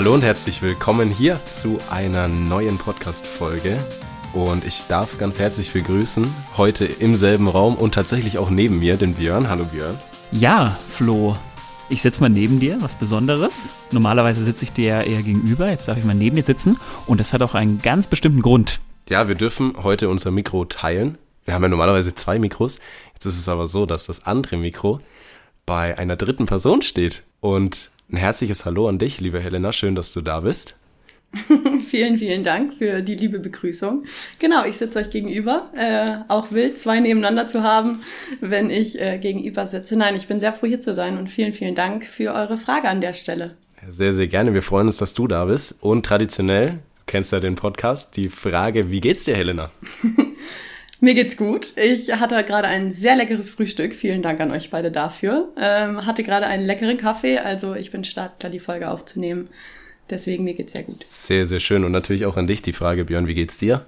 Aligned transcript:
Hallo 0.00 0.14
und 0.14 0.22
herzlich 0.22 0.62
willkommen 0.62 1.10
hier 1.10 1.38
zu 1.44 1.76
einer 1.90 2.26
neuen 2.26 2.78
Podcast-Folge. 2.78 3.76
Und 4.32 4.64
ich 4.64 4.84
darf 4.88 5.18
ganz 5.18 5.38
herzlich 5.38 5.74
begrüßen, 5.74 6.26
heute 6.56 6.86
im 6.86 7.14
selben 7.14 7.48
Raum 7.48 7.74
und 7.74 7.92
tatsächlich 7.92 8.38
auch 8.38 8.48
neben 8.48 8.78
mir 8.78 8.96
den 8.96 9.16
Björn. 9.16 9.50
Hallo 9.50 9.66
Björn. 9.66 9.94
Ja, 10.32 10.74
Flo. 10.88 11.36
Ich 11.90 12.00
sitze 12.00 12.22
mal 12.22 12.30
neben 12.30 12.60
dir, 12.60 12.78
was 12.80 12.94
Besonderes. 12.94 13.68
Normalerweise 13.90 14.42
sitze 14.42 14.64
ich 14.64 14.72
dir 14.72 14.86
ja 14.86 15.02
eher 15.02 15.22
gegenüber, 15.22 15.68
jetzt 15.68 15.86
darf 15.86 15.98
ich 15.98 16.04
mal 16.06 16.14
neben 16.14 16.36
dir 16.36 16.44
sitzen. 16.44 16.80
Und 17.06 17.20
das 17.20 17.34
hat 17.34 17.42
auch 17.42 17.54
einen 17.54 17.82
ganz 17.82 18.06
bestimmten 18.06 18.40
Grund. 18.40 18.80
Ja, 19.10 19.28
wir 19.28 19.34
dürfen 19.34 19.74
heute 19.82 20.08
unser 20.08 20.30
Mikro 20.30 20.64
teilen. 20.64 21.18
Wir 21.44 21.52
haben 21.52 21.62
ja 21.62 21.68
normalerweise 21.68 22.14
zwei 22.14 22.38
Mikros. 22.38 22.78
Jetzt 23.12 23.26
ist 23.26 23.38
es 23.38 23.50
aber 23.50 23.68
so, 23.68 23.84
dass 23.84 24.06
das 24.06 24.24
andere 24.24 24.56
Mikro 24.56 25.00
bei 25.66 25.98
einer 25.98 26.16
dritten 26.16 26.46
Person 26.46 26.80
steht. 26.80 27.24
Und 27.40 27.90
ein 28.12 28.16
herzliches 28.16 28.64
Hallo 28.64 28.88
an 28.88 28.98
dich, 28.98 29.20
liebe 29.20 29.40
Helena. 29.40 29.72
Schön, 29.72 29.94
dass 29.94 30.12
du 30.12 30.20
da 30.20 30.40
bist. 30.40 30.76
vielen, 31.86 32.16
vielen 32.16 32.42
Dank 32.42 32.74
für 32.74 33.02
die 33.02 33.14
liebe 33.14 33.38
Begrüßung. 33.38 34.04
Genau, 34.40 34.64
ich 34.64 34.78
sitze 34.78 34.98
euch 34.98 35.10
gegenüber. 35.10 35.70
Äh, 35.76 36.28
auch 36.28 36.50
wild, 36.50 36.76
zwei 36.76 36.98
nebeneinander 36.98 37.46
zu 37.46 37.62
haben, 37.62 38.00
wenn 38.40 38.68
ich 38.68 39.00
äh, 39.00 39.18
gegenüber 39.18 39.66
sitze. 39.68 39.96
Nein, 39.96 40.16
ich 40.16 40.26
bin 40.26 40.40
sehr 40.40 40.52
froh 40.52 40.66
hier 40.66 40.80
zu 40.80 40.92
sein 40.92 41.18
und 41.18 41.28
vielen, 41.28 41.52
vielen 41.52 41.76
Dank 41.76 42.04
für 42.04 42.34
eure 42.34 42.58
Frage 42.58 42.88
an 42.88 43.00
der 43.00 43.14
Stelle. 43.14 43.56
Sehr, 43.86 44.12
sehr 44.12 44.26
gerne. 44.26 44.54
Wir 44.54 44.62
freuen 44.62 44.88
uns, 44.88 44.96
dass 44.96 45.14
du 45.14 45.28
da 45.28 45.44
bist. 45.44 45.76
Und 45.80 46.04
traditionell, 46.04 46.72
du 46.72 47.02
kennst 47.06 47.32
ja 47.32 47.38
den 47.38 47.54
Podcast, 47.54 48.16
die 48.16 48.28
Frage, 48.28 48.90
wie 48.90 49.00
geht's 49.00 49.24
dir, 49.24 49.36
Helena? 49.36 49.70
Mir 51.02 51.14
geht's 51.14 51.38
gut. 51.38 51.72
Ich 51.76 52.12
hatte 52.12 52.44
gerade 52.44 52.68
ein 52.68 52.92
sehr 52.92 53.16
leckeres 53.16 53.48
Frühstück. 53.48 53.94
Vielen 53.94 54.20
Dank 54.20 54.38
an 54.40 54.50
euch 54.50 54.68
beide 54.68 54.90
dafür. 54.90 55.48
Ähm, 55.56 56.04
hatte 56.04 56.22
gerade 56.22 56.46
einen 56.46 56.66
leckeren 56.66 56.98
Kaffee, 56.98 57.38
also 57.38 57.74
ich 57.74 57.90
bin 57.90 58.04
startklar, 58.04 58.52
die 58.52 58.60
Folge 58.60 58.90
aufzunehmen. 58.90 59.48
Deswegen 60.10 60.44
mir 60.44 60.52
geht's 60.52 60.72
sehr 60.72 60.82
gut. 60.82 61.02
Sehr, 61.02 61.46
sehr 61.46 61.60
schön. 61.60 61.84
Und 61.84 61.92
natürlich 61.92 62.26
auch 62.26 62.36
an 62.36 62.46
dich 62.46 62.60
die 62.60 62.74
Frage, 62.74 63.06
Björn, 63.06 63.26
wie 63.26 63.34
geht's 63.34 63.56
dir? 63.56 63.80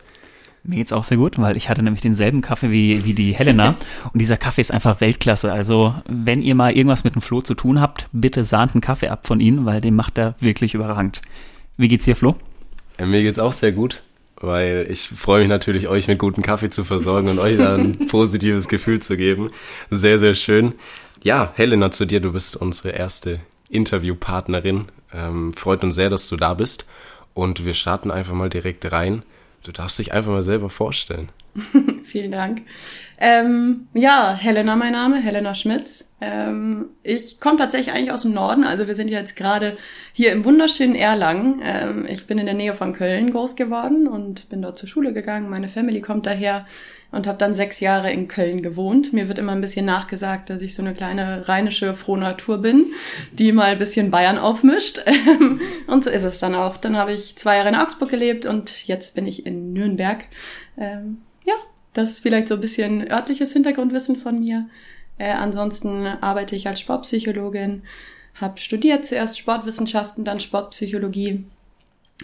Mir 0.65 0.77
geht's 0.77 0.93
auch 0.93 1.05
sehr 1.05 1.19
gut, 1.19 1.39
weil 1.39 1.57
ich 1.59 1.69
hatte 1.69 1.83
nämlich 1.83 2.01
denselben 2.01 2.41
Kaffee 2.41 2.71
wie, 2.71 3.05
wie 3.05 3.13
die 3.13 3.35
Helena. 3.35 3.77
und 4.13 4.19
dieser 4.19 4.39
Kaffee 4.39 4.63
ist 4.63 4.73
einfach 4.73 5.03
Weltklasse. 5.03 5.53
Also, 5.53 5.95
wenn 6.09 6.41
ihr 6.41 6.55
mal 6.55 6.75
irgendwas 6.75 7.05
mit 7.05 7.15
dem 7.15 7.21
Flo 7.21 7.43
zu 7.43 7.55
tun 7.55 7.79
habt, 7.79 8.09
bitte 8.13 8.45
sahnt 8.45 8.75
einen 8.75 8.81
Kaffee 8.81 9.09
ab 9.09 9.27
von 9.27 9.39
ihm, 9.41 9.67
weil 9.67 9.83
den 9.83 9.95
macht 9.95 10.17
er 10.17 10.35
wirklich 10.41 10.73
überragend. 10.73 11.21
Wie 11.77 11.89
geht's 11.89 12.07
dir, 12.07 12.17
Flo? 12.17 12.33
Ja, 12.99 13.05
mir 13.05 13.23
geht's 13.23 13.39
auch 13.39 13.53
sehr 13.53 13.73
gut 13.73 14.03
weil 14.43 14.87
ich 14.91 15.09
freue 15.09 15.41
mich 15.41 15.49
natürlich, 15.49 15.89
euch 15.89 16.09
mit 16.09 16.19
gutem 16.19 16.43
Kaffee 16.43 16.69
zu 16.69 16.85
versorgen 16.85 17.29
und 17.29 17.39
euch 17.39 17.57
da 17.57 17.77
ein 17.77 18.07
positives 18.09 18.69
Gefühl 18.69 19.01
zu 19.01 19.17
geben. 19.17 19.51
Sehr, 19.89 20.19
sehr 20.19 20.35
schön. 20.35 20.75
Ja, 21.23 21.53
Helena, 21.55 21.91
zu 21.91 22.05
dir, 22.05 22.21
du 22.21 22.33
bist 22.33 22.57
unsere 22.57 22.91
erste 22.91 23.41
Interviewpartnerin. 23.71 24.87
Ähm, 25.15 25.55
freut 25.55 25.85
uns 25.85 25.95
sehr, 25.95 26.11
dass 26.11 26.29
du 26.29 26.37
da 26.37 26.55
bist. 26.55 26.85
Und 27.35 27.65
wir 27.65 27.75
starten 27.75 28.11
einfach 28.11 28.35
mal 28.35 28.51
direkt 28.51 28.91
rein. 28.93 29.23
Du 29.63 29.73
darfst 29.73 29.99
dich 29.99 30.13
einfach 30.13 30.33
mal 30.33 30.43
selber 30.43 30.71
vorstellen. 30.71 31.29
Vielen 32.05 32.33
Dank. 32.33 32.63
Ähm, 33.19 33.87
ja, 33.95 34.35
Helena 34.35 34.75
mein 34.75 34.93
Name, 34.93 35.21
Helena 35.21 35.55
Schmitz. 35.55 36.09
Ähm, 36.21 36.87
ich 37.03 37.39
komme 37.41 37.59
tatsächlich 37.59 37.95
eigentlich 37.95 38.13
aus 38.13 38.23
dem 38.23 38.33
Norden, 38.33 38.65
also 38.65 38.87
wir 38.87 38.95
sind 38.95 39.09
jetzt 39.09 39.37
gerade 39.37 39.77
hier 40.13 40.33
im 40.33 40.45
wunderschönen 40.45 40.95
Erlangen. 40.95 41.61
Ähm, 41.63 42.07
ich 42.09 42.27
bin 42.27 42.39
in 42.39 42.47
der 42.47 42.55
Nähe 42.55 42.75
von 42.75 42.93
Köln 42.93 43.31
groß 43.31 43.55
geworden 43.55 44.09
und 44.09 44.49
bin 44.49 44.63
dort 44.63 44.79
zur 44.79 44.89
Schule 44.89 45.13
gegangen. 45.13 45.51
Meine 45.51 45.69
Family 45.69 46.01
kommt 46.01 46.27
daher 46.27 46.67
und 47.13 47.27
habe 47.27 47.39
dann 47.39 47.55
sechs 47.55 47.79
Jahre 47.81 48.11
in 48.11 48.27
Köln 48.27 48.63
gewohnt. 48.63 49.13
Mir 49.13 49.29
wird 49.29 49.39
immer 49.39 49.53
ein 49.53 49.61
bisschen 49.61 49.85
nachgesagt, 49.85 50.51
dass 50.51 50.63
ich 50.63 50.75
so 50.75 50.83
eine 50.83 50.95
kleine 50.95 51.47
rheinische 51.47 51.95
frohe 51.95 52.19
Natur 52.19 52.59
bin, 52.59 52.87
die 53.33 53.53
mal 53.53 53.73
ein 53.73 53.79
bisschen 53.79 54.11
Bayern 54.11 54.39
aufmischt. 54.39 55.01
und 55.87 56.03
so 56.03 56.11
ist 56.11 56.25
es 56.25 56.39
dann 56.39 56.55
auch. 56.55 56.79
Dann 56.79 56.97
habe 56.97 57.13
ich 57.13 57.37
zwei 57.37 57.59
Jahre 57.59 57.69
in 57.69 57.77
Augsburg 57.77 58.11
gelebt 58.11 58.47
und 58.47 58.87
jetzt 58.87 59.15
bin 59.15 59.27
ich 59.27 59.47
in 59.47 59.75
Nürnberg. 59.75 60.25
Ähm, 60.79 61.19
ja, 61.45 61.55
das 61.93 62.13
ist 62.13 62.21
vielleicht 62.21 62.49
so 62.49 62.55
ein 62.55 62.61
bisschen 62.63 63.09
örtliches 63.11 63.53
Hintergrundwissen 63.53 64.17
von 64.17 64.41
mir. 64.41 64.69
Äh, 65.19 65.33
ansonsten 65.33 66.07
arbeite 66.07 66.57
ich 66.57 66.67
als 66.67 66.81
Sportpsychologin, 66.81 67.83
habe 68.41 68.59
studiert 68.59 69.07
zuerst 69.07 69.39
Sportwissenschaften, 69.39 70.25
dann 70.25 70.41
Sportpsychologie 70.41 71.45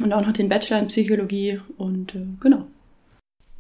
und 0.01 0.12
auch 0.15 0.25
noch 0.25 0.33
den 0.33 0.49
Bachelor 0.49 0.79
in 0.79 0.89
Psychologie 0.89 1.61
und 1.77 2.15
äh, 2.15 2.25
genau. 2.41 2.67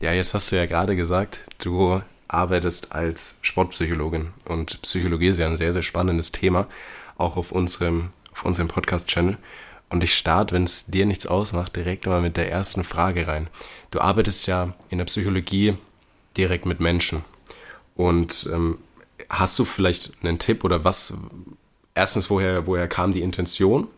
Ja, 0.00 0.12
jetzt 0.12 0.32
hast 0.32 0.52
du 0.52 0.56
ja 0.56 0.64
gerade 0.66 0.94
gesagt, 0.94 1.40
du 1.58 2.00
arbeitest 2.28 2.92
als 2.92 3.38
Sportpsychologin 3.42 4.28
und 4.44 4.80
Psychologie 4.82 5.26
ist 5.28 5.38
ja 5.38 5.46
ein 5.46 5.56
sehr, 5.56 5.72
sehr 5.72 5.82
spannendes 5.82 6.30
Thema, 6.30 6.68
auch 7.16 7.36
auf 7.36 7.50
unserem, 7.50 8.10
auf 8.30 8.44
unserem 8.44 8.68
Podcast-Channel. 8.68 9.36
Und 9.90 10.04
ich 10.04 10.14
starte, 10.14 10.54
wenn 10.54 10.62
es 10.62 10.86
dir 10.86 11.04
nichts 11.04 11.26
ausmacht, 11.26 11.74
direkt 11.74 12.06
mal 12.06 12.20
mit 12.20 12.36
der 12.36 12.48
ersten 12.48 12.84
Frage 12.84 13.26
rein. 13.26 13.48
Du 13.90 14.00
arbeitest 14.00 14.46
ja 14.46 14.72
in 14.88 14.98
der 14.98 15.06
Psychologie 15.06 15.76
direkt 16.36 16.64
mit 16.64 16.78
Menschen. 16.78 17.24
Und 17.96 18.48
ähm, 18.52 18.78
hast 19.28 19.58
du 19.58 19.64
vielleicht 19.64 20.12
einen 20.22 20.38
Tipp 20.38 20.62
oder 20.62 20.84
was, 20.84 21.12
erstens, 21.96 22.30
woher, 22.30 22.68
woher 22.68 22.86
kam 22.86 23.12
die 23.12 23.22
Intention, 23.22 23.88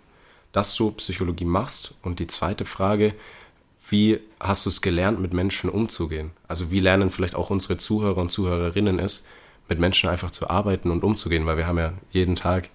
dass 0.53 0.75
du 0.77 0.93
Psychologie 0.93 1.45
machst? 1.45 1.93
Und 2.01 2.21
die 2.21 2.27
zweite 2.27 2.65
Frage, 2.65 3.15
wie 3.91 4.21
hast 4.41 4.65
du 4.67 4.71
es 4.71 4.81
gelernt, 4.81 5.21
mit 5.21 5.35
Menschen 5.35 5.71
umzugehen? 5.71 6.31
Also 6.49 6.71
wie 6.71 6.81
lernen 6.81 7.11
vielleicht 7.11 7.35
auch 7.35 7.51
unsere 7.51 7.77
Zuhörer 7.77 8.19
und 8.19 8.33
Zuhörerinnen 8.33 8.99
es, 8.99 9.27
mit 9.69 9.79
Menschen 9.79 10.09
einfach 10.09 10.31
zu 10.31 10.49
arbeiten 10.51 10.91
und 10.91 11.05
umzugehen? 11.05 11.47
Weil 11.47 11.59
wir 11.59 11.67
haben 11.67 11.79
ja 11.79 11.93
jeden 12.11 12.35
Tag 12.35 12.71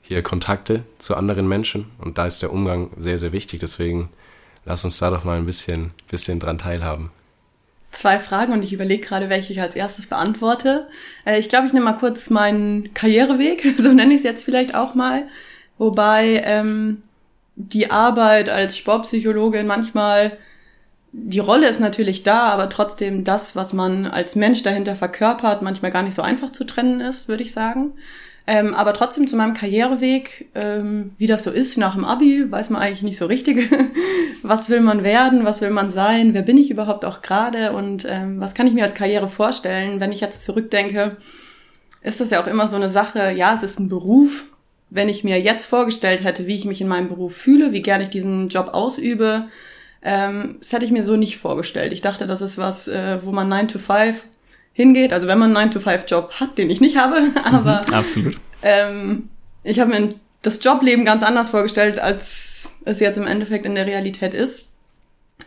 hier 0.00 0.22
Kontakte 0.22 0.84
zu 0.98 1.14
anderen 1.14 1.46
Menschen 1.46 1.86
und 1.98 2.18
da 2.18 2.26
ist 2.26 2.42
der 2.42 2.52
Umgang 2.52 2.90
sehr, 2.96 3.18
sehr 3.18 3.32
wichtig. 3.32 3.60
Deswegen 3.60 4.08
lass 4.64 4.84
uns 4.84 4.98
da 4.98 5.10
doch 5.10 5.24
mal 5.24 5.36
ein 5.36 5.46
bisschen, 5.46 5.92
bisschen 6.10 6.40
dran 6.40 6.58
teilhaben. 6.58 7.10
Zwei 7.92 8.20
Fragen 8.20 8.52
und 8.52 8.62
ich 8.62 8.72
überlege 8.72 9.04
gerade, 9.04 9.28
welche 9.28 9.52
ich 9.52 9.60
als 9.60 9.74
erstes 9.74 10.06
beantworte. 10.06 10.86
Äh, 11.26 11.38
ich 11.38 11.48
glaube, 11.48 11.66
ich 11.66 11.72
nehme 11.72 11.86
mal 11.86 11.98
kurz 11.98 12.30
meinen 12.30 12.94
Karriereweg, 12.94 13.74
so 13.78 13.92
nenne 13.92 14.14
ich 14.14 14.18
es 14.18 14.24
jetzt 14.24 14.44
vielleicht 14.44 14.74
auch 14.74 14.94
mal. 14.94 15.28
Wobei 15.76 16.42
ähm, 16.44 17.02
die 17.56 17.90
Arbeit 17.90 18.48
als 18.48 18.76
Sportpsychologin 18.76 19.66
manchmal 19.66 20.38
die 21.12 21.40
Rolle 21.40 21.68
ist 21.68 21.80
natürlich 21.80 22.22
da, 22.22 22.48
aber 22.48 22.68
trotzdem 22.68 23.24
das, 23.24 23.56
was 23.56 23.72
man 23.72 24.06
als 24.06 24.36
Mensch 24.36 24.62
dahinter 24.62 24.94
verkörpert, 24.94 25.62
manchmal 25.62 25.90
gar 25.90 26.02
nicht 26.02 26.14
so 26.14 26.22
einfach 26.22 26.50
zu 26.50 26.64
trennen 26.64 27.00
ist, 27.00 27.28
würde 27.28 27.42
ich 27.42 27.52
sagen. 27.52 27.94
Ähm, 28.46 28.74
aber 28.74 28.94
trotzdem 28.94 29.26
zu 29.26 29.36
meinem 29.36 29.54
Karriereweg, 29.54 30.48
ähm, 30.54 31.12
wie 31.18 31.26
das 31.26 31.44
so 31.44 31.50
ist 31.50 31.76
nach 31.78 31.94
dem 31.94 32.04
Abi, 32.04 32.50
weiß 32.50 32.70
man 32.70 32.80
eigentlich 32.80 33.02
nicht 33.02 33.18
so 33.18 33.26
richtig, 33.26 33.70
was 34.42 34.70
will 34.70 34.80
man 34.80 35.04
werden, 35.04 35.44
was 35.44 35.60
will 35.60 35.70
man 35.70 35.90
sein, 35.90 36.32
wer 36.32 36.42
bin 36.42 36.58
ich 36.58 36.70
überhaupt 36.70 37.04
auch 37.04 37.22
gerade 37.22 37.72
und 37.72 38.06
ähm, 38.08 38.40
was 38.40 38.54
kann 38.54 38.66
ich 38.66 38.72
mir 38.72 38.84
als 38.84 38.94
Karriere 38.94 39.28
vorstellen. 39.28 40.00
Wenn 40.00 40.12
ich 40.12 40.20
jetzt 40.20 40.42
zurückdenke, 40.44 41.16
ist 42.02 42.20
das 42.20 42.30
ja 42.30 42.42
auch 42.42 42.46
immer 42.46 42.66
so 42.66 42.76
eine 42.76 42.90
Sache, 42.90 43.30
ja, 43.32 43.54
es 43.54 43.62
ist 43.62 43.78
ein 43.78 43.88
Beruf. 43.88 44.46
Wenn 44.88 45.08
ich 45.08 45.22
mir 45.22 45.40
jetzt 45.40 45.66
vorgestellt 45.66 46.24
hätte, 46.24 46.46
wie 46.48 46.56
ich 46.56 46.64
mich 46.64 46.80
in 46.80 46.88
meinem 46.88 47.08
Beruf 47.08 47.36
fühle, 47.36 47.72
wie 47.72 47.82
gern 47.82 48.00
ich 48.00 48.10
diesen 48.10 48.48
Job 48.48 48.70
ausübe, 48.72 49.46
ähm, 50.02 50.56
das 50.60 50.72
hätte 50.72 50.84
ich 50.84 50.90
mir 50.90 51.04
so 51.04 51.16
nicht 51.16 51.38
vorgestellt. 51.38 51.92
Ich 51.92 52.00
dachte, 52.00 52.26
das 52.26 52.42
ist 52.42 52.58
was, 52.58 52.88
äh, 52.88 53.18
wo 53.22 53.32
man 53.32 53.48
9 53.48 53.68
to 53.68 53.78
5 53.78 54.24
hingeht. 54.72 55.12
Also 55.12 55.26
wenn 55.26 55.38
man 55.38 55.56
einen 55.56 55.70
9-to-5-Job 55.70 56.32
hat, 56.40 56.58
den 56.58 56.70
ich 56.70 56.80
nicht 56.80 56.96
habe, 56.96 57.22
aber 57.44 57.84
mhm, 57.86 57.94
absolut. 57.94 58.36
Ähm, 58.62 59.28
ich 59.62 59.80
habe 59.80 59.90
mir 59.90 60.14
das 60.42 60.62
Jobleben 60.64 61.04
ganz 61.04 61.22
anders 61.22 61.50
vorgestellt, 61.50 62.00
als 62.00 62.68
es 62.84 63.00
jetzt 63.00 63.18
im 63.18 63.26
Endeffekt 63.26 63.66
in 63.66 63.74
der 63.74 63.86
Realität 63.86 64.32
ist. 64.32 64.66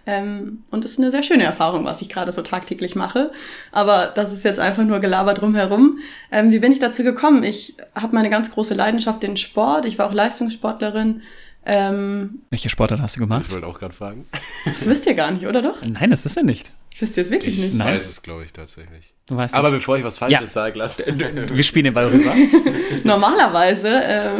Ähm, 0.05 0.63
und 0.71 0.83
es 0.83 0.91
ist 0.91 0.99
eine 0.99 1.11
sehr 1.11 1.23
schöne 1.23 1.43
Erfahrung, 1.43 1.85
was 1.85 2.01
ich 2.01 2.09
gerade 2.09 2.31
so 2.31 2.41
tagtäglich 2.41 2.95
mache. 2.95 3.31
Aber 3.71 4.11
das 4.13 4.33
ist 4.33 4.43
jetzt 4.43 4.59
einfach 4.59 4.83
nur 4.83 4.99
Gelaber 4.99 5.33
drumherum. 5.33 5.99
Ähm, 6.31 6.51
wie 6.51 6.59
bin 6.59 6.71
ich 6.71 6.79
dazu 6.79 7.03
gekommen? 7.03 7.43
Ich 7.43 7.77
habe 7.95 8.13
meine 8.13 8.29
ganz 8.29 8.51
große 8.51 8.73
Leidenschaft 8.73 9.23
in 9.23 9.37
Sport. 9.37 9.85
Ich 9.85 9.97
war 9.97 10.07
auch 10.07 10.13
Leistungssportlerin. 10.13 11.21
Ähm, 11.65 12.41
Welche 12.49 12.69
Sportart 12.69 12.99
hast 12.99 13.15
du 13.15 13.21
gemacht? 13.21 13.45
Ich 13.47 13.53
wollte 13.53 13.67
auch 13.67 13.79
gerade 13.79 13.93
fragen. 13.93 14.25
Das 14.65 14.85
wisst 14.85 15.05
ihr 15.05 15.13
gar 15.13 15.31
nicht, 15.31 15.47
oder 15.47 15.61
doch? 15.61 15.81
Nein, 15.81 16.09
das 16.09 16.25
ist 16.25 16.35
ja 16.35 16.43
nicht. 16.43 16.71
Wisst 16.99 17.17
ihr 17.17 17.23
es 17.23 17.31
wirklich 17.31 17.55
ich 17.55 17.61
nicht? 17.65 17.73
Nein. 17.75 17.95
weiß 17.95 18.07
es, 18.07 18.21
glaube 18.21 18.43
ich, 18.43 18.53
tatsächlich. 18.53 19.13
Du 19.27 19.37
weißt 19.37 19.53
Aber 19.55 19.69
es. 19.69 19.75
bevor 19.75 19.97
ich 19.97 20.03
was 20.03 20.17
Falsches 20.17 20.39
ja. 20.39 20.45
sage, 20.47 20.77
lass. 20.77 20.97
Wir 21.05 21.63
spielen 21.63 21.85
den 21.85 21.93
Ball 21.93 22.07
rüber. 22.07 22.33
Normalerweise 23.03 24.03
äh, 24.03 24.31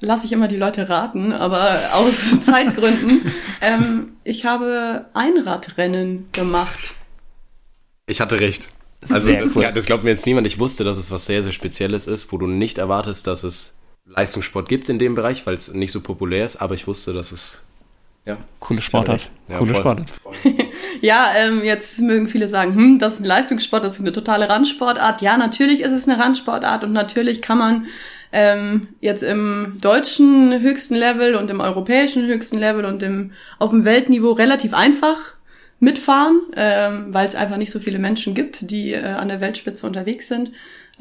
lasse 0.00 0.26
ich 0.26 0.32
immer 0.32 0.48
die 0.48 0.56
Leute 0.56 0.88
raten, 0.88 1.32
aber 1.32 1.78
aus 1.94 2.40
Zeitgründen. 2.44 3.22
ähm, 3.60 4.12
ich 4.24 4.44
habe 4.44 5.06
Einradrennen 5.14 6.26
gemacht. 6.32 6.94
Ich 8.06 8.20
hatte 8.20 8.38
recht. 8.38 8.68
Also 9.08 9.26
sehr 9.26 9.40
das, 9.40 9.56
cool. 9.56 9.72
das 9.74 9.86
glaubt 9.86 10.04
mir 10.04 10.10
jetzt 10.10 10.26
niemand. 10.26 10.46
Ich 10.46 10.58
wusste, 10.60 10.84
dass 10.84 10.96
es 10.96 11.10
was 11.10 11.26
sehr, 11.26 11.42
sehr 11.42 11.52
Spezielles 11.52 12.06
ist, 12.06 12.30
wo 12.30 12.38
du 12.38 12.46
nicht 12.46 12.78
erwartest, 12.78 13.26
dass 13.26 13.42
es 13.42 13.74
Leistungssport 14.06 14.68
gibt 14.68 14.88
in 14.88 14.98
dem 14.98 15.14
Bereich, 15.14 15.46
weil 15.46 15.54
es 15.54 15.72
nicht 15.72 15.92
so 15.92 16.00
populär 16.00 16.44
ist, 16.44 16.56
aber 16.56 16.74
ich 16.74 16.86
wusste, 16.86 17.12
dass 17.12 17.32
es 17.32 17.62
ja. 18.24 18.36
Coole 18.60 18.80
Sportart. 18.80 19.30
Ja, 19.48 19.58
Coole 19.58 19.74
Sportart. 19.74 20.12
ja, 21.00 21.32
ähm, 21.36 21.62
jetzt 21.64 22.00
mögen 22.00 22.28
viele 22.28 22.48
sagen, 22.48 22.74
hm, 22.74 22.98
das 23.00 23.14
ist 23.14 23.20
ein 23.20 23.24
Leistungssport, 23.24 23.82
das 23.82 23.94
ist 23.94 24.00
eine 24.00 24.12
totale 24.12 24.48
Randsportart. 24.48 25.22
Ja, 25.22 25.36
natürlich 25.36 25.80
ist 25.80 25.90
es 25.90 26.08
eine 26.08 26.22
Randsportart 26.22 26.84
und 26.84 26.92
natürlich 26.92 27.42
kann 27.42 27.58
man 27.58 27.86
ähm, 28.30 28.88
jetzt 29.00 29.24
im 29.24 29.78
deutschen 29.80 30.60
höchsten 30.60 30.94
Level 30.94 31.34
und 31.34 31.50
im 31.50 31.60
europäischen 31.60 32.26
höchsten 32.26 32.58
Level 32.58 32.84
und 32.84 33.02
im, 33.02 33.32
auf 33.58 33.70
dem 33.70 33.84
Weltniveau 33.84 34.32
relativ 34.32 34.72
einfach 34.72 35.34
mitfahren, 35.80 36.42
ähm, 36.56 37.12
weil 37.12 37.26
es 37.26 37.34
einfach 37.34 37.56
nicht 37.56 37.72
so 37.72 37.80
viele 37.80 37.98
Menschen 37.98 38.34
gibt, 38.34 38.70
die 38.70 38.92
äh, 38.92 39.04
an 39.04 39.28
der 39.28 39.40
Weltspitze 39.40 39.84
unterwegs 39.84 40.28
sind. 40.28 40.52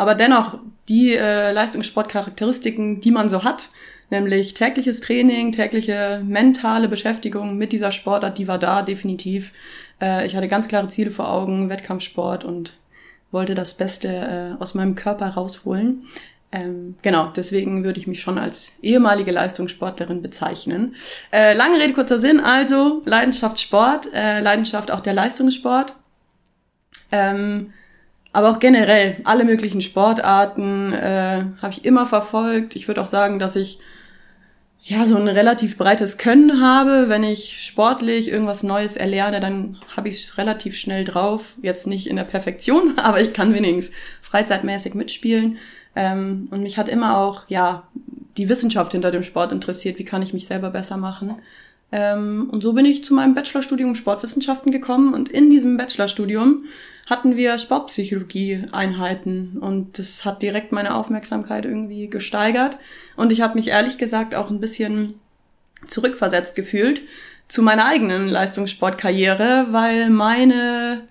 Aber 0.01 0.15
dennoch 0.15 0.57
die 0.89 1.13
äh, 1.13 1.51
Leistungssportcharakteristiken, 1.51 3.01
die 3.01 3.11
man 3.11 3.29
so 3.29 3.43
hat, 3.43 3.69
nämlich 4.09 4.55
tägliches 4.55 4.99
Training, 4.99 5.51
tägliche 5.51 6.23
mentale 6.25 6.87
Beschäftigung 6.87 7.55
mit 7.55 7.71
dieser 7.71 7.91
Sportart, 7.91 8.39
die 8.39 8.47
war 8.47 8.57
da 8.57 8.81
definitiv. 8.81 9.53
Äh, 10.01 10.25
ich 10.25 10.35
hatte 10.35 10.47
ganz 10.47 10.67
klare 10.67 10.87
Ziele 10.87 11.11
vor 11.11 11.31
Augen, 11.31 11.69
Wettkampfsport 11.69 12.43
und 12.43 12.73
wollte 13.29 13.53
das 13.53 13.77
Beste 13.77 14.55
äh, 14.57 14.59
aus 14.59 14.73
meinem 14.73 14.95
Körper 14.95 15.27
rausholen. 15.27 16.07
Ähm, 16.51 16.95
genau, 17.03 17.27
deswegen 17.35 17.83
würde 17.83 17.99
ich 17.99 18.07
mich 18.07 18.21
schon 18.21 18.39
als 18.39 18.71
ehemalige 18.81 19.29
Leistungssportlerin 19.29 20.23
bezeichnen. 20.23 20.95
Äh, 21.31 21.53
lange 21.53 21.77
Rede, 21.77 21.93
kurzer 21.93 22.17
Sinn, 22.17 22.39
also 22.39 23.03
Leidenschaft 23.05 23.59
Sport, 23.59 24.11
äh, 24.15 24.39
Leidenschaft 24.39 24.89
auch 24.89 25.01
der 25.01 25.13
Leistungssport. 25.13 25.95
Ähm, 27.11 27.71
aber 28.33 28.49
auch 28.49 28.59
generell 28.59 29.17
alle 29.25 29.43
möglichen 29.43 29.81
Sportarten 29.81 30.93
äh, 30.93 31.43
habe 31.61 31.73
ich 31.73 31.83
immer 31.85 32.05
verfolgt. 32.05 32.75
Ich 32.75 32.87
würde 32.87 33.01
auch 33.01 33.07
sagen, 33.07 33.39
dass 33.39 33.55
ich 33.55 33.79
ja 34.83 35.05
so 35.05 35.15
ein 35.17 35.27
relativ 35.27 35.77
breites 35.77 36.17
Können 36.17 36.61
habe. 36.61 37.09
Wenn 37.09 37.23
ich 37.23 37.61
sportlich 37.61 38.29
irgendwas 38.29 38.63
Neues 38.63 38.95
erlerne, 38.95 39.39
dann 39.39 39.77
habe 39.95 40.09
ich 40.09 40.23
es 40.23 40.37
relativ 40.37 40.77
schnell 40.77 41.03
drauf. 41.03 41.55
Jetzt 41.61 41.87
nicht 41.87 42.07
in 42.07 42.15
der 42.15 42.23
Perfektion, 42.23 42.97
aber 43.03 43.21
ich 43.21 43.33
kann 43.33 43.53
wenigstens 43.53 43.95
freizeitmäßig 44.21 44.93
mitspielen. 44.93 45.57
Ähm, 45.95 46.45
und 46.51 46.63
mich 46.63 46.77
hat 46.77 46.87
immer 46.87 47.17
auch, 47.17 47.49
ja, 47.49 47.83
die 48.37 48.47
Wissenschaft 48.47 48.93
hinter 48.93 49.11
dem 49.11 49.23
Sport 49.23 49.51
interessiert. 49.51 49.99
Wie 49.99 50.05
kann 50.05 50.21
ich 50.21 50.31
mich 50.31 50.47
selber 50.47 50.69
besser 50.69 50.95
machen? 50.95 51.41
Ähm, 51.91 52.49
und 52.51 52.61
so 52.61 52.73
bin 52.73 52.85
ich 52.85 53.03
zu 53.03 53.13
meinem 53.13 53.33
Bachelorstudium 53.33 53.95
Sportwissenschaften 53.95 54.71
gekommen. 54.71 55.13
Und 55.13 55.29
in 55.29 55.49
diesem 55.49 55.77
Bachelorstudium 55.77 56.65
hatten 57.09 57.35
wir 57.35 57.57
Sportpsychologie-Einheiten. 57.57 59.57
Und 59.59 59.99
das 59.99 60.23
hat 60.23 60.41
direkt 60.41 60.71
meine 60.71 60.95
Aufmerksamkeit 60.95 61.65
irgendwie 61.65 62.07
gesteigert. 62.07 62.77
Und 63.15 63.31
ich 63.31 63.41
habe 63.41 63.55
mich 63.55 63.67
ehrlich 63.67 63.97
gesagt 63.97 64.35
auch 64.35 64.49
ein 64.49 64.59
bisschen 64.59 65.15
zurückversetzt 65.87 66.55
gefühlt 66.55 67.01
zu 67.47 67.61
meiner 67.61 67.85
eigenen 67.85 68.29
Leistungssportkarriere, 68.29 69.67
weil 69.71 70.09
meine, 70.09 71.01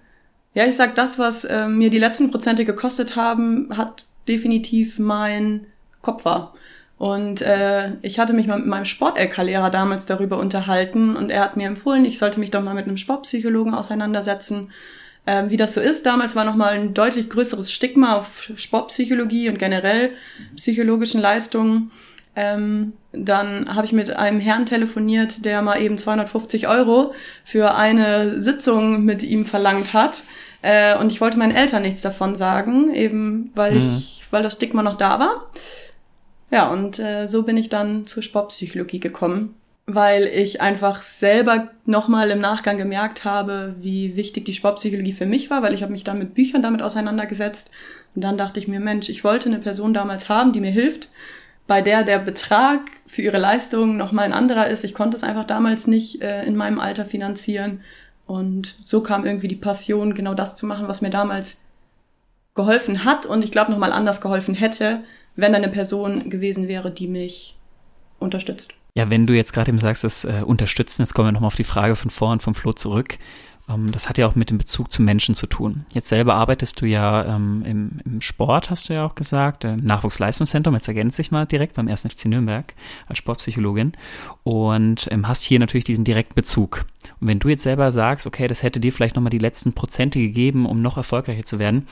ja, 0.54 0.64
ich 0.64 0.76
sag 0.76 0.94
das, 0.94 1.18
was 1.18 1.44
äh, 1.44 1.68
mir 1.68 1.90
die 1.90 1.98
letzten 1.98 2.30
Prozente 2.30 2.64
gekostet 2.64 3.14
haben, 3.14 3.76
hat 3.76 4.06
definitiv 4.26 4.98
mein 4.98 5.66
Kopf 6.00 6.24
war. 6.24 6.54
Und 7.00 7.40
äh, 7.40 7.92
ich 8.02 8.18
hatte 8.18 8.34
mich 8.34 8.46
mal 8.46 8.58
mit 8.58 8.66
meinem 8.66 8.84
Sport-LK-Lehrer 8.84 9.70
damals 9.70 10.04
darüber 10.04 10.36
unterhalten 10.36 11.16
und 11.16 11.30
er 11.30 11.40
hat 11.40 11.56
mir 11.56 11.66
empfohlen, 11.66 12.04
ich 12.04 12.18
sollte 12.18 12.38
mich 12.38 12.50
doch 12.50 12.62
mal 12.62 12.74
mit 12.74 12.86
einem 12.86 12.98
Sportpsychologen 12.98 13.72
auseinandersetzen. 13.72 14.70
Ähm, 15.26 15.48
wie 15.48 15.56
das 15.56 15.72
so 15.72 15.80
ist, 15.80 16.04
damals 16.04 16.36
war 16.36 16.44
nochmal 16.44 16.74
ein 16.74 16.92
deutlich 16.92 17.30
größeres 17.30 17.72
Stigma 17.72 18.18
auf 18.18 18.52
Sportpsychologie 18.54 19.48
und 19.48 19.58
generell 19.58 20.10
psychologischen 20.56 21.22
Leistungen. 21.22 21.90
Ähm, 22.36 22.92
dann 23.12 23.74
habe 23.74 23.86
ich 23.86 23.92
mit 23.92 24.10
einem 24.10 24.40
Herrn 24.40 24.66
telefoniert, 24.66 25.46
der 25.46 25.62
mal 25.62 25.80
eben 25.80 25.96
250 25.96 26.68
Euro 26.68 27.14
für 27.44 27.76
eine 27.76 28.38
Sitzung 28.38 29.06
mit 29.06 29.22
ihm 29.22 29.46
verlangt 29.46 29.94
hat. 29.94 30.24
Äh, 30.60 30.98
und 30.98 31.10
ich 31.10 31.22
wollte 31.22 31.38
meinen 31.38 31.56
Eltern 31.56 31.80
nichts 31.80 32.02
davon 32.02 32.34
sagen, 32.34 32.94
eben 32.94 33.52
weil 33.54 33.76
mhm. 33.76 33.96
ich, 33.96 34.26
weil 34.30 34.42
das 34.42 34.52
Stigma 34.52 34.82
noch 34.82 34.96
da 34.96 35.18
war. 35.18 35.50
Ja, 36.50 36.68
und 36.68 36.98
äh, 36.98 37.26
so 37.26 37.44
bin 37.44 37.56
ich 37.56 37.68
dann 37.68 38.04
zur 38.04 38.22
Sportpsychologie 38.22 38.98
gekommen, 38.98 39.54
weil 39.86 40.24
ich 40.24 40.60
einfach 40.60 41.02
selber 41.02 41.68
nochmal 41.84 42.30
im 42.30 42.40
Nachgang 42.40 42.76
gemerkt 42.76 43.24
habe, 43.24 43.76
wie 43.78 44.16
wichtig 44.16 44.44
die 44.44 44.54
Sportpsychologie 44.54 45.12
für 45.12 45.26
mich 45.26 45.50
war, 45.50 45.62
weil 45.62 45.74
ich 45.74 45.82
habe 45.82 45.92
mich 45.92 46.04
dann 46.04 46.18
mit 46.18 46.34
Büchern 46.34 46.62
damit 46.62 46.82
auseinandergesetzt. 46.82 47.70
Und 48.14 48.24
dann 48.24 48.36
dachte 48.36 48.58
ich 48.58 48.66
mir, 48.66 48.80
Mensch, 48.80 49.08
ich 49.08 49.22
wollte 49.22 49.48
eine 49.48 49.60
Person 49.60 49.94
damals 49.94 50.28
haben, 50.28 50.52
die 50.52 50.60
mir 50.60 50.72
hilft, 50.72 51.08
bei 51.68 51.82
der 51.82 52.02
der 52.02 52.18
Betrag 52.18 52.80
für 53.06 53.22
ihre 53.22 53.38
Leistung 53.38 53.96
nochmal 53.96 54.24
ein 54.24 54.32
anderer 54.32 54.66
ist. 54.66 54.82
Ich 54.82 54.94
konnte 54.94 55.16
es 55.16 55.22
einfach 55.22 55.44
damals 55.44 55.86
nicht 55.86 56.20
äh, 56.20 56.44
in 56.44 56.56
meinem 56.56 56.80
Alter 56.80 57.04
finanzieren. 57.04 57.80
Und 58.26 58.76
so 58.84 59.02
kam 59.02 59.24
irgendwie 59.24 59.48
die 59.48 59.56
Passion, 59.56 60.14
genau 60.14 60.34
das 60.34 60.56
zu 60.56 60.66
machen, 60.66 60.88
was 60.88 61.00
mir 61.00 61.10
damals 61.10 61.58
geholfen 62.54 63.04
hat 63.04 63.26
und 63.26 63.44
ich 63.44 63.52
glaube 63.52 63.70
nochmal 63.70 63.92
anders 63.92 64.20
geholfen 64.20 64.54
hätte, 64.54 65.02
wenn 65.36 65.52
da 65.52 65.58
eine 65.58 65.68
Person 65.68 66.28
gewesen 66.28 66.68
wäre, 66.68 66.90
die 66.90 67.08
mich 67.08 67.56
unterstützt. 68.18 68.74
Ja, 68.94 69.08
wenn 69.08 69.26
du 69.26 69.34
jetzt 69.34 69.52
gerade 69.52 69.70
eben 69.70 69.78
sagst, 69.78 70.04
das 70.04 70.24
äh, 70.24 70.42
Unterstützen, 70.44 71.02
jetzt 71.02 71.14
kommen 71.14 71.28
wir 71.28 71.32
nochmal 71.32 71.48
auf 71.48 71.54
die 71.54 71.64
Frage 71.64 71.96
von 71.96 72.10
vorhin 72.10 72.40
vom 72.40 72.54
Flo 72.54 72.72
zurück. 72.72 73.18
Ähm, 73.68 73.92
das 73.92 74.08
hat 74.08 74.18
ja 74.18 74.26
auch 74.26 74.34
mit 74.34 74.50
dem 74.50 74.58
Bezug 74.58 74.90
zu 74.90 75.02
Menschen 75.02 75.34
zu 75.34 75.46
tun. 75.46 75.84
Jetzt 75.92 76.08
selber 76.08 76.34
arbeitest 76.34 76.80
du 76.80 76.86
ja 76.86 77.36
ähm, 77.36 77.62
im, 77.64 78.00
im, 78.04 78.20
Sport, 78.20 78.70
hast 78.70 78.88
du 78.88 78.94
ja 78.94 79.06
auch 79.06 79.14
gesagt, 79.14 79.64
im 79.64 79.84
Nachwuchsleistungszentrum, 79.84 80.74
jetzt 80.74 80.88
ergänze 80.88 81.22
ich 81.22 81.30
mal 81.30 81.46
direkt 81.46 81.74
beim 81.74 81.88
1. 81.88 82.02
FC 82.02 82.26
Nürnberg 82.26 82.74
als 83.06 83.18
Sportpsychologin 83.18 83.92
und 84.42 85.08
ähm, 85.10 85.28
hast 85.28 85.42
hier 85.42 85.60
natürlich 85.60 85.84
diesen 85.84 86.04
direkten 86.04 86.34
Bezug. 86.34 86.84
Und 87.20 87.28
wenn 87.28 87.38
du 87.38 87.48
jetzt 87.48 87.62
selber 87.62 87.92
sagst, 87.92 88.26
okay, 88.26 88.48
das 88.48 88.62
hätte 88.62 88.80
dir 88.80 88.92
vielleicht 88.92 89.14
nochmal 89.14 89.30
die 89.30 89.38
letzten 89.38 89.72
Prozente 89.72 90.18
gegeben, 90.18 90.66
um 90.66 90.82
noch 90.82 90.96
erfolgreicher 90.96 91.44
zu 91.44 91.58
werden, 91.58 91.86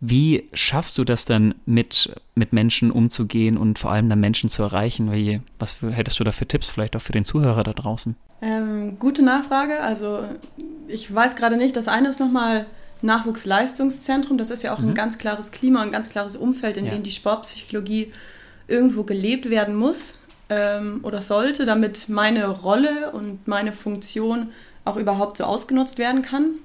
wie 0.00 0.48
schaffst 0.52 0.98
du 0.98 1.04
das 1.04 1.24
dann 1.24 1.54
mit, 1.64 2.14
mit 2.34 2.52
Menschen 2.52 2.90
umzugehen 2.90 3.56
und 3.56 3.78
vor 3.78 3.92
allem 3.92 4.08
dann 4.08 4.20
Menschen 4.20 4.50
zu 4.50 4.62
erreichen? 4.62 5.10
Wie, 5.12 5.40
was 5.58 5.72
für, 5.72 5.90
hättest 5.90 6.20
du 6.20 6.24
da 6.24 6.32
für 6.32 6.46
Tipps 6.46 6.70
vielleicht 6.70 6.96
auch 6.96 7.02
für 7.02 7.12
den 7.12 7.24
Zuhörer 7.24 7.64
da 7.64 7.72
draußen? 7.72 8.14
Ähm, 8.42 8.98
gute 8.98 9.22
Nachfrage. 9.22 9.80
Also 9.80 10.24
ich 10.86 11.12
weiß 11.12 11.36
gerade 11.36 11.56
nicht, 11.56 11.76
das 11.76 11.88
eine 11.88 12.08
ist 12.08 12.20
nochmal 12.20 12.66
Nachwuchsleistungszentrum. 13.00 14.36
Das 14.36 14.50
ist 14.50 14.62
ja 14.62 14.74
auch 14.74 14.80
mhm. 14.80 14.90
ein 14.90 14.94
ganz 14.94 15.16
klares 15.16 15.50
Klima, 15.50 15.82
ein 15.82 15.90
ganz 15.90 16.10
klares 16.10 16.36
Umfeld, 16.36 16.76
in 16.76 16.84
ja. 16.86 16.90
dem 16.90 17.02
die 17.02 17.10
Sportpsychologie 17.12 18.12
irgendwo 18.68 19.04
gelebt 19.04 19.48
werden 19.48 19.74
muss 19.74 20.14
ähm, 20.50 21.00
oder 21.04 21.22
sollte, 21.22 21.64
damit 21.64 22.10
meine 22.10 22.48
Rolle 22.48 23.12
und 23.12 23.48
meine 23.48 23.72
Funktion 23.72 24.48
auch 24.84 24.96
überhaupt 24.96 25.38
so 25.38 25.44
ausgenutzt 25.44 25.96
werden 25.96 26.20
kann. 26.20 26.56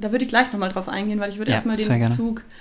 Da 0.00 0.10
würde 0.10 0.24
ich 0.24 0.30
gleich 0.30 0.52
nochmal 0.52 0.72
drauf 0.72 0.88
eingehen, 0.88 1.20
weil 1.20 1.30
ich 1.30 1.38
würde 1.38 1.50
ja, 1.50 1.56
erstmal 1.56 1.76
den 1.76 2.00
Bezug 2.00 2.36
gerne 2.36 2.54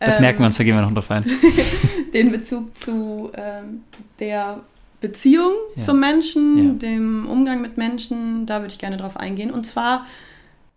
das 0.00 0.16
ähm, 0.16 0.22
merken 0.22 0.38
wir 0.40 0.46
uns, 0.46 0.56
da 0.56 0.64
gehen 0.64 0.76
wir 0.76 0.82
noch 0.82 0.92
drauf 0.92 1.10
ein. 1.10 1.24
den 2.14 2.30
Bezug 2.32 2.76
zu 2.76 3.30
ähm, 3.34 3.82
der 4.20 4.60
Beziehung 5.00 5.52
ja. 5.76 5.82
zum 5.82 6.00
Menschen, 6.00 6.56
ja. 6.58 6.74
dem 6.74 7.28
Umgang 7.28 7.60
mit 7.60 7.76
Menschen, 7.76 8.46
da 8.46 8.60
würde 8.60 8.72
ich 8.72 8.78
gerne 8.78 8.96
drauf 8.96 9.16
eingehen. 9.16 9.50
Und 9.50 9.64
zwar 9.64 10.06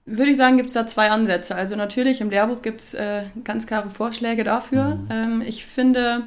würde 0.05 0.31
ich 0.31 0.37
sagen, 0.37 0.57
gibt 0.57 0.67
es 0.67 0.73
da 0.73 0.87
zwei 0.87 1.09
Ansätze. 1.09 1.55
Also 1.55 1.75
natürlich 1.75 2.21
im 2.21 2.29
Lehrbuch 2.29 2.61
gibt 2.61 2.81
es 2.81 2.93
äh, 2.93 3.23
ganz 3.43 3.67
klare 3.67 3.89
Vorschläge 3.89 4.43
dafür. 4.43 4.95
Mhm. 4.95 5.07
Ähm, 5.09 5.43
ich 5.45 5.65
finde, 5.65 6.23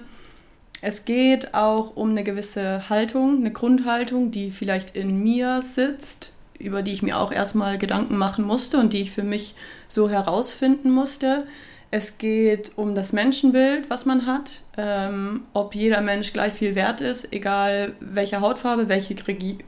es 0.80 1.04
geht 1.04 1.54
auch 1.54 1.96
um 1.96 2.10
eine 2.10 2.24
gewisse 2.24 2.88
Haltung, 2.88 3.38
eine 3.38 3.52
Grundhaltung, 3.52 4.30
die 4.30 4.50
vielleicht 4.50 4.96
in 4.96 5.22
mir 5.22 5.62
sitzt, 5.62 6.32
über 6.58 6.82
die 6.82 6.92
ich 6.92 7.02
mir 7.02 7.18
auch 7.18 7.32
erstmal 7.32 7.78
Gedanken 7.78 8.16
machen 8.16 8.44
musste 8.44 8.78
und 8.78 8.92
die 8.92 9.00
ich 9.00 9.10
für 9.10 9.24
mich 9.24 9.54
so 9.88 10.08
herausfinden 10.08 10.90
musste. 10.90 11.46
Es 11.90 12.18
geht 12.18 12.72
um 12.76 12.94
das 12.94 13.12
Menschenbild, 13.12 13.88
was 13.88 14.04
man 14.04 14.26
hat, 14.26 14.62
ähm, 14.76 15.42
ob 15.52 15.74
jeder 15.74 16.00
Mensch 16.00 16.32
gleich 16.32 16.52
viel 16.52 16.74
wert 16.74 17.00
ist, 17.00 17.32
egal 17.32 17.94
welche 18.00 18.40
Hautfarbe, 18.40 18.88
welche 18.88 19.14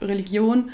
Religion, 0.02 0.70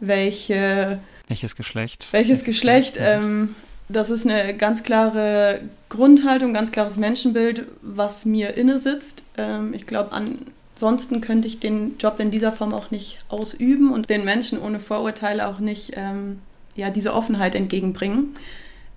welche, 0.00 1.00
welches 1.28 1.54
Geschlecht. 1.54 2.08
Welches 2.10 2.44
Geschlecht. 2.44 2.96
Ähm, 2.98 3.54
das 3.88 4.10
ist 4.10 4.26
eine 4.26 4.54
ganz 4.54 4.82
klare 4.82 5.60
Grundhaltung, 5.88 6.52
ganz 6.52 6.72
klares 6.72 6.96
Menschenbild, 6.96 7.64
was 7.80 8.24
mir 8.24 8.56
inne 8.56 8.78
sitzt. 8.78 9.22
Ähm, 9.36 9.72
ich 9.72 9.86
glaube, 9.86 10.12
ansonsten 10.12 11.20
könnte 11.20 11.48
ich 11.48 11.58
den 11.58 11.96
Job 11.98 12.20
in 12.20 12.30
dieser 12.30 12.52
Form 12.52 12.74
auch 12.74 12.90
nicht 12.90 13.18
ausüben 13.28 13.92
und 13.92 14.10
den 14.10 14.24
Menschen 14.24 14.60
ohne 14.60 14.78
Vorurteile 14.78 15.48
auch 15.48 15.58
nicht 15.58 15.92
ähm, 15.96 16.40
ja, 16.76 16.90
diese 16.90 17.14
Offenheit 17.14 17.54
entgegenbringen. 17.54 18.34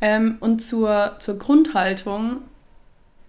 Ähm, 0.02 0.38
und 0.40 0.60
zur, 0.62 1.16
zur 1.20 1.38
Grundhaltung. 1.38 2.38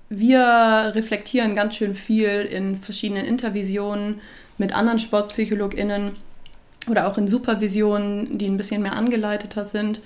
Wir 0.08 0.92
reflektieren 0.94 1.54
ganz 1.54 1.76
schön 1.76 1.94
viel 1.94 2.40
in 2.42 2.76
verschiedenen 2.76 3.24
Intervisionen 3.24 4.20
mit 4.58 4.74
anderen 4.74 4.98
SportpsychologInnen 4.98 6.12
oder 6.88 7.06
auch 7.06 7.16
in 7.16 7.28
Supervisionen, 7.28 8.36
die 8.36 8.46
ein 8.46 8.56
bisschen 8.56 8.82
mehr 8.82 8.94
angeleiteter 8.94 9.64
sind 9.64 10.00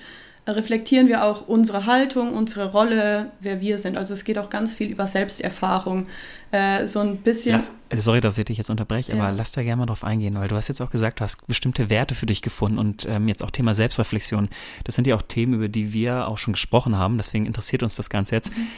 reflektieren 0.47 1.09
wir 1.09 1.25
auch 1.25 1.49
unsere 1.49 1.87
Haltung, 1.87 2.33
unsere 2.33 2.71
Rolle, 2.71 3.33
wer 3.41 3.61
wir 3.61 3.79
sind. 3.79 3.97
Also 3.97 4.15
es 4.15 4.25
geht 4.25 4.39
auch 4.39 4.49
ganz 4.49 4.73
viel 4.73 4.89
über 4.89 5.07
Selbsterfahrung. 5.07 6.07
Äh, 6.53 6.87
so 6.87 7.01
ein 7.01 7.19
bisschen. 7.19 7.57
Lass, 7.57 7.73
äh, 7.89 7.97
sorry, 7.97 8.21
dass 8.21 8.39
ich 8.39 8.45
dich 8.45 8.59
jetzt 8.59 8.71
unterbreche, 8.71 9.13
ja. 9.13 9.23
aber 9.23 9.33
lass 9.33 9.53
da 9.53 9.63
gerne 9.63 9.81
mal 9.81 9.87
drauf 9.87 10.05
eingehen, 10.05 10.35
weil 10.35 10.49
du 10.49 10.57
hast 10.57 10.69
jetzt 10.69 10.81
auch 10.81 10.91
gesagt, 10.91 11.21
du 11.21 11.25
hast 11.25 11.47
bestimmte 11.47 11.91
Werte 11.91 12.15
für 12.15 12.27
dich 12.27 12.43
gefunden 12.43 12.79
und 12.79 13.07
ähm, 13.07 13.27
jetzt 13.29 13.43
auch 13.43 13.51
Thema 13.51 13.75
Selbstreflexion. 13.75 14.49
Das 14.85 14.95
sind 14.95 15.07
ja 15.07 15.17
auch 15.17 15.23
Themen, 15.23 15.55
über 15.55 15.69
die 15.69 15.93
wir 15.93 16.29
auch 16.29 16.39
schon 16.39 16.55
gesprochen 16.55 16.97
haben. 16.97 17.17
Deswegen 17.17 17.47
interessiert 17.47 17.83
uns 17.83 17.97
das 17.97 18.09
Ganze 18.09 18.37
jetzt. 18.37 18.57
Mhm. 18.57 18.69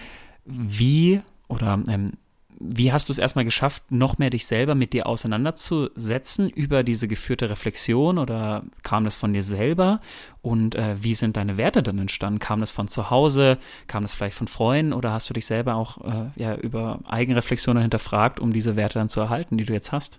Wie 0.45 1.21
oder 1.49 1.83
ähm, 1.89 2.13
wie 2.61 2.93
hast 2.93 3.09
du 3.09 3.13
es 3.13 3.19
erstmal 3.19 3.45
geschafft, 3.45 3.85
noch 3.91 4.19
mehr 4.19 4.31
dich 4.31 4.47
selber 4.47 4.75
mit 4.75 4.93
dir 4.93 5.07
auseinanderzusetzen 5.07 6.49
über 6.51 6.83
diese 6.83 7.07
geführte 7.07 7.49
Reflexion 7.51 8.19
oder 8.19 8.65
kam 8.83 9.05
das 9.05 9.15
von 9.15 9.33
dir 9.33 9.43
selber? 9.43 10.01
Und 10.43 10.75
äh, 10.75 10.97
wie 11.01 11.15
sind 11.15 11.37
deine 11.37 11.57
Werte 11.57 11.83
dann 11.83 11.99
entstanden? 11.99 12.41
Kam 12.41 12.61
das 12.61 12.73
von 12.73 12.89
zu 12.89 13.11
Hause? 13.11 13.59
Kam 13.87 14.03
das 14.03 14.15
vielleicht 14.15 14.37
von 14.37 14.49
Freunden? 14.49 14.93
Oder 14.93 15.13
hast 15.13 15.31
du 15.31 15.35
dich 15.35 15.47
selber 15.47 15.77
auch 15.77 15.99
äh, 15.99 16.31
ja, 16.37 16.57
über 16.57 17.01
Eigenreflexionen 17.07 17.83
hinterfragt, 17.83 18.41
um 18.41 18.53
diese 18.53 18.75
Werte 18.75 18.99
dann 18.99 19.09
zu 19.09 19.21
erhalten, 19.21 19.57
die 19.57 19.65
du 19.65 19.73
jetzt 19.73 19.93
hast? 19.93 20.19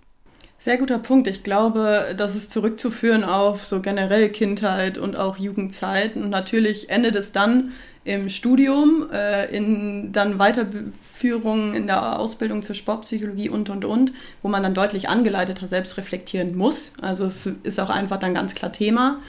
Sehr 0.58 0.76
guter 0.76 0.98
Punkt. 0.98 1.26
Ich 1.26 1.42
glaube, 1.42 2.14
das 2.16 2.36
ist 2.36 2.50
zurückzuführen 2.50 3.24
auf 3.24 3.64
so 3.64 3.80
generell 3.80 4.28
Kindheit 4.28 4.98
und 4.98 5.16
auch 5.16 5.38
Jugendzeit. 5.38 6.16
Und 6.16 6.28
natürlich 6.28 6.90
endet 6.90 7.16
es 7.16 7.32
dann 7.32 7.72
im 8.04 8.28
Studium, 8.28 9.08
äh, 9.12 9.54
in 9.54 10.12
dann 10.12 10.38
Weiterführung 10.38 11.74
in 11.74 11.86
der 11.86 12.18
Ausbildung 12.18 12.62
zur 12.62 12.74
Sportpsychologie 12.74 13.50
und 13.50 13.68
und 13.68 13.84
und, 13.84 14.12
wo 14.42 14.48
man 14.48 14.62
dann 14.62 14.74
deutlich 14.74 15.08
angeleiteter 15.08 15.68
selbst 15.68 15.96
reflektieren 15.98 16.56
muss. 16.56 16.92
Also 17.02 17.26
es 17.26 17.46
ist 17.46 17.78
auch 17.78 17.90
einfach 17.90 18.18
dann 18.18 18.34
ganz 18.34 18.54
klar 18.54 18.72
Thema. 18.72 19.20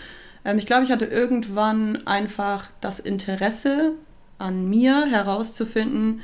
Ähm, 0.46 0.58
ich 0.58 0.66
glaube, 0.66 0.84
ich 0.84 0.92
hatte 0.92 1.06
irgendwann 1.06 2.08
einfach 2.08 2.70
das 2.80 3.00
Interesse 3.00 3.92
an 4.38 4.70
mir 4.70 5.06
herauszufinden, 5.06 6.22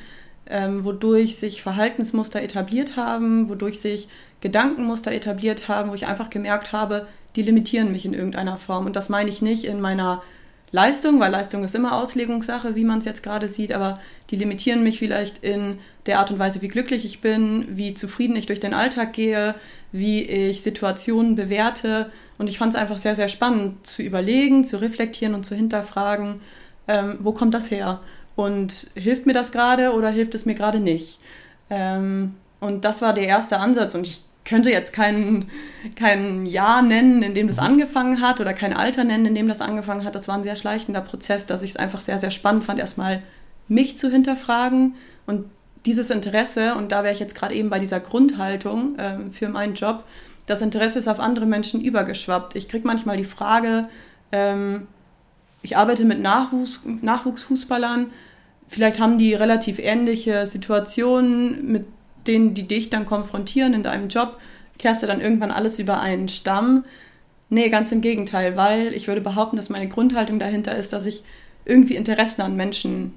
ähm, 0.49 0.85
wodurch 0.85 1.35
sich 1.35 1.61
Verhaltensmuster 1.61 2.41
etabliert 2.41 2.95
haben, 2.95 3.49
wodurch 3.49 3.79
sich 3.79 4.07
Gedankenmuster 4.39 5.11
etabliert 5.11 5.67
haben, 5.67 5.89
wo 5.89 5.95
ich 5.95 6.07
einfach 6.07 6.29
gemerkt 6.29 6.71
habe, 6.71 7.07
die 7.35 7.41
limitieren 7.41 7.91
mich 7.91 8.05
in 8.05 8.13
irgendeiner 8.13 8.57
Form. 8.57 8.85
Und 8.85 8.95
das 8.95 9.09
meine 9.09 9.29
ich 9.29 9.41
nicht 9.41 9.65
in 9.65 9.81
meiner 9.81 10.21
Leistung, 10.71 11.19
weil 11.19 11.31
Leistung 11.31 11.63
ist 11.63 11.75
immer 11.75 11.95
Auslegungssache, 11.95 12.75
wie 12.75 12.83
man 12.83 12.99
es 12.99 13.05
jetzt 13.05 13.23
gerade 13.23 13.47
sieht, 13.47 13.71
aber 13.71 13.99
die 14.29 14.35
limitieren 14.35 14.83
mich 14.83 14.99
vielleicht 14.99 15.37
in 15.43 15.79
der 16.05 16.19
Art 16.19 16.29
und 16.31 16.39
Weise, 16.39 16.61
wie 16.61 16.67
glücklich 16.67 17.05
ich 17.05 17.21
bin, 17.21 17.65
wie 17.69 17.93
zufrieden 17.93 18.35
ich 18.35 18.47
durch 18.47 18.59
den 18.59 18.73
Alltag 18.73 19.13
gehe, 19.13 19.55
wie 19.91 20.23
ich 20.23 20.61
Situationen 20.61 21.35
bewerte. 21.35 22.11
Und 22.37 22.49
ich 22.49 22.57
fand 22.57 22.73
es 22.73 22.79
einfach 22.79 22.97
sehr, 22.97 23.15
sehr 23.15 23.29
spannend 23.29 23.87
zu 23.87 24.03
überlegen, 24.03 24.65
zu 24.65 24.77
reflektieren 24.77 25.35
und 25.35 25.45
zu 25.45 25.55
hinterfragen, 25.55 26.41
ähm, 26.87 27.17
wo 27.21 27.31
kommt 27.31 27.53
das 27.53 27.71
her? 27.71 28.01
Und 28.35 28.87
hilft 28.93 29.25
mir 29.25 29.33
das 29.33 29.51
gerade 29.51 29.93
oder 29.93 30.09
hilft 30.09 30.35
es 30.35 30.45
mir 30.45 30.53
gerade 30.53 30.79
nicht? 30.79 31.19
Ähm, 31.69 32.35
und 32.59 32.85
das 32.85 33.01
war 33.01 33.13
der 33.13 33.25
erste 33.25 33.59
Ansatz. 33.59 33.95
Und 33.95 34.05
ich 34.05 34.21
könnte 34.47 34.71
jetzt 34.71 34.93
kein, 34.93 35.49
kein 35.95 36.45
Jahr 36.45 36.81
nennen, 36.81 37.21
in 37.21 37.35
dem 37.35 37.47
das 37.47 37.57
mhm. 37.57 37.63
angefangen 37.63 38.21
hat 38.21 38.39
oder 38.39 38.53
kein 38.53 38.73
Alter 38.73 39.03
nennen, 39.03 39.25
in 39.25 39.35
dem 39.35 39.47
das 39.47 39.61
angefangen 39.61 40.03
hat. 40.03 40.15
Das 40.15 40.27
war 40.27 40.35
ein 40.35 40.43
sehr 40.43 40.55
schleichender 40.55 41.01
Prozess, 41.01 41.45
dass 41.45 41.61
ich 41.61 41.71
es 41.71 41.77
einfach 41.77 42.01
sehr, 42.01 42.17
sehr 42.17 42.31
spannend 42.31 42.63
fand, 42.63 42.79
erstmal 42.79 43.21
mich 43.67 43.97
zu 43.97 44.09
hinterfragen 44.09 44.95
und 45.25 45.45
dieses 45.85 46.09
Interesse, 46.09 46.75
und 46.75 46.91
da 46.91 47.03
wäre 47.03 47.13
ich 47.13 47.19
jetzt 47.19 47.35
gerade 47.35 47.55
eben 47.55 47.69
bei 47.69 47.79
dieser 47.79 47.99
Grundhaltung 47.99 48.95
ähm, 48.97 49.31
für 49.31 49.49
meinen 49.49 49.75
Job, 49.75 50.03
das 50.45 50.61
Interesse 50.61 50.99
ist 50.99 51.07
auf 51.07 51.19
andere 51.19 51.45
Menschen 51.45 51.81
übergeschwappt. 51.81 52.55
Ich 52.55 52.69
kriege 52.69 52.87
manchmal 52.87 53.17
die 53.17 53.25
Frage, 53.25 53.83
ähm, 54.31 54.87
ich 55.61 55.75
arbeite 55.77 56.05
mit 56.05 56.21
Nachwuchs, 56.21 56.81
Nachwuchsfußballern, 56.85 58.07
vielleicht 58.67 58.99
haben 58.99 59.17
die 59.17 59.33
relativ 59.33 59.79
ähnliche 59.79 60.47
Situationen 60.47 61.69
mit 61.69 61.85
denen, 62.27 62.53
die 62.53 62.67
dich 62.67 62.89
dann 62.89 63.05
konfrontieren 63.05 63.73
in 63.73 63.83
deinem 63.83 64.09
Job, 64.09 64.39
kehrst 64.77 65.03
du 65.03 65.07
dann 65.07 65.21
irgendwann 65.21 65.51
alles 65.51 65.79
über 65.79 65.99
einen 66.01 66.27
Stamm. 66.27 66.85
Nee, 67.49 67.69
ganz 67.69 67.91
im 67.91 68.01
Gegenteil, 68.01 68.57
weil 68.57 68.93
ich 68.93 69.07
würde 69.07 69.21
behaupten, 69.21 69.55
dass 69.55 69.69
meine 69.69 69.87
Grundhaltung 69.87 70.39
dahinter 70.39 70.75
ist, 70.75 70.93
dass 70.93 71.05
ich 71.05 71.23
irgendwie 71.65 71.95
Interessen 71.95 72.41
an 72.41 72.55
Menschen 72.55 73.13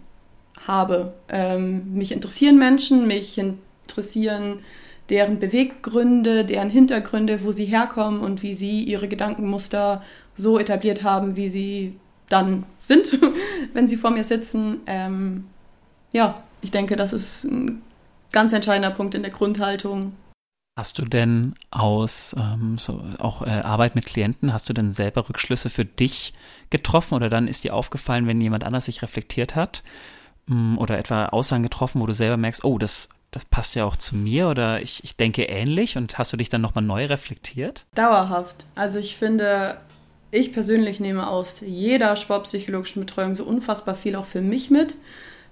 habe. 0.66 1.14
Ähm, 1.28 1.94
mich 1.94 2.12
interessieren 2.12 2.58
Menschen, 2.58 3.06
mich 3.06 3.38
interessieren 3.38 4.60
deren 5.08 5.40
Beweggründe, 5.40 6.44
deren 6.44 6.70
Hintergründe, 6.70 7.42
wo 7.44 7.52
sie 7.52 7.64
herkommen 7.64 8.20
und 8.20 8.42
wie 8.42 8.54
sie 8.54 8.84
ihre 8.84 9.08
Gedankenmuster 9.08 10.02
so 10.36 10.58
etabliert 10.58 11.02
haben, 11.02 11.36
wie 11.36 11.50
sie 11.50 11.96
dann 12.28 12.64
sind, 12.82 13.18
wenn 13.74 13.88
sie 13.88 13.96
vor 13.96 14.10
mir 14.10 14.24
sitzen. 14.24 14.80
Ähm, 14.86 15.44
ja, 16.12 16.42
ich 16.62 16.70
denke, 16.70 16.96
das 16.96 17.12
ist 17.12 17.44
ein 17.44 17.82
ganz 18.32 18.52
entscheidender 18.52 18.90
Punkt 18.90 19.14
in 19.14 19.22
der 19.22 19.30
Grundhaltung. 19.30 20.12
Hast 20.78 20.98
du 20.98 21.02
denn 21.02 21.54
aus 21.70 22.34
ähm, 22.40 22.78
so 22.78 23.02
auch 23.18 23.42
äh, 23.42 23.50
Arbeit 23.50 23.94
mit 23.94 24.06
Klienten, 24.06 24.52
hast 24.52 24.68
du 24.68 24.72
denn 24.72 24.92
selber 24.92 25.28
Rückschlüsse 25.28 25.68
für 25.68 25.84
dich 25.84 26.32
getroffen 26.70 27.14
oder 27.14 27.28
dann 27.28 27.48
ist 27.48 27.64
dir 27.64 27.74
aufgefallen, 27.74 28.26
wenn 28.26 28.40
jemand 28.40 28.64
anders 28.64 28.86
sich 28.86 29.02
reflektiert 29.02 29.56
hat 29.56 29.82
mh, 30.46 30.54
mm, 30.56 30.78
oder 30.78 30.98
etwa 30.98 31.26
Aussagen 31.26 31.64
getroffen, 31.64 32.00
wo 32.00 32.06
du 32.06 32.14
selber 32.14 32.36
merkst, 32.36 32.64
oh, 32.64 32.78
das, 32.78 33.08
das 33.30 33.44
passt 33.44 33.74
ja 33.74 33.84
auch 33.84 33.96
zu 33.96 34.16
mir 34.16 34.48
oder 34.48 34.80
ich, 34.80 35.04
ich 35.04 35.16
denke 35.16 35.42
ähnlich 35.42 35.96
und 35.98 36.16
hast 36.18 36.32
du 36.32 36.36
dich 36.36 36.48
dann 36.48 36.62
nochmal 36.62 36.84
neu 36.84 37.04
reflektiert? 37.06 37.84
Dauerhaft. 37.94 38.64
Also 38.74 39.00
ich 39.00 39.16
finde, 39.16 39.76
ich 40.30 40.52
persönlich 40.52 41.00
nehme 41.00 41.28
aus 41.28 41.60
jeder 41.60 42.16
sportpsychologischen 42.16 43.04
Betreuung 43.04 43.34
so 43.34 43.44
unfassbar 43.44 43.96
viel 43.96 44.14
auch 44.16 44.24
für 44.24 44.40
mich 44.40 44.70
mit, 44.70 44.94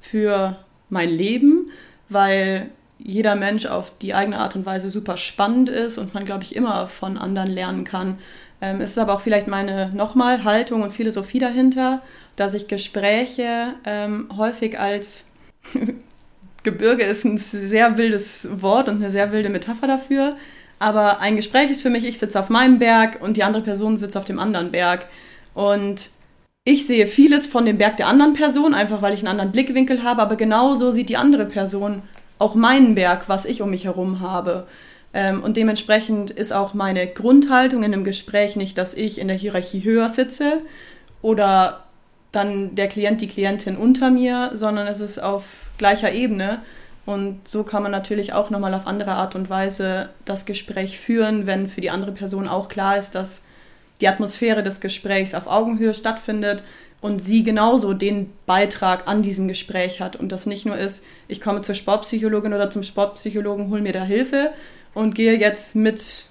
für 0.01 0.57
mein 0.89 1.11
Leben 1.11 1.71
weil 2.09 2.71
jeder 2.99 3.37
Mensch 3.37 3.67
auf 3.67 3.93
die 3.99 4.15
eigene 4.15 4.39
Art 4.39 4.57
und 4.57 4.67
Weise 4.67 4.91
super 4.91 5.17
spannend 5.17 5.69
ist 5.69 5.99
und 5.99 6.15
man, 6.15 6.25
glaube 6.25 6.45
ich, 6.45 6.57
immer 6.57 6.89
von 6.89 7.17
anderen 7.17 7.49
lernen 7.49 7.85
kann. 7.85 8.19
Ähm, 8.61 8.81
es 8.81 8.91
ist 8.93 8.99
aber 8.99 9.15
auch 9.15 9.21
vielleicht 9.21 9.47
meine 9.47 9.91
nochmal 9.95 10.45
Haltung 10.45 10.83
und 10.83 10.93
Philosophie 10.93 11.39
dahinter, 11.39 12.03
dass 12.37 12.55
ich 12.55 12.67
Gespräche 12.67 13.75
ähm, 13.85 14.29
häufig 14.37 14.79
als 14.79 15.25
Gebirge 16.65 17.05
ist 17.05 17.25
ein 17.25 17.39
sehr 17.39 17.97
wildes 17.99 18.49
Wort 18.51 18.89
und 18.89 18.97
eine 18.97 19.11
sehr 19.11 19.33
wilde 19.33 19.49
Metapher 19.49 19.87
dafür. 19.87 20.37
Aber 20.81 21.21
ein 21.21 21.37
Gespräch 21.37 21.71
ist 21.71 21.83
für 21.83 21.91
mich, 21.91 22.05
ich 22.05 22.19
sitze 22.19 22.39
auf 22.39 22.51
meinem 22.51 22.79
Berg 22.79 23.21
und 23.21 23.37
die 23.37 23.45
andere 23.45 23.63
Person 23.63 23.97
sitzt 23.97 24.17
auf 24.17 24.25
dem 24.25 24.39
anderen 24.39 24.71
Berg. 24.71 25.07
Und 25.55 26.11
ich 26.69 26.87
sehe 26.87 27.07
vieles 27.07 27.47
von 27.47 27.65
dem 27.65 27.79
Berg 27.79 27.97
der 27.97 28.09
anderen 28.09 28.35
Person, 28.35 28.75
einfach 28.75 29.01
weil 29.01 29.15
ich 29.15 29.21
einen 29.21 29.29
anderen 29.29 29.53
Blickwinkel 29.53 30.03
habe, 30.03 30.21
aber 30.21 30.37
genauso 30.37 30.91
sieht 30.91 31.09
die 31.09 31.17
andere 31.17 31.47
Person 31.47 32.03
auch 32.39 32.55
meinen 32.55 32.95
Berg, 32.95 33.27
was 33.27 33.47
ich 33.47 33.63
um 33.63 33.71
mich 33.71 33.87
herum 33.87 34.21
habe. 34.21 34.67
Ähm, 35.15 35.43
und 35.43 35.57
dementsprechend 35.57 36.31
ist 36.31 36.53
auch 36.53 36.75
meine 36.75 37.07
Grundhaltung 37.07 37.85
in 37.85 37.95
einem 37.95 38.05
Gespräch 38.05 38.55
nicht, 38.55 38.77
dass 38.77 38.93
ich 38.93 39.19
in 39.19 39.29
der 39.29 39.37
Hierarchie 39.39 39.83
höher 39.83 40.11
sitze 40.11 40.59
oder 41.23 41.85
dann 42.33 42.75
der 42.75 42.89
Klient, 42.89 43.23
die 43.23 43.29
Klientin 43.29 43.79
unter 43.79 44.11
mir, 44.11 44.51
sondern 44.53 44.87
es 44.89 45.01
ist 45.01 45.19
auf 45.19 45.71
gleicher 45.79 46.13
Ebene. 46.13 46.61
Und 47.07 47.49
so 47.49 47.63
kann 47.63 47.83
man 47.83 47.93
natürlich 47.93 48.35
auch 48.35 48.51
nochmal 48.51 48.75
auf 48.75 48.87
andere 48.87 49.13
Art 49.13 49.35
und 49.35 49.49
Weise 49.49 50.11
das 50.27 50.45
Gespräch 50.45 50.99
führen, 50.99 51.47
wenn 51.47 51.67
für 51.67 51.81
die 51.81 51.89
andere 51.89 52.13
Person 52.13 52.47
auch 52.47 52.69
klar 52.69 52.99
ist, 52.99 53.15
dass 53.15 53.41
die 54.01 54.09
Atmosphäre 54.09 54.63
des 54.63 54.81
Gesprächs 54.81 55.35
auf 55.35 55.47
Augenhöhe 55.47 55.95
stattfindet 55.95 56.63
und 57.01 57.21
sie 57.21 57.45
genauso 57.45 57.95
den 57.95 58.31
Beitrag 58.47 59.09
an 59.09 59.23
diesem 59.23 59.49
Gespräch 59.49 60.01
hat 60.01 60.17
und 60.17 60.33
das 60.33 60.47
nicht 60.47 60.67
nur 60.67 60.77
ist, 60.77 61.05
ich 61.29 61.41
komme 61.41 61.63
zur 61.63 61.75
Sportpsychologin 61.75 62.55
oder 62.55 62.71
zum 62.71 62.83
Sportpsychologen, 62.83 63.71
hol 63.71 63.81
mir 63.81 63.93
da 63.93 64.03
Hilfe 64.03 64.51
und 64.95 65.15
gehe 65.15 65.39
jetzt 65.39 65.75
mit 65.75 66.27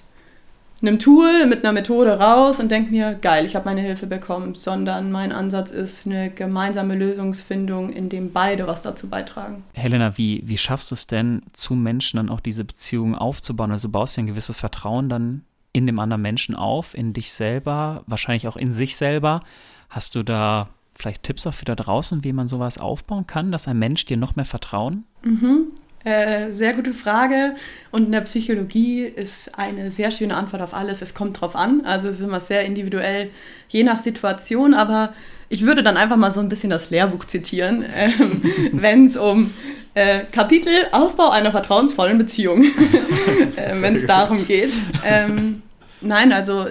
einem 0.81 1.00
Tool, 1.00 1.47
mit 1.47 1.63
einer 1.63 1.74
Methode 1.74 2.19
raus 2.19 2.59
und 2.59 2.69
denke 2.69 2.91
mir, 2.91 3.15
geil, 3.15 3.45
ich 3.45 3.55
habe 3.55 3.65
meine 3.65 3.81
Hilfe 3.81 4.05
bekommen, 4.05 4.53
sondern 4.53 5.12
mein 5.12 5.31
Ansatz 5.31 5.71
ist 5.71 6.05
eine 6.05 6.29
gemeinsame 6.29 6.95
Lösungsfindung, 6.95 7.91
in 7.91 8.09
dem 8.09 8.31
beide 8.31 8.67
was 8.67 8.83
dazu 8.83 9.09
beitragen. 9.09 9.63
Helena, 9.74 10.17
wie, 10.17 10.43
wie 10.45 10.57
schaffst 10.57 10.91
du 10.91 10.95
es 10.95 11.07
denn, 11.07 11.41
zu 11.53 11.74
Menschen 11.74 12.17
dann 12.17 12.29
auch 12.29 12.39
diese 12.39 12.63
Beziehungen 12.63 13.15
aufzubauen? 13.15 13.71
Also 13.71 13.88
du 13.88 13.91
baust 13.91 14.17
ja 14.17 14.24
ein 14.24 14.27
gewisses 14.27 14.59
Vertrauen 14.59 15.09
dann 15.09 15.43
in 15.77 15.86
dem 15.86 16.00
anderen 16.00 16.24
Menschen 16.24 16.55
auf, 16.55 16.96
in 16.96 17.13
dich 17.13 17.31
selber, 17.31 18.03
wahrscheinlich 18.07 18.48
auch 18.48 18.57
in 18.57 18.74
sich 18.74 18.96
selber. 18.96 19.43
Hast 19.89 20.15
du 20.15 20.24
da 20.24 20.69
vielleicht 20.96 21.22
Tipps 21.22 21.46
auch 21.46 21.53
für 21.53 21.65
da 21.65 21.75
draußen, 21.75 22.24
wie 22.24 22.34
man 22.34 22.48
sowas 22.48 22.79
aufbauen 22.79 23.27
kann, 23.27 23.51
dass 23.51 23.67
ein 23.67 23.77
Mensch 23.77 24.05
dir 24.05 24.17
noch 24.17 24.36
mehr 24.36 24.46
vertrauen? 24.46 25.05
Mhm. 25.22 25.67
Äh, 26.03 26.51
sehr 26.51 26.74
gute 26.74 26.96
Frage. 26.96 27.55
Und 27.91 28.05
in 28.05 28.12
der 28.12 28.22
Psychologie 28.22 29.03
ist 29.03 29.57
eine 29.60 29.91
sehr 29.91 30.10
schöne 30.10 30.36
Antwort 30.36 30.63
auf 30.63 30.74
alles. 30.74 31.03
Es 31.03 31.13
kommt 31.13 31.39
drauf 31.39 31.55
an. 31.55 31.81
Also 31.86 32.07
es 32.07 32.15
ist 32.15 32.22
immer 32.22 32.39
sehr 32.39 32.65
individuell, 32.65 33.29
je 33.69 33.84
nach 33.84 34.00
Situation. 34.00 34.74
Aber 34.74 35.13
ich 35.50 35.63
würde 35.63 35.84
dann 35.84 35.96
einfach 35.96 36.17
mal 36.17 36.34
so 36.34 36.39
ein 36.39 36.50
bisschen 36.50 36.72
das 36.72 36.89
Lehrbuch 36.89 37.25
zitieren, 37.25 37.86
ähm, 37.96 38.41
wenn 38.72 39.05
es 39.05 39.15
um 39.15 39.51
äh, 39.93 40.22
Kapitel 40.31 40.72
Aufbau 40.91 41.29
einer 41.29 41.51
vertrauensvollen 41.51 42.17
Beziehung, 42.17 42.63
äh, 42.63 43.81
wenn 43.81 43.96
es 43.96 44.05
darum 44.05 44.38
geht. 44.46 44.72
Ähm, 45.05 45.62
Nein, 46.01 46.32
also 46.32 46.68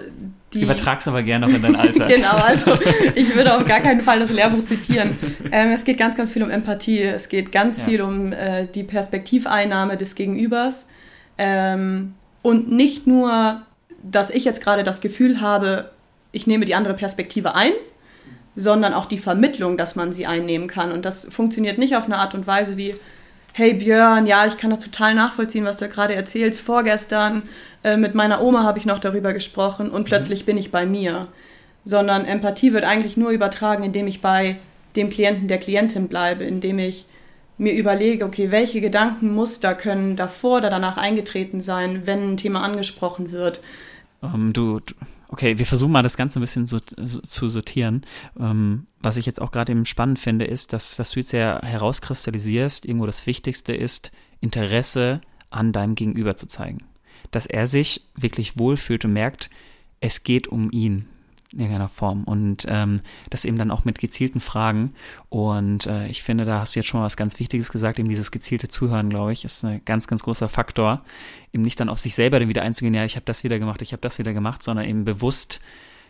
die. 0.53 0.63
Übertrag's 0.63 1.09
aber 1.09 1.23
gerne 1.23 1.47
noch 1.47 1.55
in 1.55 1.63
dein 1.63 1.77
Alter. 1.77 2.07
genau, 2.09 2.37
also 2.37 2.79
ich 3.15 3.35
würde 3.35 3.57
auf 3.57 3.65
gar 3.65 3.81
keinen 3.81 4.01
Fall 4.01 4.21
das 4.21 4.31
Lehrbuch 4.31 4.65
zitieren. 4.65 5.19
Ähm, 5.51 5.73
es 5.73 5.85
geht 5.85 5.99
ganz, 5.99 6.17
ganz 6.17 6.31
viel 6.31 6.43
um 6.43 6.51
Empathie. 6.51 7.03
Es 7.03 7.29
geht 7.29 7.53
ganz 7.53 7.81
ja. 7.81 7.85
viel 7.85 8.03
um 8.03 8.33
äh, 8.33 8.67
die 8.67 8.85
Perspektiveinnahme 8.85 9.97
des 9.97 10.15
Gegenübers. 10.15 10.87
Ähm, 11.39 12.15
und 12.43 12.71
nicht 12.71 13.07
nur, 13.07 13.63
dass 14.03 14.31
ich 14.31 14.45
jetzt 14.45 14.63
gerade 14.63 14.85
das 14.85 15.01
Gefühl 15.01 15.41
habe, 15.41 15.91
ich 16.33 16.47
nehme 16.47 16.65
die 16.65 16.75
andere 16.75 16.95
Perspektive 16.95 17.55
ein, 17.55 17.73
sondern 18.55 18.95
auch 18.95 19.07
die 19.07 19.19
Vermittlung, 19.19 19.77
dass 19.77 19.97
man 19.97 20.13
sie 20.13 20.27
einnehmen 20.27 20.69
kann. 20.69 20.93
Und 20.93 21.05
das 21.05 21.27
funktioniert 21.29 21.79
nicht 21.79 21.97
auf 21.97 22.05
eine 22.05 22.19
Art 22.19 22.35
und 22.35 22.47
Weise 22.47 22.77
wie, 22.77 22.95
hey 23.59 23.75
Björn, 23.75 24.27
ja, 24.27 24.47
ich 24.47 24.59
kann 24.59 24.71
das 24.71 24.81
total 24.81 25.15
nachvollziehen, 25.15 25.65
was 25.65 25.79
du 25.79 25.89
gerade 25.89 26.15
erzählst. 26.15 26.61
Vorgestern 26.61 27.43
äh, 27.83 27.97
mit 27.97 28.15
meiner 28.15 28.43
Oma 28.43 28.63
habe 28.63 28.79
ich 28.79 28.87
noch 28.87 28.99
darüber 28.99 29.33
gesprochen 29.33 29.91
und 29.91 30.03
mhm. 30.03 30.07
plötzlich 30.07 30.45
bin 30.45 30.59
ich 30.59 30.71
bei 30.71 30.87
mir. 30.87 31.29
Sondern 31.85 32.25
Empathie 32.25 32.73
wird 32.73 32.85
eigentlich 32.85 33.17
nur 33.17 33.31
übertragen, 33.31 33.85
indem 33.85 34.07
ich 34.09 34.21
bei 34.21 34.57
dem 34.97 35.11
Klienten, 35.11 35.49
der 35.49 35.59
Klientin 35.59 36.09
bleibe, 36.09 36.45
indem 36.45 36.79
ich 36.79 37.07
mir 37.59 37.73
überlege, 37.73 38.25
okay, 38.25 38.51
welche 38.51 38.81
Gedankenmuster 38.81 39.75
können 39.75 40.17
davor 40.17 40.59
oder 40.59 40.71
danach 40.71 40.97
eingetreten 40.97 41.61
sein, 41.61 42.03
wenn 42.05 42.33
ein 42.33 42.37
Thema 42.37 42.63
angesprochen 42.63 43.31
wird. 43.31 43.61
Um, 44.21 44.35
ähm, 44.35 44.53
du, 44.53 44.81
okay, 45.29 45.59
wir 45.59 45.67
versuchen 45.67 45.93
mal 45.93 46.03
das 46.03 46.17
Ganze 46.17 46.39
ein 46.39 46.43
bisschen 46.43 46.67
so, 46.67 46.79
so, 46.97 47.21
zu 47.21 47.49
sortieren. 47.49 48.03
Ähm, 48.39 48.87
was 49.01 49.17
ich 49.17 49.27
jetzt 49.27 49.41
auch 49.41 49.51
gerade 49.51 49.73
eben 49.73 49.85
spannend 49.85 50.19
finde, 50.19 50.45
ist, 50.45 50.73
dass, 50.73 50.97
dass 50.97 51.11
du 51.11 51.21
jetzt 51.21 51.33
ja 51.33 51.61
herauskristallisierst, 51.63 52.85
irgendwo 52.85 53.07
das 53.07 53.27
Wichtigste 53.27 53.75
ist, 53.75 54.13
Interesse 54.41 55.21
an 55.51 55.73
deinem 55.73 55.95
Gegenüber 55.95 56.37
zu 56.37 56.47
zeigen. 56.47 56.85
Dass 57.31 57.47
er 57.47 57.67
sich 57.67 58.03
wirklich 58.15 58.59
wohlfühlt 58.59 59.05
und 59.05 59.13
merkt, 59.13 59.51
es 60.01 60.23
geht 60.23 60.49
um 60.49 60.71
ihn 60.71 61.07
in 61.57 61.63
irgendeiner 61.63 61.89
Form. 61.89 62.25
Und 62.25 62.67
ähm, 62.69 63.01
das 63.31 63.45
eben 63.45 63.57
dann 63.57 63.71
auch 63.71 63.85
mit 63.85 63.99
gezielten 63.99 64.41
Fragen. 64.41 64.93
Und 65.29 65.87
äh, 65.87 66.07
ich 66.09 66.23
finde, 66.23 66.45
da 66.45 66.61
hast 66.61 66.75
du 66.75 66.81
jetzt 66.81 66.87
schon 66.87 67.01
mal 67.01 67.07
was 67.07 67.17
ganz 67.17 67.39
Wichtiges 67.41 67.73
gesagt, 67.73 67.99
eben 67.99 68.09
dieses 68.09 68.31
gezielte 68.31 68.69
Zuhören, 68.69 69.09
glaube 69.09 69.33
ich, 69.33 69.45
ist 69.45 69.65
ein 69.65 69.81
ganz, 69.85 70.07
ganz 70.07 70.23
großer 70.23 70.49
Faktor. 70.49 71.03
Eben 71.53 71.63
nicht 71.63 71.81
dann 71.81 71.89
auf 71.89 71.99
sich 71.99 72.15
selber 72.15 72.39
dann 72.39 72.49
wieder 72.49 72.63
einzugehen, 72.63 72.95
ja, 72.95 73.05
ich 73.05 73.17
habe 73.17 73.25
das 73.25 73.43
wieder 73.43 73.59
gemacht, 73.59 73.83
ich 73.83 73.93
habe 73.93 74.03
das 74.03 74.19
wieder 74.19 74.33
gemacht, 74.33 74.63
sondern 74.63 74.87
eben 74.87 75.05
bewusst, 75.05 75.61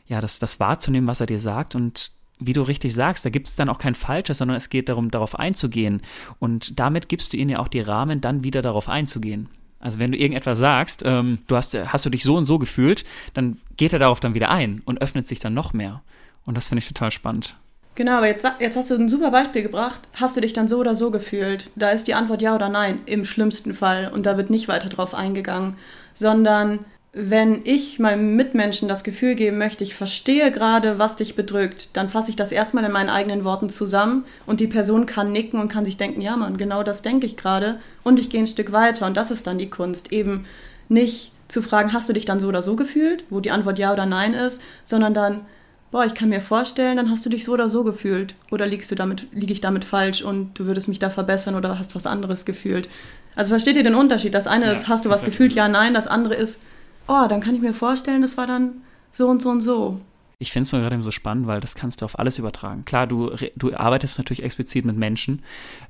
ja, 0.09 0.21
das, 0.21 0.39
das 0.39 0.61
wahrzunehmen, 0.61 1.09
was 1.09 1.21
er 1.21 1.27
dir 1.27 1.41
sagt 1.41 1.75
und 1.75 2.13
wie 2.39 2.53
du 2.53 2.63
richtig 2.63 2.93
sagst, 2.93 3.25
da 3.25 3.31
gibt 3.31 3.49
es 3.49 3.57
dann 3.57 3.69
auch 3.69 3.79
kein 3.79 3.95
Falsches, 3.95 4.39
sondern 4.39 4.57
es 4.57 4.69
geht 4.69 4.89
darum, 4.89 5.11
darauf 5.11 5.39
einzugehen. 5.39 6.03
Und 6.39 6.79
damit 6.79 7.09
gibst 7.09 7.33
du 7.33 7.37
ihnen 7.37 7.51
ja 7.51 7.59
auch 7.61 7.69
die 7.69 7.81
Rahmen, 7.81 8.21
dann 8.21 8.45
wieder 8.45 8.61
darauf 8.61 8.89
einzugehen. 8.89 9.49
Also 9.87 10.01
wenn 10.01 10.11
du 10.11 10.19
irgendetwas 10.19 10.59
sagst, 10.59 11.05
ähm, 11.07 11.39
du 11.47 11.55
hast, 11.55 11.73
hast 11.73 12.05
du 12.05 12.11
dich 12.11 12.25
so 12.25 12.35
und 12.35 12.45
so 12.45 12.59
gefühlt, 12.59 13.05
dann 13.35 13.59
geht 13.77 13.93
er 13.93 14.01
darauf 14.01 14.19
dann 14.19 14.35
wieder 14.35 14.51
ein 14.51 14.83
und 14.85 15.01
öffnet 15.01 15.29
sich 15.29 15.39
dann 15.39 15.55
noch 15.55 15.75
mehr. 15.75 16.03
Und 16.45 16.57
das 16.57 16.67
finde 16.67 16.81
ich 16.81 16.89
total 16.89 17.13
spannend. 17.13 17.55
Genau, 17.95 18.17
aber 18.17 18.27
jetzt, 18.27 18.45
jetzt 18.59 18.77
hast 18.77 18.91
du 18.91 18.97
ein 18.97 19.09
super 19.09 19.31
Beispiel 19.31 19.63
gebracht. 19.63 20.01
Hast 20.15 20.37
du 20.37 20.41
dich 20.41 20.53
dann 20.53 20.67
so 20.67 20.79
oder 20.79 20.97
so 20.97 21.13
gefühlt? 21.13 21.71
Da 21.77 21.91
ist 21.91 22.09
die 22.09 22.15
Antwort 22.15 22.43
ja 22.43 22.57
oder 22.57 22.69
nein, 22.69 22.99
im 23.07 23.25
schlimmsten 23.25 23.75
Fall. 23.75 24.11
Und 24.13 24.27
da 24.27 24.37
wird 24.37 24.51
nicht 24.51 24.67
weiter 24.67 24.89
drauf 24.89 25.15
eingegangen, 25.15 25.77
sondern 26.15 26.81
wenn 27.19 27.63
ich 27.65 27.99
meinem 27.99 28.37
Mitmenschen 28.37 28.89
das 28.89 29.03
Gefühl 29.03 29.37
geben 29.37 29.57
möchte, 29.57 29.83
ich 29.83 29.95
verstehe 29.95 30.53
gerade, 30.53 30.99
was 30.99 31.17
dich 31.17 31.35
bedrückt, 31.35 31.89
dann 31.95 32.11
fasse 32.11 32.29
ich 32.29 32.37
das 32.37 32.53
erstmal 32.53 32.85
in 32.85 32.93
meinen 32.93 33.09
eigenen 33.09 33.43
Worten 33.43 33.71
zusammen 33.71 34.27
und 34.45 34.61
die 34.61 34.67
Person 34.67 35.07
kann 35.07 35.33
nicken 35.33 35.59
und 35.59 35.71
kann 35.71 35.87
sich 35.87 35.97
denken, 35.97 36.21
ja 36.21 36.37
Mann, 36.37 36.59
genau 36.59 36.83
das 36.83 37.01
denke 37.01 37.25
ich 37.25 37.39
gerade 37.39 37.81
und 38.03 38.19
ich 38.19 38.29
gehe 38.29 38.41
ein 38.41 38.47
Stück 38.47 38.71
weiter 38.71 39.07
und 39.07 39.17
das 39.17 39.31
ist 39.31 39.47
dann 39.47 39.57
die 39.57 39.71
Kunst, 39.71 40.13
eben 40.13 40.45
nicht 40.91 41.33
zu 41.49 41.63
fragen, 41.63 41.95
hast 41.95 42.07
du 42.11 42.13
dich 42.13 42.27
dann 42.27 42.39
so 42.39 42.49
oder 42.49 42.61
so 42.61 42.77
gefühlt, 42.77 43.25
wo 43.31 43.41
die 43.41 43.51
Antwort 43.51 43.79
ja 43.79 43.95
oder 43.95 44.05
nein 44.05 44.35
ist, 44.35 44.61
sondern 44.85 45.15
dann, 45.15 45.47
boah, 45.91 46.05
ich 46.05 46.13
kann 46.13 46.29
mir 46.29 46.43
vorstellen, 46.43 46.99
dann 46.99 47.11
hast 47.11 47.25
du 47.25 47.31
dich 47.31 47.45
so 47.45 47.53
oder 47.53 47.71
so 47.71 47.83
gefühlt 47.83 48.35
oder 48.51 48.67
liegst 48.67 48.91
du 48.91 48.95
damit, 48.95 49.27
liege 49.33 49.55
ich 49.55 49.63
damit 49.63 49.87
falsch 49.87 50.21
und 50.21 50.59
du 50.59 50.67
würdest 50.67 50.87
mich 50.87 50.99
da 50.99 51.09
verbessern 51.09 51.55
oder 51.55 51.79
hast 51.79 51.95
was 51.95 52.07
anderes 52.07 52.45
gefühlt. 52.45 52.91
Also 53.37 53.49
versteht 53.51 53.77
ihr 53.79 53.85
den 53.85 53.95
Unterschied? 53.95 54.35
Das 54.35 54.47
eine 54.47 54.67
ja, 54.67 54.73
ist, 54.73 54.87
hast 54.87 55.07
du 55.07 55.09
was 55.09 55.25
gefühlt, 55.25 55.55
ja, 55.55 55.67
nein, 55.67 55.95
das 55.95 56.09
andere 56.09 56.35
ist, 56.35 56.61
oh, 57.09 57.27
dann 57.29 57.41
kann 57.41 57.55
ich 57.55 57.61
mir 57.61 57.73
vorstellen, 57.73 58.23
das 58.23 58.37
war 58.37 58.47
dann 58.47 58.83
so 59.13 59.29
und 59.29 59.43
so 59.43 59.51
und 59.51 59.61
so. 59.61 60.01
Ich 60.39 60.53
finde 60.53 60.67
es 60.67 60.73
nur 60.73 60.83
gerade 60.83 61.03
so 61.03 61.11
spannend, 61.11 61.47
weil 61.47 61.61
das 61.61 61.75
kannst 61.75 62.03
du 62.03 62.05
auf 62.05 62.19
alles 62.19 62.39
übertragen. 62.39 62.85
Klar, 62.85 63.07
du, 63.07 63.35
du 63.57 63.75
arbeitest 63.75 64.19
natürlich 64.19 64.43
explizit 64.43 64.85
mit 64.85 64.97
Menschen, 64.97 65.43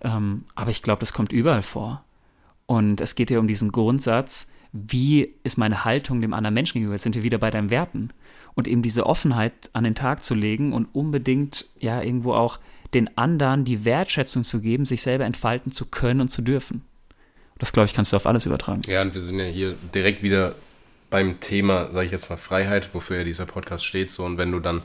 ähm, 0.02 0.44
aber 0.54 0.70
ich 0.70 0.82
glaube, 0.82 1.00
das 1.00 1.12
kommt 1.12 1.32
überall 1.32 1.62
vor. 1.62 2.04
Und 2.66 3.00
es 3.00 3.14
geht 3.14 3.30
ja 3.30 3.38
um 3.40 3.48
diesen 3.48 3.72
Grundsatz, 3.72 4.48
wie 4.72 5.34
ist 5.42 5.56
meine 5.56 5.84
Haltung 5.84 6.20
dem 6.20 6.34
anderen 6.34 6.54
Menschen 6.54 6.74
gegenüber? 6.74 6.94
Jetzt 6.94 7.04
sind 7.04 7.14
wir 7.14 7.22
wieder 7.22 7.38
bei 7.38 7.50
deinen 7.50 7.70
Werten. 7.70 8.10
Und 8.54 8.68
eben 8.68 8.82
diese 8.82 9.06
Offenheit 9.06 9.52
an 9.72 9.84
den 9.84 9.94
Tag 9.94 10.22
zu 10.22 10.34
legen 10.34 10.72
und 10.72 10.86
unbedingt 10.92 11.66
ja 11.78 12.02
irgendwo 12.02 12.34
auch 12.34 12.58
den 12.94 13.16
anderen 13.18 13.64
die 13.64 13.84
Wertschätzung 13.84 14.44
zu 14.44 14.60
geben, 14.60 14.84
sich 14.84 15.02
selber 15.02 15.24
entfalten 15.24 15.72
zu 15.72 15.86
können 15.86 16.20
und 16.20 16.28
zu 16.28 16.42
dürfen. 16.42 16.82
Das, 17.58 17.72
glaube 17.72 17.86
ich, 17.86 17.94
kannst 17.94 18.12
du 18.12 18.16
auf 18.16 18.26
alles 18.26 18.46
übertragen. 18.46 18.82
Ja, 18.86 19.02
und 19.02 19.14
wir 19.14 19.20
sind 19.20 19.38
ja 19.38 19.46
hier 19.46 19.76
direkt 19.94 20.22
wieder 20.22 20.54
beim 21.10 21.40
Thema, 21.40 21.92
sage 21.92 22.06
ich 22.06 22.12
jetzt 22.12 22.30
mal, 22.30 22.36
Freiheit, 22.36 22.90
wofür 22.92 23.18
ja 23.18 23.24
dieser 23.24 23.46
Podcast 23.46 23.84
steht, 23.84 24.10
so 24.10 24.24
und 24.24 24.38
wenn 24.38 24.52
du 24.52 24.60
dann 24.60 24.82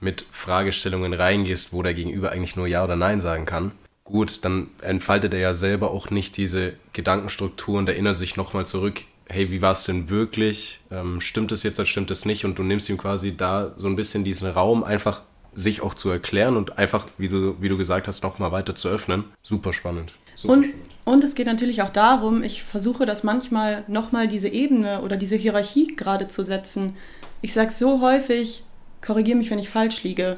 mit 0.00 0.24
Fragestellungen 0.30 1.12
reingehst, 1.12 1.72
wo 1.72 1.82
der 1.82 1.94
Gegenüber 1.94 2.30
eigentlich 2.30 2.56
nur 2.56 2.66
Ja 2.66 2.84
oder 2.84 2.96
Nein 2.96 3.20
sagen 3.20 3.46
kann, 3.46 3.72
gut, 4.04 4.44
dann 4.44 4.70
entfaltet 4.80 5.34
er 5.34 5.40
ja 5.40 5.54
selber 5.54 5.90
auch 5.90 6.10
nicht 6.10 6.36
diese 6.36 6.74
Gedankenstruktur 6.92 7.78
und 7.78 7.88
erinnert 7.88 8.16
sich 8.16 8.36
nochmal 8.36 8.66
zurück, 8.66 9.02
hey, 9.28 9.50
wie 9.50 9.60
war 9.60 9.72
es 9.72 9.84
denn 9.84 10.08
wirklich? 10.08 10.80
Ähm, 10.90 11.20
stimmt 11.20 11.52
es 11.52 11.62
jetzt 11.62 11.78
oder 11.78 11.86
stimmt 11.86 12.10
es 12.10 12.24
nicht? 12.24 12.44
Und 12.44 12.58
du 12.58 12.62
nimmst 12.62 12.88
ihm 12.88 12.96
quasi 12.96 13.36
da 13.36 13.74
so 13.76 13.86
ein 13.86 13.96
bisschen 13.96 14.24
diesen 14.24 14.48
Raum, 14.48 14.82
einfach 14.84 15.22
sich 15.54 15.82
auch 15.82 15.94
zu 15.94 16.08
erklären 16.08 16.56
und 16.56 16.78
einfach, 16.78 17.06
wie 17.18 17.28
du, 17.28 17.60
wie 17.60 17.68
du 17.68 17.76
gesagt 17.76 18.08
hast, 18.08 18.22
nochmal 18.22 18.52
weiter 18.52 18.74
zu 18.74 18.88
öffnen. 18.88 19.24
Super 19.42 19.72
spannend. 19.72 20.14
Und. 20.44 20.66
Und 21.04 21.24
es 21.24 21.34
geht 21.34 21.46
natürlich 21.46 21.80
auch 21.80 21.88
darum, 21.88 22.42
ich 22.42 22.62
versuche 22.62 23.06
das 23.06 23.22
manchmal 23.22 23.82
nochmal 23.88 24.28
diese 24.28 24.48
Ebene 24.48 25.00
oder 25.00 25.16
diese 25.16 25.36
Hierarchie 25.36 25.96
gerade 25.96 26.28
zu 26.28 26.44
setzen. 26.44 26.96
Ich 27.40 27.54
sage 27.54 27.70
so 27.70 28.02
häufig, 28.02 28.62
korrigiere 29.00 29.38
mich, 29.38 29.50
wenn 29.50 29.58
ich 29.58 29.70
falsch 29.70 30.02
liege, 30.02 30.34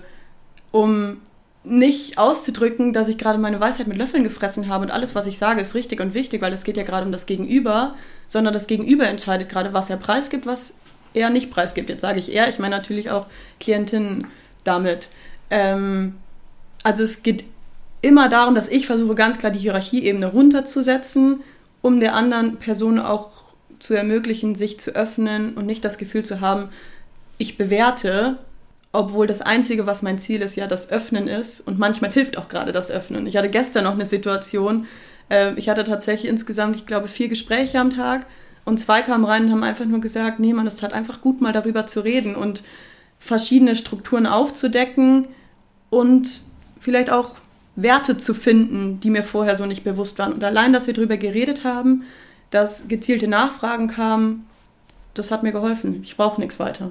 um 0.70 1.16
nicht 1.64 2.18
auszudrücken, 2.18 2.92
dass 2.92 3.08
ich 3.08 3.18
gerade 3.18 3.40
meine 3.40 3.60
Weisheit 3.60 3.88
mit 3.88 3.98
Löffeln 3.98 4.22
gefressen 4.22 4.68
habe 4.68 4.84
und 4.84 4.92
alles, 4.92 5.16
was 5.16 5.26
ich 5.26 5.38
sage, 5.38 5.60
ist 5.60 5.74
richtig 5.74 6.00
und 6.00 6.14
wichtig, 6.14 6.40
weil 6.40 6.52
es 6.52 6.62
geht 6.64 6.76
ja 6.76 6.84
gerade 6.84 7.04
um 7.04 7.10
das 7.10 7.26
Gegenüber, 7.26 7.94
sondern 8.28 8.54
das 8.54 8.68
Gegenüber 8.68 9.08
entscheidet 9.08 9.48
gerade, 9.48 9.72
was 9.72 9.90
er 9.90 9.96
preisgibt, 9.96 10.46
was 10.46 10.72
er 11.12 11.30
nicht 11.30 11.50
preisgibt. 11.50 11.90
Jetzt 11.90 12.02
sage 12.02 12.18
ich 12.18 12.32
er, 12.32 12.48
ich 12.48 12.58
meine 12.58 12.76
natürlich 12.76 13.10
auch 13.10 13.26
Klientinnen 13.58 14.28
damit. 14.64 15.08
Ähm, 15.50 16.14
also 16.82 17.02
es 17.02 17.22
geht 17.22 17.44
immer 18.02 18.28
darum, 18.28 18.54
dass 18.54 18.68
ich 18.68 18.86
versuche, 18.86 19.14
ganz 19.14 19.38
klar 19.38 19.52
die 19.52 19.58
Hierarchieebene 19.58 20.26
runterzusetzen, 20.26 21.42
um 21.82 22.00
der 22.00 22.14
anderen 22.14 22.56
Person 22.56 22.98
auch 22.98 23.30
zu 23.78 23.94
ermöglichen, 23.94 24.54
sich 24.54 24.78
zu 24.78 24.94
öffnen 24.94 25.54
und 25.54 25.66
nicht 25.66 25.84
das 25.84 25.98
Gefühl 25.98 26.24
zu 26.24 26.40
haben, 26.40 26.68
ich 27.38 27.56
bewerte, 27.56 28.36
obwohl 28.92 29.26
das 29.26 29.40
Einzige, 29.40 29.86
was 29.86 30.02
mein 30.02 30.18
Ziel 30.18 30.42
ist, 30.42 30.56
ja 30.56 30.66
das 30.66 30.90
Öffnen 30.90 31.26
ist. 31.26 31.66
Und 31.66 31.78
manchmal 31.78 32.10
hilft 32.12 32.36
auch 32.36 32.48
gerade 32.48 32.72
das 32.72 32.90
Öffnen. 32.90 33.26
Ich 33.26 33.36
hatte 33.36 33.48
gestern 33.48 33.84
noch 33.84 33.94
eine 33.94 34.06
Situation, 34.06 34.86
äh, 35.30 35.54
ich 35.54 35.68
hatte 35.68 35.84
tatsächlich 35.84 36.30
insgesamt, 36.30 36.76
ich 36.76 36.86
glaube, 36.86 37.08
vier 37.08 37.28
Gespräche 37.28 37.78
am 37.80 37.90
Tag 37.90 38.26
und 38.64 38.78
zwei 38.78 39.00
kamen 39.00 39.24
rein 39.24 39.46
und 39.46 39.52
haben 39.52 39.64
einfach 39.64 39.86
nur 39.86 40.00
gesagt, 40.00 40.38
nee, 40.40 40.52
man, 40.52 40.66
es 40.66 40.76
tat 40.76 40.92
einfach 40.92 41.20
gut, 41.20 41.40
mal 41.40 41.52
darüber 41.52 41.86
zu 41.86 42.00
reden 42.00 42.34
und 42.34 42.62
verschiedene 43.18 43.76
Strukturen 43.76 44.26
aufzudecken 44.26 45.28
und 45.88 46.42
vielleicht 46.78 47.10
auch 47.10 47.36
Werte 47.82 48.18
zu 48.18 48.34
finden, 48.34 49.00
die 49.00 49.10
mir 49.10 49.22
vorher 49.22 49.56
so 49.56 49.66
nicht 49.66 49.84
bewusst 49.84 50.18
waren. 50.18 50.32
Und 50.32 50.44
allein, 50.44 50.72
dass 50.72 50.86
wir 50.86 50.94
darüber 50.94 51.16
geredet 51.16 51.64
haben, 51.64 52.04
dass 52.50 52.88
gezielte 52.88 53.28
Nachfragen 53.28 53.88
kamen, 53.88 54.46
das 55.14 55.30
hat 55.30 55.42
mir 55.42 55.52
geholfen. 55.52 56.00
Ich 56.02 56.16
brauche 56.16 56.40
nichts 56.40 56.58
weiter. 56.58 56.90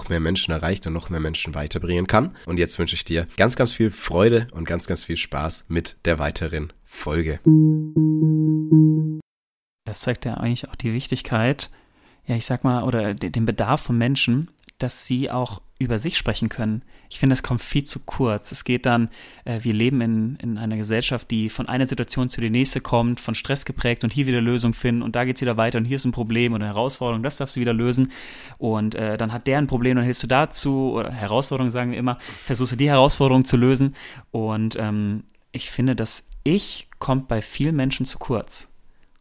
noch 0.00 0.08
mehr 0.08 0.20
Menschen 0.20 0.52
erreicht 0.52 0.86
und 0.86 0.94
noch 0.94 1.10
mehr 1.10 1.20
Menschen 1.20 1.54
weiterbringen 1.54 2.06
kann. 2.06 2.34
Und 2.46 2.58
jetzt 2.58 2.78
wünsche 2.78 2.94
ich 2.94 3.04
dir 3.04 3.26
ganz, 3.36 3.54
ganz 3.54 3.72
viel 3.72 3.90
Freude 3.90 4.46
und 4.52 4.64
ganz, 4.64 4.86
ganz 4.86 5.04
viel 5.04 5.18
Spaß 5.18 5.66
mit 5.68 5.96
der 6.06 6.18
weiteren 6.18 6.72
Folge. 6.86 7.38
Das 9.84 10.00
zeigt 10.00 10.24
ja 10.24 10.34
eigentlich 10.34 10.68
auch 10.70 10.76
die 10.76 10.94
Wichtigkeit, 10.94 11.70
ja, 12.26 12.36
ich 12.36 12.46
sag 12.46 12.64
mal, 12.64 12.84
oder 12.84 13.12
den 13.12 13.44
Bedarf 13.44 13.82
von 13.82 13.98
Menschen, 13.98 14.50
dass 14.78 15.06
sie 15.06 15.30
auch 15.30 15.60
über 15.80 15.98
sich 15.98 16.18
sprechen 16.18 16.50
können. 16.50 16.82
Ich 17.08 17.18
finde, 17.18 17.32
es 17.32 17.42
kommt 17.42 17.62
viel 17.62 17.84
zu 17.84 18.00
kurz. 18.00 18.52
Es 18.52 18.64
geht 18.64 18.84
dann, 18.84 19.08
äh, 19.44 19.60
wir 19.62 19.72
leben 19.72 20.00
in, 20.02 20.36
in 20.36 20.58
einer 20.58 20.76
Gesellschaft, 20.76 21.30
die 21.30 21.48
von 21.48 21.68
einer 21.68 21.86
Situation 21.86 22.28
zu 22.28 22.42
der 22.42 22.50
nächsten 22.50 22.82
kommt, 22.82 23.18
von 23.18 23.34
Stress 23.34 23.64
geprägt 23.64 24.04
und 24.04 24.12
hier 24.12 24.26
wieder 24.26 24.42
Lösung 24.42 24.74
finden 24.74 25.00
und 25.02 25.16
da 25.16 25.24
geht 25.24 25.36
es 25.36 25.42
wieder 25.42 25.56
weiter 25.56 25.78
und 25.78 25.86
hier 25.86 25.96
ist 25.96 26.04
ein 26.04 26.12
Problem 26.12 26.52
oder 26.52 26.66
Herausforderung, 26.66 27.22
das 27.22 27.38
darfst 27.38 27.56
du 27.56 27.60
wieder 27.60 27.72
lösen. 27.72 28.12
Und 28.58 28.94
äh, 28.94 29.16
dann 29.16 29.32
hat 29.32 29.46
der 29.46 29.56
ein 29.56 29.66
Problem, 29.66 29.96
dann 29.96 30.04
hilfst 30.04 30.22
du 30.22 30.26
dazu, 30.26 30.92
oder 30.92 31.12
Herausforderung 31.12 31.70
sagen 31.70 31.92
wir 31.92 31.98
immer, 31.98 32.18
versuchst 32.44 32.72
du 32.72 32.76
die 32.76 32.90
Herausforderung 32.90 33.46
zu 33.46 33.56
lösen. 33.56 33.94
Und 34.30 34.76
ähm, 34.78 35.24
ich 35.50 35.70
finde, 35.70 35.96
das 35.96 36.28
Ich 36.44 36.88
kommt 36.98 37.26
bei 37.26 37.40
vielen 37.40 37.74
Menschen 37.74 38.04
zu 38.04 38.18
kurz. 38.18 38.68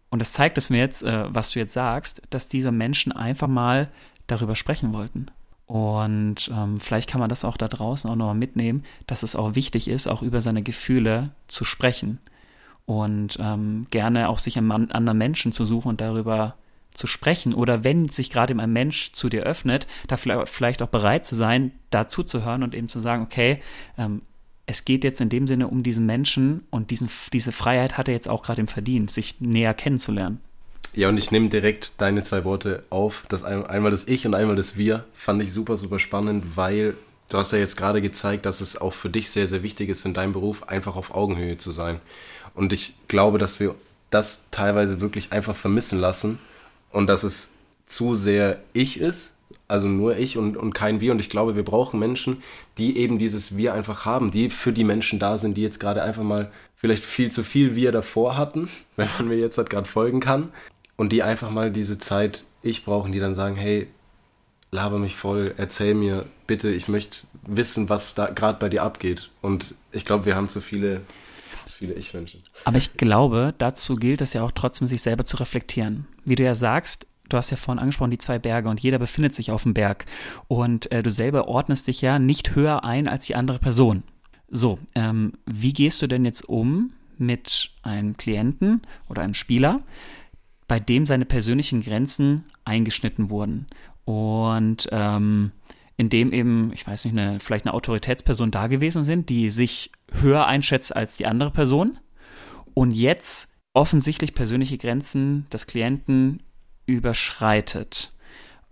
Und 0.09 0.19
das 0.19 0.33
zeigt 0.33 0.57
es 0.57 0.69
mir 0.69 0.79
jetzt, 0.79 1.03
äh, 1.03 1.33
was 1.33 1.51
du 1.51 1.59
jetzt 1.59 1.73
sagst, 1.73 2.21
dass 2.29 2.49
diese 2.49 2.73
Menschen 2.73 3.13
einfach 3.13 3.47
mal 3.47 3.89
darüber 4.27 4.57
sprechen 4.57 4.91
wollten. 4.91 5.27
Und 5.69 6.49
ähm, 6.51 6.79
vielleicht 6.79 7.07
kann 7.07 7.19
man 7.19 7.29
das 7.29 7.45
auch 7.45 7.55
da 7.55 7.67
draußen 7.67 8.09
auch 8.09 8.15
nochmal 8.15 8.33
mitnehmen, 8.33 8.83
dass 9.05 9.21
es 9.21 9.35
auch 9.35 9.53
wichtig 9.53 9.87
ist, 9.87 10.07
auch 10.07 10.23
über 10.23 10.41
seine 10.41 10.63
Gefühle 10.63 11.29
zu 11.47 11.63
sprechen. 11.63 12.17
Und 12.87 13.37
ähm, 13.39 13.85
gerne 13.91 14.29
auch 14.29 14.39
sich 14.39 14.57
einen 14.57 14.71
anderen 14.71 15.19
Menschen 15.19 15.51
zu 15.51 15.65
suchen 15.65 15.89
und 15.89 16.01
darüber 16.01 16.55
zu 16.91 17.05
sprechen. 17.05 17.53
Oder 17.53 17.83
wenn 17.83 18.07
sich 18.07 18.31
gerade 18.31 18.59
ein 18.59 18.73
Mensch 18.73 19.11
zu 19.11 19.29
dir 19.29 19.43
öffnet, 19.43 19.85
da 20.07 20.17
vielleicht 20.17 20.81
auch 20.81 20.87
bereit 20.87 21.27
zu 21.27 21.35
sein, 21.35 21.71
dazu 21.91 22.23
zu 22.23 22.43
hören 22.43 22.63
und 22.63 22.73
eben 22.73 22.89
zu 22.89 22.97
sagen, 22.97 23.21
okay, 23.21 23.61
ähm, 23.95 24.23
es 24.65 24.85
geht 24.85 25.03
jetzt 25.03 25.21
in 25.21 25.29
dem 25.29 25.45
Sinne 25.45 25.67
um 25.67 25.83
diesen 25.83 26.07
Menschen 26.07 26.65
und 26.71 26.89
diesen, 26.89 27.11
diese 27.31 27.51
Freiheit 27.51 27.95
hat 27.95 28.07
er 28.07 28.15
jetzt 28.15 28.27
auch 28.27 28.41
gerade 28.41 28.61
im 28.61 28.67
Verdient, 28.67 29.11
sich 29.11 29.39
näher 29.39 29.75
kennenzulernen. 29.75 30.41
Ja, 30.93 31.09
und 31.09 31.17
ich 31.17 31.31
nehme 31.31 31.49
direkt 31.49 32.01
deine 32.01 32.23
zwei 32.23 32.43
Worte 32.43 32.83
auf. 32.89 33.25
Das 33.29 33.43
einmal 33.43 33.91
das 33.91 34.07
Ich 34.07 34.25
und 34.25 34.35
einmal 34.35 34.55
das 34.55 34.77
Wir 34.77 35.05
fand 35.13 35.41
ich 35.41 35.53
super, 35.53 35.77
super 35.77 35.99
spannend, 35.99 36.55
weil 36.55 36.95
du 37.29 37.37
hast 37.37 37.51
ja 37.51 37.59
jetzt 37.59 37.77
gerade 37.77 38.01
gezeigt, 38.01 38.45
dass 38.45 38.61
es 38.61 38.79
auch 38.79 38.93
für 38.93 39.09
dich 39.09 39.29
sehr, 39.29 39.47
sehr 39.47 39.63
wichtig 39.63 39.89
ist, 39.89 40.05
in 40.05 40.13
deinem 40.13 40.33
Beruf 40.33 40.67
einfach 40.67 40.95
auf 40.95 41.13
Augenhöhe 41.13 41.57
zu 41.57 41.71
sein. 41.71 41.99
Und 42.55 42.73
ich 42.73 42.95
glaube, 43.07 43.37
dass 43.37 43.59
wir 43.59 43.75
das 44.09 44.45
teilweise 44.51 45.01
wirklich 45.01 45.31
einfach 45.31 45.55
vermissen 45.55 45.99
lassen 45.99 46.39
und 46.91 47.07
dass 47.07 47.23
es 47.23 47.53
zu 47.85 48.15
sehr 48.15 48.59
ich 48.73 48.99
ist 48.99 49.35
also 49.69 49.87
nur 49.87 50.17
ich 50.17 50.37
und, 50.37 50.57
und 50.57 50.73
kein 50.73 50.99
wir. 50.99 51.11
Und 51.11 51.19
ich 51.19 51.29
glaube, 51.29 51.55
wir 51.55 51.63
brauchen 51.63 51.99
Menschen, 51.99 52.41
die 52.77 52.97
eben 52.97 53.19
dieses 53.19 53.55
Wir 53.55 53.73
einfach 53.73 54.03
haben, 54.03 54.31
die 54.31 54.49
für 54.49 54.73
die 54.73 54.83
Menschen 54.83 55.19
da 55.19 55.37
sind, 55.37 55.55
die 55.55 55.61
jetzt 55.61 55.79
gerade 55.79 56.01
einfach 56.01 56.23
mal 56.23 56.51
vielleicht 56.75 57.05
viel 57.05 57.31
zu 57.31 57.43
viel 57.43 57.75
Wir 57.75 57.91
davor 57.91 58.35
hatten, 58.35 58.67
wenn 58.97 59.07
man 59.17 59.27
mir 59.29 59.37
jetzt 59.37 59.57
halt 59.57 59.69
gerade 59.69 59.87
folgen 59.87 60.19
kann. 60.19 60.49
Und 60.99 61.13
die 61.13 61.23
einfach 61.23 61.49
mal 61.49 61.71
diese 61.71 61.97
Zeit 61.97 62.43
ich 62.61 62.83
brauchen, 62.83 63.13
die 63.13 63.21
dann 63.21 63.33
sagen, 63.33 63.55
hey, 63.55 63.87
laber 64.69 64.99
mich 64.99 65.15
voll, 65.15 65.53
erzähl 65.55 65.93
mir 65.93 66.25
bitte, 66.45 66.69
ich 66.69 66.89
möchte 66.89 67.25
wissen, 67.47 67.87
was 67.87 68.15
da 68.15 68.27
gerade 68.27 68.59
bei 68.59 68.67
dir 68.67 68.83
abgeht. 68.83 69.29
Und 69.41 69.75
ich 69.93 70.03
glaube, 70.03 70.25
wir 70.25 70.35
haben 70.35 70.49
zu 70.49 70.59
viele, 70.59 70.99
zu 71.63 71.73
viele 71.73 71.93
Ich-Menschen. 71.93 72.43
Aber 72.65 72.75
ich 72.75 72.97
glaube, 72.97 73.53
dazu 73.59 73.95
gilt 73.95 74.19
es 74.19 74.33
ja 74.33 74.43
auch 74.43 74.51
trotzdem, 74.51 74.87
sich 74.87 75.01
selber 75.01 75.23
zu 75.23 75.37
reflektieren. 75.37 76.05
Wie 76.25 76.35
du 76.35 76.43
ja 76.43 76.53
sagst, 76.53 77.07
du 77.29 77.37
hast 77.37 77.49
ja 77.49 77.55
vorhin 77.55 77.79
angesprochen, 77.79 78.11
die 78.11 78.17
zwei 78.17 78.37
Berge 78.37 78.67
und 78.67 78.81
jeder 78.81 78.99
befindet 78.99 79.33
sich 79.33 79.51
auf 79.51 79.63
dem 79.63 79.73
Berg. 79.73 80.05
Und 80.49 80.91
äh, 80.91 81.01
du 81.01 81.11
selber 81.11 81.47
ordnest 81.47 81.87
dich 81.87 82.01
ja 82.01 82.19
nicht 82.19 82.55
höher 82.55 82.83
ein 82.83 83.07
als 83.07 83.25
die 83.25 83.35
andere 83.35 83.59
Person. 83.59 84.03
So, 84.49 84.79
ähm, 84.95 85.31
wie 85.45 85.71
gehst 85.71 86.01
du 86.01 86.07
denn 86.07 86.25
jetzt 86.25 86.49
um 86.49 86.91
mit 87.17 87.71
einem 87.83 88.17
Klienten 88.17 88.81
oder 89.07 89.21
einem 89.21 89.33
Spieler, 89.33 89.81
bei 90.69 90.79
dem 90.79 91.05
seine 91.05 91.25
persönlichen 91.25 91.81
Grenzen 91.81 92.45
eingeschnitten 92.63 93.29
wurden? 93.29 93.67
Und 94.05 94.87
ähm, 94.93 95.51
in 95.97 96.09
dem 96.09 96.31
eben, 96.31 96.71
ich 96.73 96.87
weiß 96.87 97.03
nicht, 97.03 97.17
eine, 97.17 97.41
vielleicht 97.41 97.65
eine 97.65 97.73
Autoritätsperson 97.73 98.51
da 98.51 98.67
gewesen 98.67 99.03
sind, 99.03 99.27
die 99.27 99.49
sich 99.49 99.91
höher 100.13 100.47
einschätzt 100.47 100.95
als 100.95 101.17
die 101.17 101.25
andere 101.25 101.51
Person 101.51 101.97
und 102.73 102.91
jetzt 102.91 103.49
offensichtlich 103.73 104.33
persönliche 104.33 104.77
Grenzen 104.77 105.45
des 105.51 105.67
Klienten 105.67 106.41
überschreitet. 106.85 108.13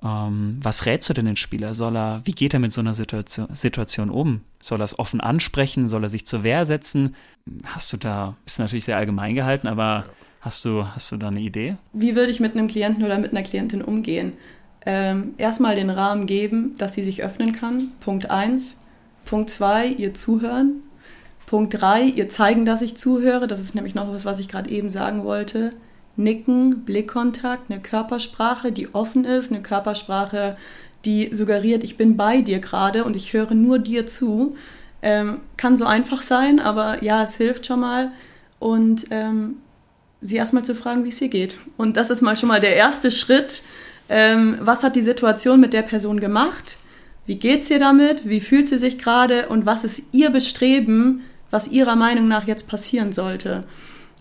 Ähm, 0.01 0.59
was 0.61 0.85
rätst 0.85 1.09
du 1.09 1.13
denn 1.13 1.25
den 1.25 1.35
Spieler? 1.35 1.73
Soll 1.73 1.97
er, 1.97 2.21
wie 2.23 2.31
geht 2.31 2.53
er 2.53 2.59
mit 2.59 2.71
so 2.71 2.81
einer 2.81 2.93
Situation, 2.93 3.53
Situation 3.53 4.09
um? 4.09 4.41
Soll 4.61 4.79
er 4.81 4.85
es 4.85 4.97
offen 4.97 5.19
ansprechen? 5.19 5.87
Soll 5.87 6.03
er 6.03 6.09
sich 6.09 6.25
zur 6.25 6.43
Wehr 6.43 6.65
setzen? 6.65 7.15
Hast 7.65 7.91
du 7.91 7.97
da, 7.97 8.37
ist 8.45 8.59
natürlich 8.59 8.85
sehr 8.85 8.97
allgemein 8.97 9.35
gehalten, 9.35 9.67
aber 9.67 10.05
hast 10.47 10.63
du, 10.63 10.85
hast 10.85 11.11
du 11.11 11.17
da 11.17 11.27
eine 11.27 11.41
Idee? 11.41 11.75
Wie 11.91 12.15
würde 12.15 12.31
ich 12.31 12.39
mit 12.39 12.53
einem 12.53 12.67
Klienten 12.67 13.03
oder 13.03 13.19
mit 13.19 13.31
einer 13.31 13.43
Klientin 13.43 13.81
umgehen? 13.81 14.33
Ähm, 14.85 15.33
erstmal 15.37 15.75
den 15.75 15.89
Rahmen 15.89 16.25
geben, 16.25 16.75
dass 16.77 16.93
sie 16.93 17.03
sich 17.03 17.21
öffnen 17.21 17.51
kann. 17.51 17.91
Punkt 17.99 18.31
1. 18.31 18.77
Punkt 19.25 19.49
2, 19.49 19.87
ihr 19.87 20.13
zuhören. 20.13 20.83
Punkt 21.45 21.81
3, 21.81 22.03
ihr 22.03 22.29
zeigen, 22.29 22.65
dass 22.65 22.81
ich 22.81 22.95
zuhöre. 22.95 23.47
Das 23.47 23.59
ist 23.59 23.75
nämlich 23.75 23.93
noch 23.93 24.09
was, 24.09 24.23
was 24.23 24.39
ich 24.39 24.47
gerade 24.47 24.69
eben 24.69 24.89
sagen 24.89 25.25
wollte. 25.25 25.73
Nicken, 26.15 26.85
Blickkontakt, 26.85 27.69
eine 27.69 27.81
Körpersprache, 27.81 28.71
die 28.71 28.95
offen 28.95 29.25
ist, 29.25 29.51
eine 29.51 29.61
Körpersprache, 29.61 30.55
die 31.03 31.35
suggeriert, 31.35 31.83
ich 31.83 31.97
bin 31.97 32.15
bei 32.15 32.41
dir 32.41 32.59
gerade 32.59 33.03
und 33.03 33.17
ich 33.17 33.33
höre 33.33 33.53
nur 33.53 33.79
dir 33.79 34.07
zu. 34.07 34.55
Ähm, 35.01 35.41
kann 35.57 35.75
so 35.75 35.85
einfach 35.85 36.21
sein, 36.21 36.61
aber 36.61 37.03
ja, 37.03 37.21
es 37.23 37.35
hilft 37.35 37.65
schon 37.65 37.81
mal. 37.81 38.13
Und 38.59 39.07
ähm, 39.11 39.57
sie 40.21 40.37
erstmal 40.37 40.63
zu 40.63 40.75
fragen, 40.75 41.03
wie 41.03 41.09
es 41.09 41.21
ihr 41.21 41.29
geht. 41.29 41.57
Und 41.77 41.97
das 41.97 42.09
ist 42.09 42.21
mal 42.21 42.37
schon 42.37 42.49
mal 42.49 42.59
der 42.59 42.75
erste 42.75 43.11
Schritt. 43.11 43.61
Ähm, 44.09 44.57
was 44.61 44.83
hat 44.83 44.95
die 44.95 45.01
Situation 45.01 45.59
mit 45.59 45.73
der 45.73 45.81
Person 45.81 46.19
gemacht? 46.19 46.77
Wie 47.25 47.35
geht 47.35 47.61
es 47.61 47.69
ihr 47.69 47.79
damit? 47.79 48.27
Wie 48.27 48.39
fühlt 48.39 48.69
sie 48.69 48.77
sich 48.77 48.97
gerade? 48.97 49.49
Und 49.49 49.65
was 49.65 49.83
ist 49.83 50.01
ihr 50.11 50.29
Bestreben, 50.29 51.21
was 51.51 51.67
ihrer 51.67 51.95
Meinung 51.95 52.27
nach 52.27 52.47
jetzt 52.47 52.67
passieren 52.67 53.11
sollte? 53.11 53.65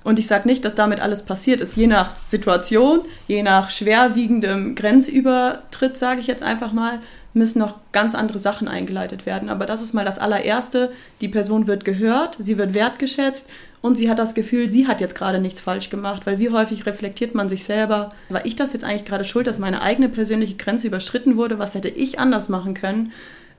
Und 0.06 0.20
ich 0.20 0.28
sage 0.28 0.46
nicht, 0.46 0.64
dass 0.64 0.76
damit 0.76 1.00
alles 1.00 1.22
passiert 1.22 1.60
ist. 1.60 1.76
Je 1.76 1.88
nach 1.88 2.14
Situation, 2.28 3.00
je 3.26 3.42
nach 3.42 3.70
schwerwiegendem 3.70 4.76
Grenzübertritt, 4.76 5.96
sage 5.96 6.20
ich 6.20 6.28
jetzt 6.28 6.44
einfach 6.44 6.72
mal, 6.72 7.00
müssen 7.34 7.58
noch 7.58 7.80
ganz 7.90 8.14
andere 8.14 8.38
Sachen 8.38 8.68
eingeleitet 8.68 9.26
werden. 9.26 9.48
Aber 9.48 9.66
das 9.66 9.82
ist 9.82 9.94
mal 9.94 10.04
das 10.04 10.20
allererste. 10.20 10.92
Die 11.20 11.26
Person 11.26 11.66
wird 11.66 11.84
gehört, 11.84 12.36
sie 12.38 12.56
wird 12.56 12.72
wertgeschätzt 12.72 13.50
und 13.80 13.96
sie 13.96 14.08
hat 14.08 14.20
das 14.20 14.36
Gefühl, 14.36 14.70
sie 14.70 14.86
hat 14.86 15.00
jetzt 15.00 15.16
gerade 15.16 15.40
nichts 15.40 15.58
falsch 15.58 15.90
gemacht. 15.90 16.24
Weil 16.24 16.38
wie 16.38 16.50
häufig 16.50 16.86
reflektiert 16.86 17.34
man 17.34 17.48
sich 17.48 17.64
selber? 17.64 18.10
War 18.28 18.46
ich 18.46 18.54
das 18.54 18.74
jetzt 18.74 18.84
eigentlich 18.84 19.06
gerade 19.06 19.24
schuld, 19.24 19.48
dass 19.48 19.58
meine 19.58 19.82
eigene 19.82 20.08
persönliche 20.08 20.54
Grenze 20.54 20.86
überschritten 20.86 21.36
wurde? 21.36 21.58
Was 21.58 21.74
hätte 21.74 21.88
ich 21.88 22.20
anders 22.20 22.48
machen 22.48 22.74
können? 22.74 23.10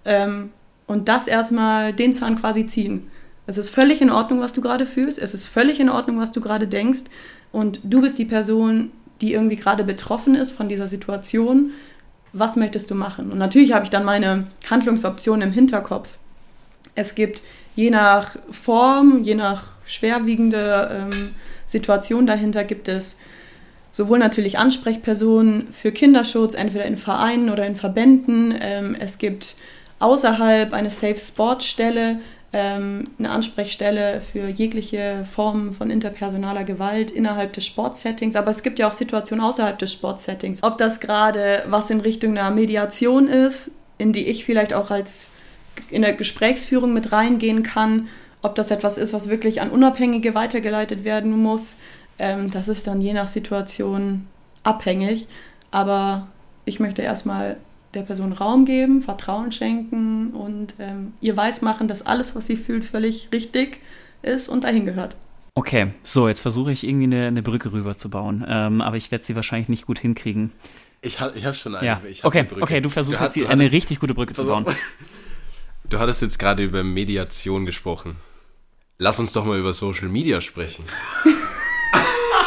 Ähm, 0.05 0.51
und 0.85 1.09
das 1.09 1.27
erstmal 1.27 1.91
den 1.91 2.13
Zahn 2.13 2.39
quasi 2.39 2.67
ziehen. 2.67 3.11
Es 3.47 3.57
ist 3.57 3.69
völlig 3.69 4.01
in 4.01 4.11
Ordnung, 4.11 4.41
was 4.41 4.53
du 4.53 4.61
gerade 4.61 4.85
fühlst. 4.85 5.17
Es 5.17 5.33
ist 5.33 5.47
völlig 5.47 5.79
in 5.79 5.89
Ordnung, 5.89 6.19
was 6.19 6.31
du 6.31 6.41
gerade 6.41 6.67
denkst. 6.67 7.05
Und 7.51 7.79
du 7.83 8.01
bist 8.01 8.19
die 8.19 8.25
Person, 8.25 8.91
die 9.21 9.33
irgendwie 9.33 9.55
gerade 9.55 9.83
betroffen 9.83 10.35
ist 10.35 10.51
von 10.51 10.69
dieser 10.69 10.87
Situation. 10.87 11.71
Was 12.33 12.57
möchtest 12.57 12.91
du 12.91 12.95
machen? 12.95 13.31
Und 13.31 13.37
natürlich 13.37 13.71
habe 13.71 13.85
ich 13.85 13.89
dann 13.89 14.03
meine 14.03 14.47
Handlungsoptionen 14.69 15.47
im 15.47 15.53
Hinterkopf. 15.53 16.17
Es 16.93 17.15
gibt 17.15 17.41
je 17.75 17.89
nach 17.89 18.37
Form, 18.51 19.23
je 19.23 19.35
nach 19.35 19.63
schwerwiegende 19.85 21.09
ähm, 21.11 21.29
Situation 21.65 22.27
dahinter 22.27 22.63
gibt 22.63 22.87
es 22.87 23.17
sowohl 23.91 24.19
natürlich 24.19 24.59
Ansprechpersonen 24.59 25.69
für 25.71 25.91
Kinderschutz, 25.91 26.53
entweder 26.53 26.85
in 26.85 26.97
Vereinen 26.97 27.49
oder 27.49 27.65
in 27.65 27.75
Verbänden. 27.75 28.53
Ähm, 28.59 28.95
es 28.99 29.17
gibt 29.17 29.55
außerhalb 29.99 30.73
eine 30.73 30.89
Safe 30.89 31.17
Sport 31.17 31.63
Stelle, 31.63 32.19
eine 32.59 33.29
Ansprechstelle 33.29 34.21
für 34.21 34.47
jegliche 34.47 35.25
Formen 35.29 35.73
von 35.73 35.89
interpersonaler 35.89 36.63
Gewalt 36.63 37.11
innerhalb 37.11 37.53
des 37.53 37.65
Sportsettings. 37.65 38.35
Aber 38.35 38.51
es 38.51 38.63
gibt 38.63 38.79
ja 38.79 38.87
auch 38.87 38.93
Situationen 38.93 39.43
außerhalb 39.43 39.77
des 39.77 39.93
Sportsettings. 39.93 40.63
Ob 40.63 40.77
das 40.77 40.99
gerade 40.99 41.63
was 41.67 41.89
in 41.89 42.01
Richtung 42.01 42.37
einer 42.37 42.51
Mediation 42.51 43.27
ist, 43.27 43.71
in 43.97 44.13
die 44.13 44.27
ich 44.27 44.45
vielleicht 44.45 44.73
auch 44.73 44.91
als 44.91 45.29
in 45.89 46.01
der 46.01 46.13
Gesprächsführung 46.13 46.93
mit 46.93 47.11
reingehen 47.11 47.63
kann, 47.63 48.07
ob 48.41 48.55
das 48.55 48.71
etwas 48.71 48.97
ist, 48.97 49.13
was 49.13 49.29
wirklich 49.29 49.61
an 49.61 49.69
Unabhängige 49.69 50.35
weitergeleitet 50.35 51.03
werden 51.03 51.31
muss, 51.31 51.75
ähm, 52.19 52.51
das 52.51 52.67
ist 52.67 52.87
dann 52.87 53.01
je 53.01 53.13
nach 53.13 53.27
Situation 53.27 54.27
abhängig. 54.63 55.27
Aber 55.71 56.27
ich 56.65 56.79
möchte 56.79 57.01
erstmal 57.01 57.57
der 57.97 58.03
Person 58.03 58.31
Raum 58.31 58.65
geben, 58.65 59.01
Vertrauen 59.01 59.51
schenken 59.51 60.29
und 60.29 60.75
ähm, 60.79 61.13
ihr 61.19 61.35
weismachen, 61.35 61.87
dass 61.87 62.05
alles, 62.05 62.35
was 62.35 62.47
sie 62.47 62.55
fühlt, 62.55 62.85
völlig 62.85 63.29
richtig 63.33 63.79
ist 64.21 64.47
und 64.47 64.63
dahin 64.63 64.85
gehört. 64.85 65.15
Okay, 65.55 65.87
so, 66.03 66.27
jetzt 66.27 66.41
versuche 66.41 66.71
ich 66.71 66.87
irgendwie 66.87 67.05
eine, 67.05 67.27
eine 67.27 67.41
Brücke 67.41 67.73
rüber 67.73 67.97
zu 67.97 68.09
bauen, 68.09 68.45
ähm, 68.47 68.81
aber 68.81 68.97
ich 68.97 69.09
werde 69.09 69.25
sie 69.25 69.35
wahrscheinlich 69.35 69.69
nicht 69.69 69.87
gut 69.87 69.99
hinkriegen. 69.99 70.51
Ich 71.01 71.19
habe 71.19 71.35
ich 71.37 71.45
hab 71.45 71.55
schon 71.55 71.75
eine. 71.75 71.85
Ja. 71.85 72.01
okay, 72.23 72.45
okay, 72.59 72.81
du 72.81 72.89
versuchst 72.89 73.19
du 73.19 73.23
jetzt 73.23 73.35
hattest, 73.37 73.49
eine 73.49 73.71
richtig 73.71 73.99
gute 73.99 74.13
Brücke 74.13 74.33
zu 74.33 74.45
bauen. 74.45 74.65
Du 75.89 75.99
hattest 75.99 76.21
jetzt 76.21 76.37
gerade 76.37 76.63
über 76.63 76.83
Mediation 76.83 77.65
gesprochen. 77.65 78.17
Lass 78.97 79.21
uns 79.21 79.31
doch 79.31 79.45
mal 79.45 79.57
über 79.57 79.71
Social 79.73 80.09
Media 80.09 80.41
sprechen. 80.41 80.83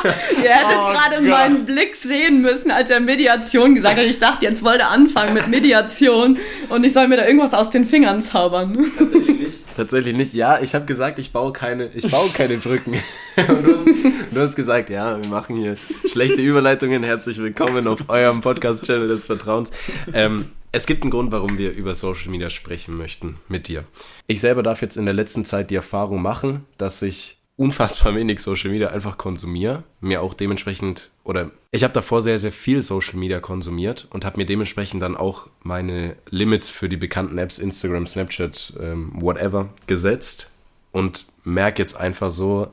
Ihr 0.05 0.51
hättet 0.51 0.79
oh 0.79 0.93
gerade 0.93 1.21
meinen 1.21 1.67
Blick 1.67 1.95
sehen 1.95 2.41
müssen, 2.43 2.71
als 2.71 2.91
er 2.91 3.01
Mediation 3.01 3.75
gesagt 3.75 3.99
hat. 3.99 4.05
Ich 4.05 4.19
dachte, 4.19 4.45
jetzt 4.45 4.65
wollte 4.65 4.81
er 4.81 4.91
anfangen 4.91 5.35
mit 5.35 5.49
Mediation 5.49 6.39
und 6.69 6.85
ich 6.85 6.93
soll 6.93 7.09
mir 7.09 7.17
da 7.17 7.27
irgendwas 7.27 7.55
aus 7.55 7.71
den 7.71 7.87
Fingern 7.87 8.23
zaubern. 8.23 8.85
Tatsächlich 8.99 9.39
nicht. 9.39 9.77
Tatsächlich 9.77 10.17
nicht. 10.17 10.35
Ja, 10.35 10.61
ich 10.61 10.75
habe 10.75 10.85
gesagt, 10.85 11.19
ich 11.19 11.33
baue 11.33 11.53
keine, 11.53 11.91
ich 11.95 12.11
baue 12.11 12.29
keine 12.31 12.57
Brücken. 12.57 12.95
Und 13.37 13.65
du, 13.65 13.77
hast, 13.77 13.87
du 14.31 14.41
hast 14.41 14.57
gesagt, 14.57 14.91
ja, 14.91 15.21
wir 15.23 15.29
machen 15.29 15.57
hier 15.57 15.77
schlechte 16.11 16.43
Überleitungen. 16.43 17.03
Herzlich 17.03 17.39
willkommen 17.39 17.87
auf 17.87 18.09
eurem 18.09 18.41
Podcast-Channel 18.41 19.09
des 19.09 19.25
Vertrauens. 19.25 19.71
Ähm, 20.13 20.51
es 20.73 20.87
gibt 20.87 21.03
einen 21.03 21.11
Grund, 21.11 21.33
warum 21.33 21.59
wir 21.59 21.73
über 21.73 21.95
Social 21.95 22.31
Media 22.31 22.49
sprechen 22.49 22.97
möchten 22.97 23.39
mit 23.49 23.69
dir. 23.69 23.85
Ich 24.27 24.41
selber 24.41 24.63
darf 24.63 24.83
jetzt 24.83 24.97
in 24.97 25.05
der 25.05 25.15
letzten 25.15 25.45
Zeit 25.45 25.71
die 25.71 25.75
Erfahrung 25.75 26.23
machen, 26.23 26.65
dass 26.79 27.03
ich 27.03 27.40
unfassbar 27.61 28.15
wenig 28.15 28.41
Social 28.41 28.71
Media 28.71 28.89
einfach 28.89 29.19
konsumiere, 29.19 29.85
mir 30.01 30.23
auch 30.23 30.33
dementsprechend 30.33 31.11
oder 31.25 31.51
ich 31.73 31.85
habe 31.85 31.93
davor 31.93 32.23
sehr 32.23 32.39
sehr 32.39 32.53
viel 32.53 32.81
Social 32.81 33.19
Media 33.19 33.39
konsumiert 33.39 34.09
und 34.09 34.25
habe 34.25 34.39
mir 34.39 34.47
dementsprechend 34.47 35.03
dann 35.03 35.15
auch 35.15 35.47
meine 35.63 36.17
Limits 36.31 36.71
für 36.71 36.89
die 36.89 36.97
bekannten 36.97 37.37
Apps 37.37 37.59
Instagram, 37.59 38.07
Snapchat, 38.07 38.73
ähm, 38.81 39.13
whatever 39.15 39.69
gesetzt 39.87 40.49
und 40.91 41.27
merke 41.45 41.83
jetzt 41.83 41.99
einfach 41.99 42.31
so, 42.31 42.69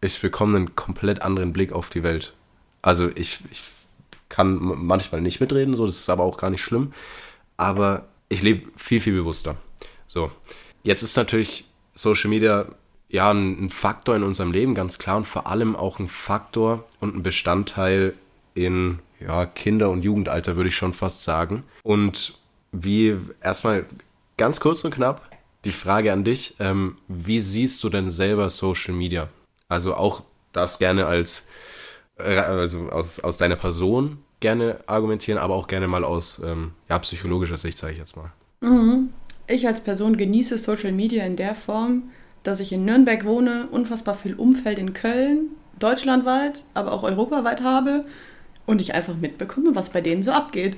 ich 0.00 0.20
bekomme 0.20 0.56
einen 0.58 0.76
komplett 0.76 1.20
anderen 1.20 1.52
Blick 1.52 1.72
auf 1.72 1.90
die 1.90 2.04
Welt. 2.04 2.32
Also 2.80 3.10
ich, 3.16 3.40
ich 3.50 3.64
kann 4.28 4.60
manchmal 4.60 5.20
nicht 5.20 5.40
mitreden, 5.40 5.74
so 5.74 5.84
das 5.84 5.96
ist 5.96 6.10
aber 6.10 6.22
auch 6.22 6.36
gar 6.36 6.50
nicht 6.50 6.62
schlimm, 6.62 6.92
aber 7.56 8.06
ich 8.28 8.42
lebe 8.42 8.70
viel 8.76 9.00
viel 9.00 9.14
bewusster. 9.14 9.56
So 10.06 10.30
jetzt 10.84 11.02
ist 11.02 11.16
natürlich 11.16 11.64
Social 11.96 12.30
Media 12.30 12.66
ja 13.08 13.30
ein, 13.30 13.64
ein 13.64 13.70
Faktor 13.70 14.16
in 14.16 14.22
unserem 14.22 14.52
Leben, 14.52 14.74
ganz 14.74 14.98
klar, 14.98 15.16
und 15.16 15.26
vor 15.26 15.46
allem 15.46 15.76
auch 15.76 15.98
ein 15.98 16.08
Faktor 16.08 16.84
und 17.00 17.16
ein 17.16 17.22
Bestandteil 17.22 18.14
in 18.54 18.98
ja, 19.20 19.46
Kinder- 19.46 19.90
und 19.90 20.04
Jugendalter, 20.04 20.56
würde 20.56 20.68
ich 20.68 20.76
schon 20.76 20.92
fast 20.92 21.22
sagen. 21.22 21.64
Und 21.82 22.38
wie 22.72 23.16
erstmal 23.42 23.86
ganz 24.36 24.60
kurz 24.60 24.84
und 24.84 24.94
knapp 24.94 25.30
die 25.64 25.70
Frage 25.70 26.12
an 26.12 26.24
dich, 26.24 26.54
ähm, 26.60 26.96
wie 27.08 27.40
siehst 27.40 27.82
du 27.82 27.88
denn 27.88 28.10
selber 28.10 28.48
Social 28.50 28.94
Media? 28.94 29.28
Also 29.68 29.94
auch 29.94 30.22
das 30.52 30.78
gerne 30.78 31.06
als, 31.06 31.48
äh, 32.16 32.36
also 32.36 32.90
aus, 32.90 33.20
aus 33.20 33.38
deiner 33.38 33.56
Person 33.56 34.18
gerne 34.40 34.80
argumentieren, 34.86 35.38
aber 35.38 35.54
auch 35.54 35.66
gerne 35.66 35.88
mal 35.88 36.04
aus 36.04 36.40
ähm, 36.44 36.72
ja, 36.88 36.98
psychologischer 37.00 37.56
Sicht, 37.56 37.78
sage 37.78 37.94
ich 37.94 37.98
jetzt 37.98 38.16
mal. 38.16 38.32
Mhm. 38.60 39.10
Ich 39.48 39.66
als 39.66 39.80
Person 39.80 40.16
genieße 40.16 40.58
Social 40.58 40.92
Media 40.92 41.24
in 41.24 41.36
der 41.36 41.54
Form, 41.54 42.10
dass 42.42 42.60
ich 42.60 42.72
in 42.72 42.84
Nürnberg 42.84 43.24
wohne, 43.24 43.68
unfassbar 43.70 44.14
viel 44.14 44.34
Umfeld 44.34 44.78
in 44.78 44.92
Köln, 44.92 45.50
deutschlandweit, 45.78 46.64
aber 46.74 46.92
auch 46.92 47.02
europaweit 47.02 47.62
habe 47.62 48.02
und 48.66 48.80
ich 48.80 48.94
einfach 48.94 49.14
mitbekomme, 49.14 49.74
was 49.74 49.90
bei 49.90 50.00
denen 50.00 50.22
so 50.22 50.32
abgeht. 50.32 50.76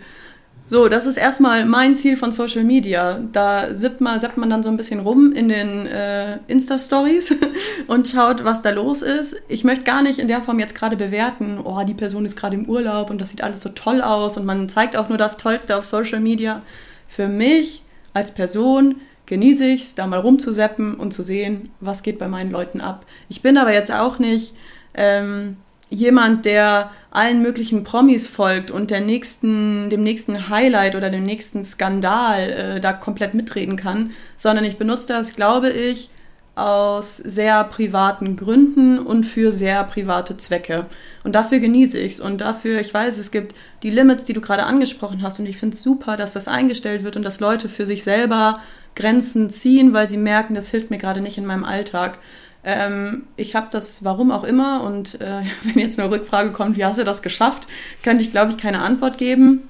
So, 0.70 0.88
das 0.88 1.04
ist 1.04 1.16
erstmal 1.16 1.64
mein 1.64 1.96
Ziel 1.96 2.16
von 2.16 2.30
Social 2.30 2.62
Media. 2.62 3.18
Da 3.32 3.74
sippt 3.74 4.00
man, 4.00 4.20
zappt 4.20 4.36
man 4.36 4.48
dann 4.48 4.62
so 4.62 4.68
ein 4.68 4.76
bisschen 4.76 5.00
rum 5.00 5.32
in 5.32 5.48
den 5.48 5.86
äh, 5.86 6.38
Insta-Stories 6.46 7.34
und 7.88 8.06
schaut, 8.06 8.44
was 8.44 8.62
da 8.62 8.70
los 8.70 9.02
ist. 9.02 9.34
Ich 9.48 9.64
möchte 9.64 9.82
gar 9.82 10.00
nicht 10.00 10.20
in 10.20 10.28
der 10.28 10.42
Form 10.42 10.60
jetzt 10.60 10.76
gerade 10.76 10.96
bewerten, 10.96 11.58
oh, 11.64 11.82
die 11.82 11.94
Person 11.94 12.24
ist 12.24 12.36
gerade 12.36 12.54
im 12.54 12.68
Urlaub 12.68 13.10
und 13.10 13.20
das 13.20 13.30
sieht 13.30 13.42
alles 13.42 13.64
so 13.64 13.70
toll 13.70 14.00
aus 14.00 14.36
und 14.36 14.46
man 14.46 14.68
zeigt 14.68 14.94
auch 14.94 15.08
nur 15.08 15.18
das 15.18 15.38
Tollste 15.38 15.76
auf 15.76 15.84
Social 15.84 16.20
Media. 16.20 16.60
Für 17.08 17.26
mich 17.26 17.82
als 18.14 18.32
Person 18.32 19.00
genieße 19.30 19.64
ich 19.64 19.82
es, 19.82 19.94
da 19.94 20.08
mal 20.08 20.18
rumzuseppen 20.18 20.96
und 20.96 21.14
zu 21.14 21.22
sehen, 21.22 21.70
was 21.78 22.02
geht 22.02 22.18
bei 22.18 22.26
meinen 22.26 22.50
Leuten 22.50 22.80
ab. 22.80 23.06
Ich 23.28 23.42
bin 23.42 23.56
aber 23.58 23.72
jetzt 23.72 23.92
auch 23.92 24.18
nicht 24.18 24.54
ähm, 24.92 25.56
jemand, 25.88 26.44
der 26.44 26.90
allen 27.12 27.40
möglichen 27.40 27.84
Promis 27.84 28.26
folgt 28.26 28.72
und 28.72 28.90
der 28.90 29.00
nächsten, 29.00 29.88
dem 29.88 30.02
nächsten 30.02 30.48
Highlight 30.48 30.96
oder 30.96 31.10
dem 31.10 31.24
nächsten 31.24 31.62
Skandal 31.62 32.50
äh, 32.50 32.80
da 32.80 32.92
komplett 32.92 33.34
mitreden 33.34 33.76
kann, 33.76 34.10
sondern 34.36 34.64
ich 34.64 34.78
benutze 34.78 35.06
das, 35.06 35.36
glaube 35.36 35.70
ich, 35.70 36.10
aus 36.56 37.16
sehr 37.16 37.62
privaten 37.64 38.34
Gründen 38.34 38.98
und 38.98 39.24
für 39.24 39.52
sehr 39.52 39.84
private 39.84 40.36
Zwecke. 40.36 40.86
Und 41.22 41.36
dafür 41.36 41.60
genieße 41.60 41.98
ich 41.98 42.14
es. 42.14 42.20
Und 42.20 42.40
dafür, 42.40 42.80
ich 42.80 42.92
weiß, 42.92 43.16
es 43.18 43.30
gibt 43.30 43.54
die 43.84 43.90
Limits, 43.90 44.24
die 44.24 44.32
du 44.32 44.40
gerade 44.40 44.64
angesprochen 44.64 45.22
hast. 45.22 45.38
Und 45.38 45.46
ich 45.46 45.56
finde 45.56 45.76
es 45.76 45.82
super, 45.82 46.16
dass 46.16 46.32
das 46.32 46.48
eingestellt 46.48 47.04
wird 47.04 47.16
und 47.16 47.22
dass 47.22 47.40
Leute 47.40 47.68
für 47.68 47.86
sich 47.86 48.02
selber 48.02 48.60
Grenzen 48.96 49.50
ziehen, 49.50 49.92
weil 49.92 50.08
sie 50.08 50.16
merken, 50.16 50.54
das 50.54 50.70
hilft 50.70 50.90
mir 50.90 50.98
gerade 50.98 51.20
nicht 51.20 51.38
in 51.38 51.46
meinem 51.46 51.64
Alltag. 51.64 52.18
Ähm, 52.62 53.24
ich 53.36 53.54
habe 53.54 53.68
das, 53.70 54.04
warum 54.04 54.30
auch 54.30 54.44
immer, 54.44 54.82
und 54.82 55.20
äh, 55.20 55.42
wenn 55.62 55.78
jetzt 55.78 55.98
eine 55.98 56.10
Rückfrage 56.10 56.52
kommt, 56.52 56.76
wie 56.76 56.84
hast 56.84 56.98
du 56.98 57.04
das 57.04 57.22
geschafft, 57.22 57.66
könnte 58.02 58.24
ich, 58.24 58.30
glaube 58.30 58.52
ich, 58.52 58.58
keine 58.58 58.82
Antwort 58.82 59.18
geben. 59.18 59.68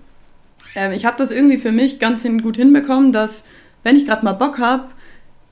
Ähm, 0.74 0.92
ich 0.92 1.04
habe 1.04 1.16
das 1.16 1.30
irgendwie 1.30 1.58
für 1.58 1.72
mich 1.72 1.98
ganz 1.98 2.22
hin, 2.22 2.42
gut 2.42 2.56
hinbekommen, 2.56 3.12
dass, 3.12 3.44
wenn 3.84 3.96
ich 3.96 4.06
gerade 4.06 4.24
mal 4.24 4.32
Bock 4.32 4.58
habe, 4.58 4.86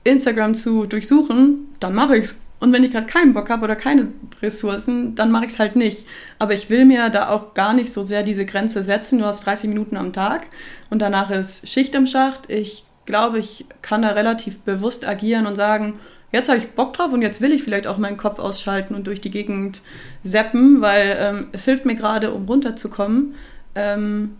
Instagram 0.03 0.55
zu 0.55 0.85
durchsuchen, 0.85 1.67
dann 1.79 1.93
mache 1.93 2.17
ich 2.17 2.25
es. 2.25 2.35
Und 2.61 2.73
wenn 2.73 2.83
ich 2.83 2.91
gerade 2.91 3.05
keinen 3.05 3.31
Bock 3.31 3.49
habe 3.49 3.63
oder 3.63 3.77
keine 3.77 4.09
Ressourcen, 4.41 5.15
dann 5.15 5.31
mache 5.31 5.45
ich 5.45 5.53
es 5.53 5.59
halt 5.59 5.77
nicht. 5.77 6.05
Aber 6.39 6.53
ich 6.53 6.69
will 6.69 6.83
mir 6.83 7.09
da 7.09 7.29
auch 7.29 7.53
gar 7.53 7.73
nicht 7.73 7.93
so 7.93 8.03
sehr 8.03 8.21
diese 8.21 8.45
Grenze 8.45 8.83
setzen. 8.83 9.19
Du 9.19 9.25
hast 9.25 9.45
30 9.45 9.69
Minuten 9.69 9.95
am 9.95 10.11
Tag 10.11 10.47
und 10.89 10.99
danach 11.01 11.31
ist 11.31 11.69
Schicht 11.69 11.95
im 11.95 12.05
Schacht. 12.05 12.49
Ich 12.49 12.83
glaube, 13.09 13.39
ich 13.39 13.65
kann 13.81 14.03
da 14.03 14.09
relativ 14.09 14.59
bewusst 14.59 15.05
agieren 15.05 15.47
und 15.47 15.55
sagen, 15.55 15.99
jetzt 16.31 16.47
habe 16.47 16.59
ich 16.59 16.69
Bock 16.69 16.93
drauf 16.93 17.11
und 17.11 17.23
jetzt 17.23 17.41
will 17.41 17.51
ich 17.51 17.63
vielleicht 17.63 17.87
auch 17.87 17.97
meinen 17.97 18.17
Kopf 18.17 18.37
ausschalten 18.37 18.93
und 18.93 19.07
durch 19.07 19.19
die 19.19 19.31
Gegend 19.31 19.81
seppen, 20.21 20.79
weil 20.79 21.17
ähm, 21.19 21.47
es 21.51 21.65
hilft 21.65 21.85
mir 21.85 21.95
gerade, 21.95 22.31
um 22.31 22.45
runterzukommen. 22.45 23.33
Ähm, 23.73 24.37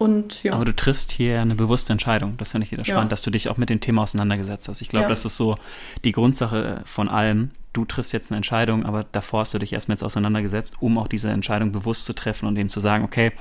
und, 0.00 0.44
ja. 0.44 0.54
Aber 0.54 0.64
du 0.64 0.74
triffst 0.74 1.12
hier 1.12 1.42
eine 1.42 1.54
bewusste 1.54 1.92
Entscheidung. 1.92 2.38
Das 2.38 2.52
finde 2.52 2.64
ich 2.64 2.72
wieder 2.72 2.86
spannend, 2.86 3.08
ja. 3.08 3.10
dass 3.10 3.20
du 3.20 3.30
dich 3.30 3.50
auch 3.50 3.58
mit 3.58 3.68
dem 3.68 3.80
Thema 3.80 4.00
auseinandergesetzt 4.00 4.66
hast. 4.66 4.80
Ich 4.80 4.88
glaube, 4.88 5.02
ja. 5.02 5.08
das 5.10 5.26
ist 5.26 5.36
so 5.36 5.58
die 6.04 6.12
Grundsache 6.12 6.80
von 6.86 7.10
allem. 7.10 7.50
Du 7.74 7.84
triffst 7.84 8.14
jetzt 8.14 8.30
eine 8.30 8.38
Entscheidung, 8.38 8.86
aber 8.86 9.04
davor 9.04 9.40
hast 9.40 9.52
du 9.52 9.58
dich 9.58 9.74
erstmal 9.74 9.96
jetzt 9.96 10.02
auseinandergesetzt, 10.02 10.76
um 10.80 10.96
auch 10.96 11.06
diese 11.06 11.28
Entscheidung 11.28 11.70
bewusst 11.70 12.06
zu 12.06 12.14
treffen 12.14 12.46
und 12.48 12.56
eben 12.56 12.70
zu 12.70 12.80
sagen, 12.80 13.04
okay, 13.04 13.32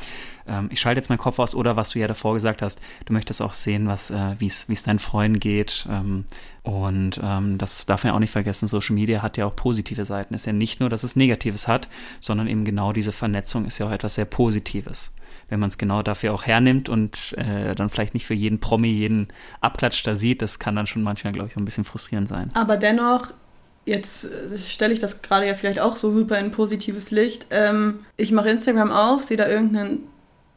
ähm, 0.49 0.67
ich 0.69 0.81
schalte 0.81 0.99
jetzt 0.99 1.07
meinen 1.07 1.19
Kopf 1.19 1.39
aus 1.39 1.55
oder 1.55 1.77
was 1.77 1.91
du 1.91 1.99
ja 1.99 2.09
davor 2.09 2.33
gesagt 2.33 2.61
hast, 2.61 2.81
du 3.05 3.13
möchtest 3.13 3.41
auch 3.41 3.53
sehen, 3.53 3.87
was, 3.87 4.11
äh, 4.11 4.35
wie 4.39 4.47
es 4.47 4.83
deinen 4.83 4.99
Freunden 4.99 5.39
geht. 5.39 5.87
Ähm, 5.89 6.25
und 6.63 7.21
ähm, 7.23 7.57
das 7.57 7.85
darf 7.85 8.03
man 8.03 8.11
ja 8.11 8.15
auch 8.17 8.19
nicht 8.19 8.33
vergessen, 8.33 8.67
Social 8.67 8.95
Media 8.95 9.21
hat 9.21 9.37
ja 9.37 9.45
auch 9.45 9.55
positive 9.55 10.03
Seiten. 10.03 10.33
Es 10.33 10.41
ist 10.41 10.47
ja 10.47 10.51
nicht 10.51 10.81
nur, 10.81 10.89
dass 10.89 11.05
es 11.05 11.15
Negatives 11.15 11.69
hat, 11.69 11.87
sondern 12.19 12.47
eben 12.47 12.65
genau 12.65 12.91
diese 12.91 13.13
Vernetzung 13.13 13.63
ist 13.63 13.77
ja 13.77 13.87
auch 13.87 13.91
etwas 13.91 14.15
sehr 14.15 14.25
Positives 14.25 15.13
wenn 15.49 15.59
man 15.59 15.69
es 15.69 15.77
genau 15.77 16.01
dafür 16.01 16.33
auch 16.33 16.43
hernimmt 16.43 16.89
und 16.89 17.35
äh, 17.37 17.75
dann 17.75 17.89
vielleicht 17.89 18.13
nicht 18.13 18.25
für 18.25 18.33
jeden 18.33 18.59
Promi 18.59 18.89
jeden 18.89 19.27
Abklatsch 19.61 20.03
da 20.03 20.15
sieht, 20.15 20.41
das 20.41 20.59
kann 20.59 20.75
dann 20.75 20.87
schon 20.87 21.03
manchmal, 21.03 21.33
glaube 21.33 21.49
ich, 21.49 21.57
ein 21.57 21.65
bisschen 21.65 21.83
frustrierend 21.85 22.27
sein. 22.27 22.51
Aber 22.53 22.77
dennoch, 22.77 23.33
jetzt 23.85 24.25
äh, 24.25 24.57
stelle 24.57 24.93
ich 24.93 24.99
das 24.99 25.21
gerade 25.21 25.47
ja 25.47 25.55
vielleicht 25.55 25.79
auch 25.79 25.95
so 25.95 26.11
super 26.11 26.39
in 26.39 26.51
positives 26.51 27.11
Licht. 27.11 27.47
Ähm, 27.49 27.99
ich 28.15 28.31
mache 28.31 28.49
Instagram 28.49 28.91
auf, 28.91 29.23
sehe 29.23 29.37
da 29.37 29.47
irgendeinen 29.47 30.03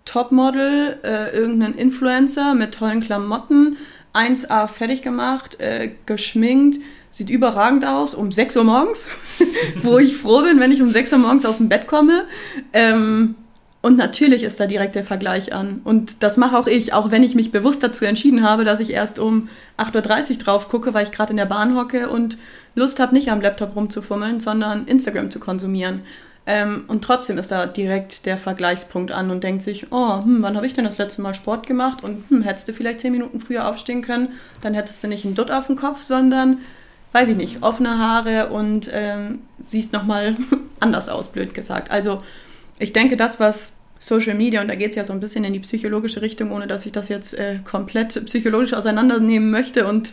Topmodel, 0.05 1.01
äh, 1.03 1.35
irgendeinen 1.35 1.75
Influencer 1.75 2.55
mit 2.55 2.75
tollen 2.75 3.01
Klamotten, 3.01 3.77
1A 4.15 4.67
fertig 4.69 5.03
gemacht, 5.03 5.59
äh, 5.61 5.93
geschminkt, 6.07 6.79
sieht 7.11 7.31
überragend 7.31 7.87
aus, 7.87 8.15
um 8.15 8.33
6 8.33 8.57
Uhr 8.57 8.65
morgens, 8.65 9.09
wo 9.83 9.99
ich 9.99 10.17
froh 10.17 10.43
bin, 10.43 10.61
wenn 10.61 10.73
ich 10.73 10.83
um 10.83 10.91
6 10.91 11.13
Uhr 11.13 11.19
morgens 11.19 11.45
aus 11.45 11.59
dem 11.59 11.69
Bett 11.69 11.87
komme. 11.87 12.27
Ähm, 12.73 13.37
und 13.83 13.99
natürlich 13.99 14.45
ist 14.45 14.61
da 14.61 14.67
direkt 14.67 14.95
der 14.95 15.03
Vergleich 15.03 15.53
an. 15.53 15.81
Und 15.83 16.23
das 16.23 16.37
mache 16.37 16.57
auch 16.57 16.69
ich, 16.69 16.95
auch 16.95 17.11
wenn 17.11 17.25
ich 17.25 17.35
mich 17.35 17.51
bewusst 17.51 17.83
dazu 17.83 18.05
entschieden 18.05 18.49
habe, 18.49 18.65
dass 18.65 18.79
ich 18.79 18.91
erst 18.91 19.19
um 19.19 19.49
8.30 19.77 20.31
Uhr 20.31 20.37
drauf 20.39 20.69
gucke, 20.69 20.95
weil 20.95 21.05
ich 21.05 21.11
gerade 21.11 21.33
in 21.33 21.37
der 21.37 21.47
Bahn 21.47 21.77
hocke 21.77 22.09
und 22.09 22.39
Lust 22.77 23.01
habe, 23.01 23.13
nicht 23.13 23.33
am 23.33 23.41
Laptop 23.41 23.75
rumzufummeln, 23.75 24.39
sondern 24.39 24.87
Instagram 24.87 25.33
zu 25.33 25.41
konsumieren. 25.41 26.03
Ähm, 26.47 26.85
und 26.87 27.03
trotzdem 27.03 27.39
ist 27.39 27.51
da 27.51 27.67
direkt 27.67 28.25
der 28.25 28.39
Vergleichspunkt 28.39 29.11
an 29.11 29.31
und 29.33 29.43
denkt 29.43 29.63
sich, 29.63 29.89
oh, 29.91 30.23
hm, 30.23 30.43
wann 30.43 30.57
habe 30.57 30.67
ich 30.67 30.75
denn 30.75 30.85
das 30.85 30.99
letzte 30.99 31.21
Mal 31.21 31.35
Sport 31.35 31.67
gemacht? 31.67 32.05
Und 32.05 32.31
hm, 32.31 32.43
hättest 32.43 32.69
du 32.69 32.73
vielleicht 32.73 33.01
zehn 33.01 33.13
Minuten 33.13 33.41
früher 33.41 33.69
aufstehen 33.69 34.03
können, 34.03 34.29
dann 34.61 34.75
hättest 34.75 35.03
du 35.03 35.09
nicht 35.09 35.25
einen 35.25 35.35
Dutt 35.35 35.51
auf 35.51 35.67
dem 35.67 35.77
Kopf, 35.77 36.03
sondern, 36.03 36.59
weiß 37.13 37.31
ich 37.31 37.37
nicht, 37.37 37.65
offene 37.65 37.99
Haare 37.99 38.51
und 38.51 38.89
ähm, 38.93 39.41
siehst 39.67 39.93
nochmal 39.93 40.37
anders 40.81 41.09
aus, 41.09 41.33
blöd 41.33 41.53
gesagt. 41.53 41.91
Also 41.91 42.19
ich 42.83 42.93
denke, 42.93 43.17
das, 43.17 43.39
was 43.39 43.73
Social 43.99 44.35
Media, 44.35 44.61
und 44.61 44.69
da 44.69 44.75
geht 44.75 44.91
es 44.91 44.97
ja 44.97 45.05
so 45.05 45.13
ein 45.13 45.21
bisschen 45.21 45.45
in 45.45 45.53
die 45.53 45.61
psychologische 45.61 46.23
Richtung, 46.23 46.51
ohne 46.51 46.67
dass 46.67 46.85
ich 46.85 46.93
das 46.93 47.09
jetzt 47.09 47.35
äh, 47.35 47.61
komplett 47.65 48.25
psychologisch 48.27 48.73
auseinandernehmen 48.73 49.51
möchte 49.51 49.87
und 49.87 50.11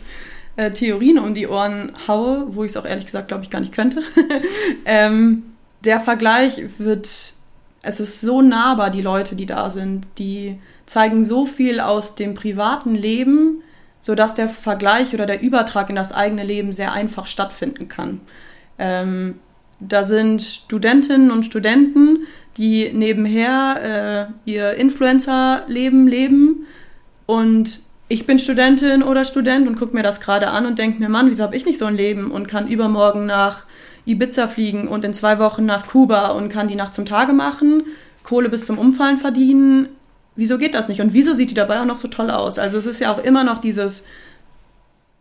äh, 0.56 0.70
Theorien 0.70 1.18
um 1.18 1.34
die 1.34 1.48
Ohren 1.48 1.92
haue, 2.06 2.46
wo 2.54 2.62
ich 2.62 2.70
es 2.70 2.76
auch 2.76 2.84
ehrlich 2.84 3.06
gesagt, 3.06 3.28
glaube 3.28 3.42
ich, 3.42 3.50
gar 3.50 3.60
nicht 3.60 3.74
könnte. 3.74 4.02
ähm, 4.84 5.42
der 5.84 5.98
Vergleich 5.98 6.62
wird, 6.78 7.34
es 7.82 8.00
ist 8.00 8.20
so 8.20 8.42
nahbar, 8.42 8.90
die 8.90 9.02
Leute, 9.02 9.34
die 9.34 9.46
da 9.46 9.70
sind, 9.70 10.06
die 10.18 10.60
zeigen 10.86 11.24
so 11.24 11.46
viel 11.46 11.80
aus 11.80 12.14
dem 12.14 12.34
privaten 12.34 12.94
Leben, 12.94 13.62
sodass 13.98 14.34
der 14.34 14.48
Vergleich 14.48 15.12
oder 15.14 15.26
der 15.26 15.42
Übertrag 15.42 15.90
in 15.90 15.96
das 15.96 16.12
eigene 16.12 16.44
Leben 16.44 16.72
sehr 16.72 16.92
einfach 16.92 17.26
stattfinden 17.26 17.88
kann. 17.88 18.20
Ähm, 18.78 19.40
da 19.80 20.04
sind 20.04 20.42
Studentinnen 20.42 21.30
und 21.30 21.44
Studenten, 21.44 22.26
die 22.56 22.92
nebenher 22.92 24.28
äh, 24.46 24.50
ihr 24.50 24.74
Influencer-Leben 24.74 26.08
leben. 26.08 26.66
Und 27.26 27.80
ich 28.08 28.26
bin 28.26 28.38
Studentin 28.38 29.02
oder 29.02 29.24
Student 29.24 29.68
und 29.68 29.76
gucke 29.76 29.94
mir 29.94 30.02
das 30.02 30.20
gerade 30.20 30.48
an 30.48 30.66
und 30.66 30.78
denke 30.78 30.98
mir, 31.00 31.08
Mann, 31.08 31.30
wieso 31.30 31.44
habe 31.44 31.56
ich 31.56 31.64
nicht 31.64 31.78
so 31.78 31.86
ein 31.86 31.96
Leben 31.96 32.30
und 32.30 32.48
kann 32.48 32.66
übermorgen 32.66 33.24
nach 33.24 33.66
Ibiza 34.04 34.48
fliegen 34.48 34.88
und 34.88 35.04
in 35.04 35.14
zwei 35.14 35.38
Wochen 35.38 35.64
nach 35.64 35.86
Kuba 35.86 36.28
und 36.28 36.48
kann 36.48 36.68
die 36.68 36.74
Nacht 36.74 36.94
zum 36.94 37.06
Tage 37.06 37.32
machen, 37.32 37.84
Kohle 38.24 38.48
bis 38.48 38.66
zum 38.66 38.78
Umfallen 38.78 39.16
verdienen. 39.16 39.90
Wieso 40.34 40.58
geht 40.58 40.74
das 40.74 40.88
nicht? 40.88 41.00
Und 41.00 41.12
wieso 41.12 41.32
sieht 41.34 41.50
die 41.50 41.54
dabei 41.54 41.80
auch 41.80 41.84
noch 41.84 41.98
so 41.98 42.08
toll 42.08 42.30
aus? 42.30 42.58
Also 42.58 42.78
es 42.78 42.86
ist 42.86 43.00
ja 43.00 43.12
auch 43.12 43.22
immer 43.22 43.44
noch 43.44 43.58
dieses 43.58 44.04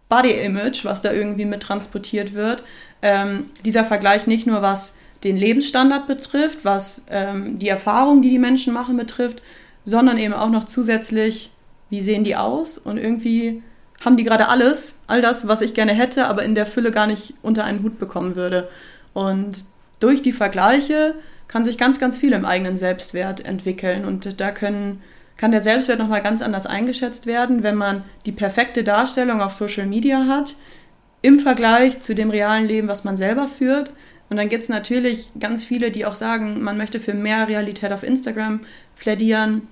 Body 0.07 0.31
Image, 0.31 0.85
was 0.85 1.01
da 1.01 1.11
irgendwie 1.11 1.45
mit 1.45 1.61
transportiert 1.61 2.33
wird. 2.33 2.63
Ähm, 3.01 3.45
dieser 3.63 3.85
Vergleich 3.85 4.27
nicht 4.27 4.47
nur 4.47 4.61
was 4.61 4.95
den 5.23 5.37
Lebensstandard 5.37 6.07
betrifft, 6.07 6.59
was 6.63 7.05
ähm, 7.09 7.59
die 7.59 7.69
Erfahrung, 7.69 8.21
die 8.21 8.29
die 8.29 8.39
Menschen 8.39 8.73
machen, 8.73 8.97
betrifft, 8.97 9.41
sondern 9.83 10.17
eben 10.17 10.33
auch 10.33 10.49
noch 10.49 10.65
zusätzlich, 10.65 11.51
wie 11.89 12.01
sehen 12.01 12.23
die 12.23 12.35
aus 12.35 12.77
und 12.77 12.97
irgendwie 12.97 13.63
haben 14.03 14.15
die 14.15 14.23
gerade 14.23 14.47
alles, 14.47 14.95
all 15.07 15.21
das, 15.21 15.47
was 15.47 15.61
ich 15.61 15.73
gerne 15.73 15.93
hätte, 15.93 16.27
aber 16.27 16.43
in 16.43 16.55
der 16.55 16.65
Fülle 16.65 16.91
gar 16.91 17.07
nicht 17.07 17.33
unter 17.41 17.65
einen 17.65 17.83
Hut 17.83 17.99
bekommen 17.99 18.35
würde. 18.35 18.69
Und 19.13 19.65
durch 19.99 20.21
die 20.21 20.31
Vergleiche 20.31 21.15
kann 21.49 21.65
sich 21.65 21.77
ganz, 21.77 21.99
ganz 21.99 22.17
viel 22.17 22.31
im 22.31 22.45
eigenen 22.45 22.77
Selbstwert 22.77 23.43
entwickeln 23.43 24.05
und 24.05 24.39
da 24.39 24.51
können 24.51 25.01
kann 25.39 25.51
der 25.51 25.61
Selbstwert 25.61 25.99
nochmal 25.99 26.21
ganz 26.21 26.41
anders 26.41 26.65
eingeschätzt 26.65 27.25
werden, 27.25 27.63
wenn 27.63 27.75
man 27.75 28.01
die 28.25 28.33
perfekte 28.33 28.83
Darstellung 28.83 29.41
auf 29.41 29.53
Social 29.53 29.87
Media 29.87 30.25
hat, 30.27 30.55
im 31.21 31.39
Vergleich 31.39 32.01
zu 32.01 32.13
dem 32.13 32.29
realen 32.29 32.67
Leben, 32.67 32.89
was 32.89 33.05
man 33.05 33.15
selber 33.15 33.47
führt. 33.47 33.93
Und 34.29 34.37
dann 34.37 34.49
gibt 34.49 34.63
es 34.63 34.69
natürlich 34.69 35.29
ganz 35.39 35.63
viele, 35.63 35.91
die 35.91 36.05
auch 36.05 36.15
sagen, 36.15 36.61
man 36.61 36.77
möchte 36.77 36.99
für 36.99 37.13
mehr 37.13 37.47
Realität 37.47 37.91
auf 37.91 38.03
Instagram 38.03 38.61
plädieren. 38.97 39.67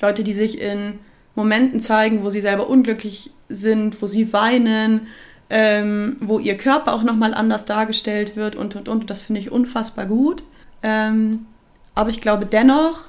Leute, 0.00 0.22
die 0.22 0.34
sich 0.34 0.60
in 0.60 0.98
Momenten 1.34 1.80
zeigen, 1.80 2.22
wo 2.22 2.30
sie 2.30 2.40
selber 2.40 2.68
unglücklich 2.68 3.30
sind, 3.48 4.00
wo 4.02 4.06
sie 4.06 4.32
weinen, 4.32 5.06
ähm, 5.50 6.16
wo 6.20 6.38
ihr 6.38 6.56
Körper 6.56 6.92
auch 6.92 7.02
nochmal 7.02 7.32
anders 7.32 7.64
dargestellt 7.64 8.36
wird 8.36 8.56
und 8.56 8.76
und 8.76 8.88
und. 8.88 9.08
Das 9.08 9.22
finde 9.22 9.40
ich 9.40 9.50
unfassbar 9.50 10.06
gut. 10.06 10.42
Ähm, 10.82 11.46
aber 11.94 12.10
ich 12.10 12.20
glaube 12.20 12.44
dennoch, 12.44 13.04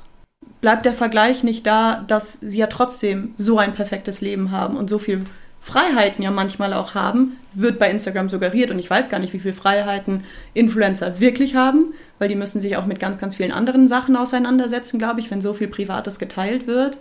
bleibt 0.61 0.85
der 0.85 0.93
Vergleich 0.93 1.43
nicht 1.43 1.67
da, 1.67 2.03
dass 2.07 2.37
sie 2.41 2.59
ja 2.59 2.67
trotzdem 2.67 3.33
so 3.37 3.57
ein 3.59 3.73
perfektes 3.73 4.21
Leben 4.21 4.51
haben 4.51 4.77
und 4.77 4.89
so 4.89 4.99
viel 4.99 5.25
Freiheiten 5.59 6.23
ja 6.23 6.31
manchmal 6.31 6.73
auch 6.73 6.95
haben, 6.95 7.37
wird 7.53 7.79
bei 7.79 7.89
Instagram 7.91 8.29
suggeriert. 8.29 8.71
Und 8.71 8.79
ich 8.79 8.89
weiß 8.89 9.09
gar 9.09 9.19
nicht, 9.19 9.33
wie 9.33 9.39
viel 9.39 9.53
Freiheiten 9.53 10.23
Influencer 10.53 11.19
wirklich 11.19 11.55
haben, 11.55 11.93
weil 12.17 12.29
die 12.29 12.35
müssen 12.35 12.61
sich 12.61 12.77
auch 12.77 12.85
mit 12.85 12.99
ganz, 12.99 13.17
ganz 13.17 13.35
vielen 13.35 13.51
anderen 13.51 13.87
Sachen 13.87 14.15
auseinandersetzen, 14.15 14.99
glaube 14.99 15.19
ich, 15.19 15.29
wenn 15.29 15.41
so 15.41 15.53
viel 15.53 15.67
Privates 15.67 16.17
geteilt 16.17 16.65
wird. 16.65 16.97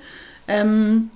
Ähm, 0.48 1.10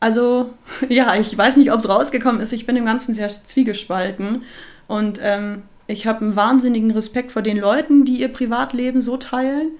also 0.00 0.54
ja, 0.88 1.14
ich 1.16 1.36
weiß 1.36 1.58
nicht, 1.58 1.70
ob 1.70 1.78
es 1.78 1.88
rausgekommen 1.88 2.40
ist, 2.40 2.52
ich 2.52 2.66
bin 2.66 2.76
im 2.76 2.86
Ganzen 2.86 3.14
sehr 3.14 3.28
zwiegespalten. 3.28 4.42
Und 4.86 5.20
ähm, 5.22 5.62
ich 5.86 6.06
habe 6.06 6.22
einen 6.22 6.36
wahnsinnigen 6.36 6.90
Respekt 6.90 7.30
vor 7.30 7.42
den 7.42 7.58
Leuten, 7.58 8.04
die 8.04 8.20
ihr 8.20 8.32
Privatleben 8.32 9.02
so 9.02 9.18
teilen. 9.18 9.72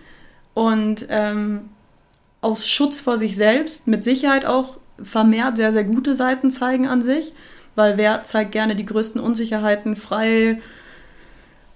Und 0.53 1.07
ähm, 1.09 1.71
aus 2.43 2.69
Schutz 2.69 3.01
vor 3.01 3.17
sich 3.17 3.37
selbst 3.37 3.87
mit 3.87 4.05
Sicherheit 4.05 4.45
auch 4.45 4.77
vermehrt 5.03 5.57
sehr, 5.57 5.73
sehr 5.73 5.85
gute 5.85 6.15
Seiten 6.15 6.51
zeigen 6.51 6.87
an 6.87 7.03
sich, 7.03 7.33
weil 7.75 7.97
wer 7.97 8.23
zeigt 8.23 8.53
gerne 8.53 8.77
die 8.77 8.87
größten 8.87 9.21
Unsicherheiten 9.21 9.97
frei 9.97 10.59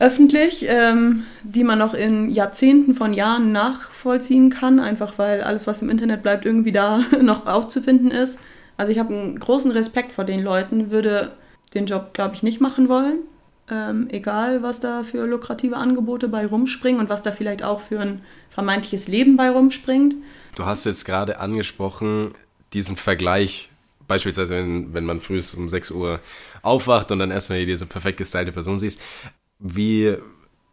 öffentlich, 0.01 0.65
ähm, 0.69 1.25
die 1.43 1.65
man 1.65 1.79
noch 1.79 1.93
in 1.93 2.31
Jahrzehnten 2.31 2.95
von 2.95 3.13
Jahren 3.13 3.51
nachvollziehen 3.51 4.51
kann, 4.51 4.79
einfach 4.79 5.19
weil 5.19 5.43
alles, 5.43 5.67
was 5.67 5.83
im 5.83 5.91
Internet 5.91 6.23
bleibt, 6.23 6.47
irgendwie 6.47 6.73
da 6.73 7.01
noch 7.21 7.47
aufzufinden 7.47 8.11
ist. 8.11 8.41
Also 8.77 8.93
ich 8.93 8.99
habe 8.99 9.13
einen 9.13 9.39
großen 9.39 9.73
Respekt 9.73 10.13
vor 10.13 10.25
den 10.25 10.43
Leuten, 10.43 10.93
würde 10.93 11.33
den 11.75 11.87
Job, 11.87 12.15
glaube 12.15 12.35
ich, 12.35 12.45
nicht 12.45 12.61
machen 12.61 12.89
wollen. 12.89 13.19
Ähm, 13.71 14.09
egal, 14.11 14.63
was 14.63 14.81
da 14.81 15.03
für 15.03 15.27
lukrative 15.27 15.77
Angebote 15.77 16.29
bei 16.29 16.47
rumspringen 16.47 17.01
und 17.01 17.11
was 17.11 17.23
da 17.23 17.33
vielleicht 17.33 17.63
auch 17.63 17.81
für 17.81 18.01
ein 18.01 18.23
vermeintliches 18.51 19.09
Leben 19.09 19.37
bei 19.37 19.51
rumspringt. 19.51 20.15
Du 20.55 20.65
hast 20.65 20.85
jetzt 20.85 21.05
gerade 21.05 21.41
angesprochen, 21.41 22.35
diesen 22.73 22.97
Vergleich, 22.97 23.71
beispielsweise 24.07 24.57
wenn, 24.57 24.95
wenn 24.95 25.05
man 25.05 25.21
früh 25.21 25.41
um 25.57 25.69
6 25.69 25.91
Uhr 25.91 26.21
aufwacht 26.63 27.11
und 27.11 27.19
dann 27.19 27.31
erstmal 27.31 27.65
diese 27.67 27.87
perfekt 27.87 28.19
gestylte 28.19 28.53
Person 28.53 28.79
siehst. 28.79 29.01
Wie, 29.59 30.17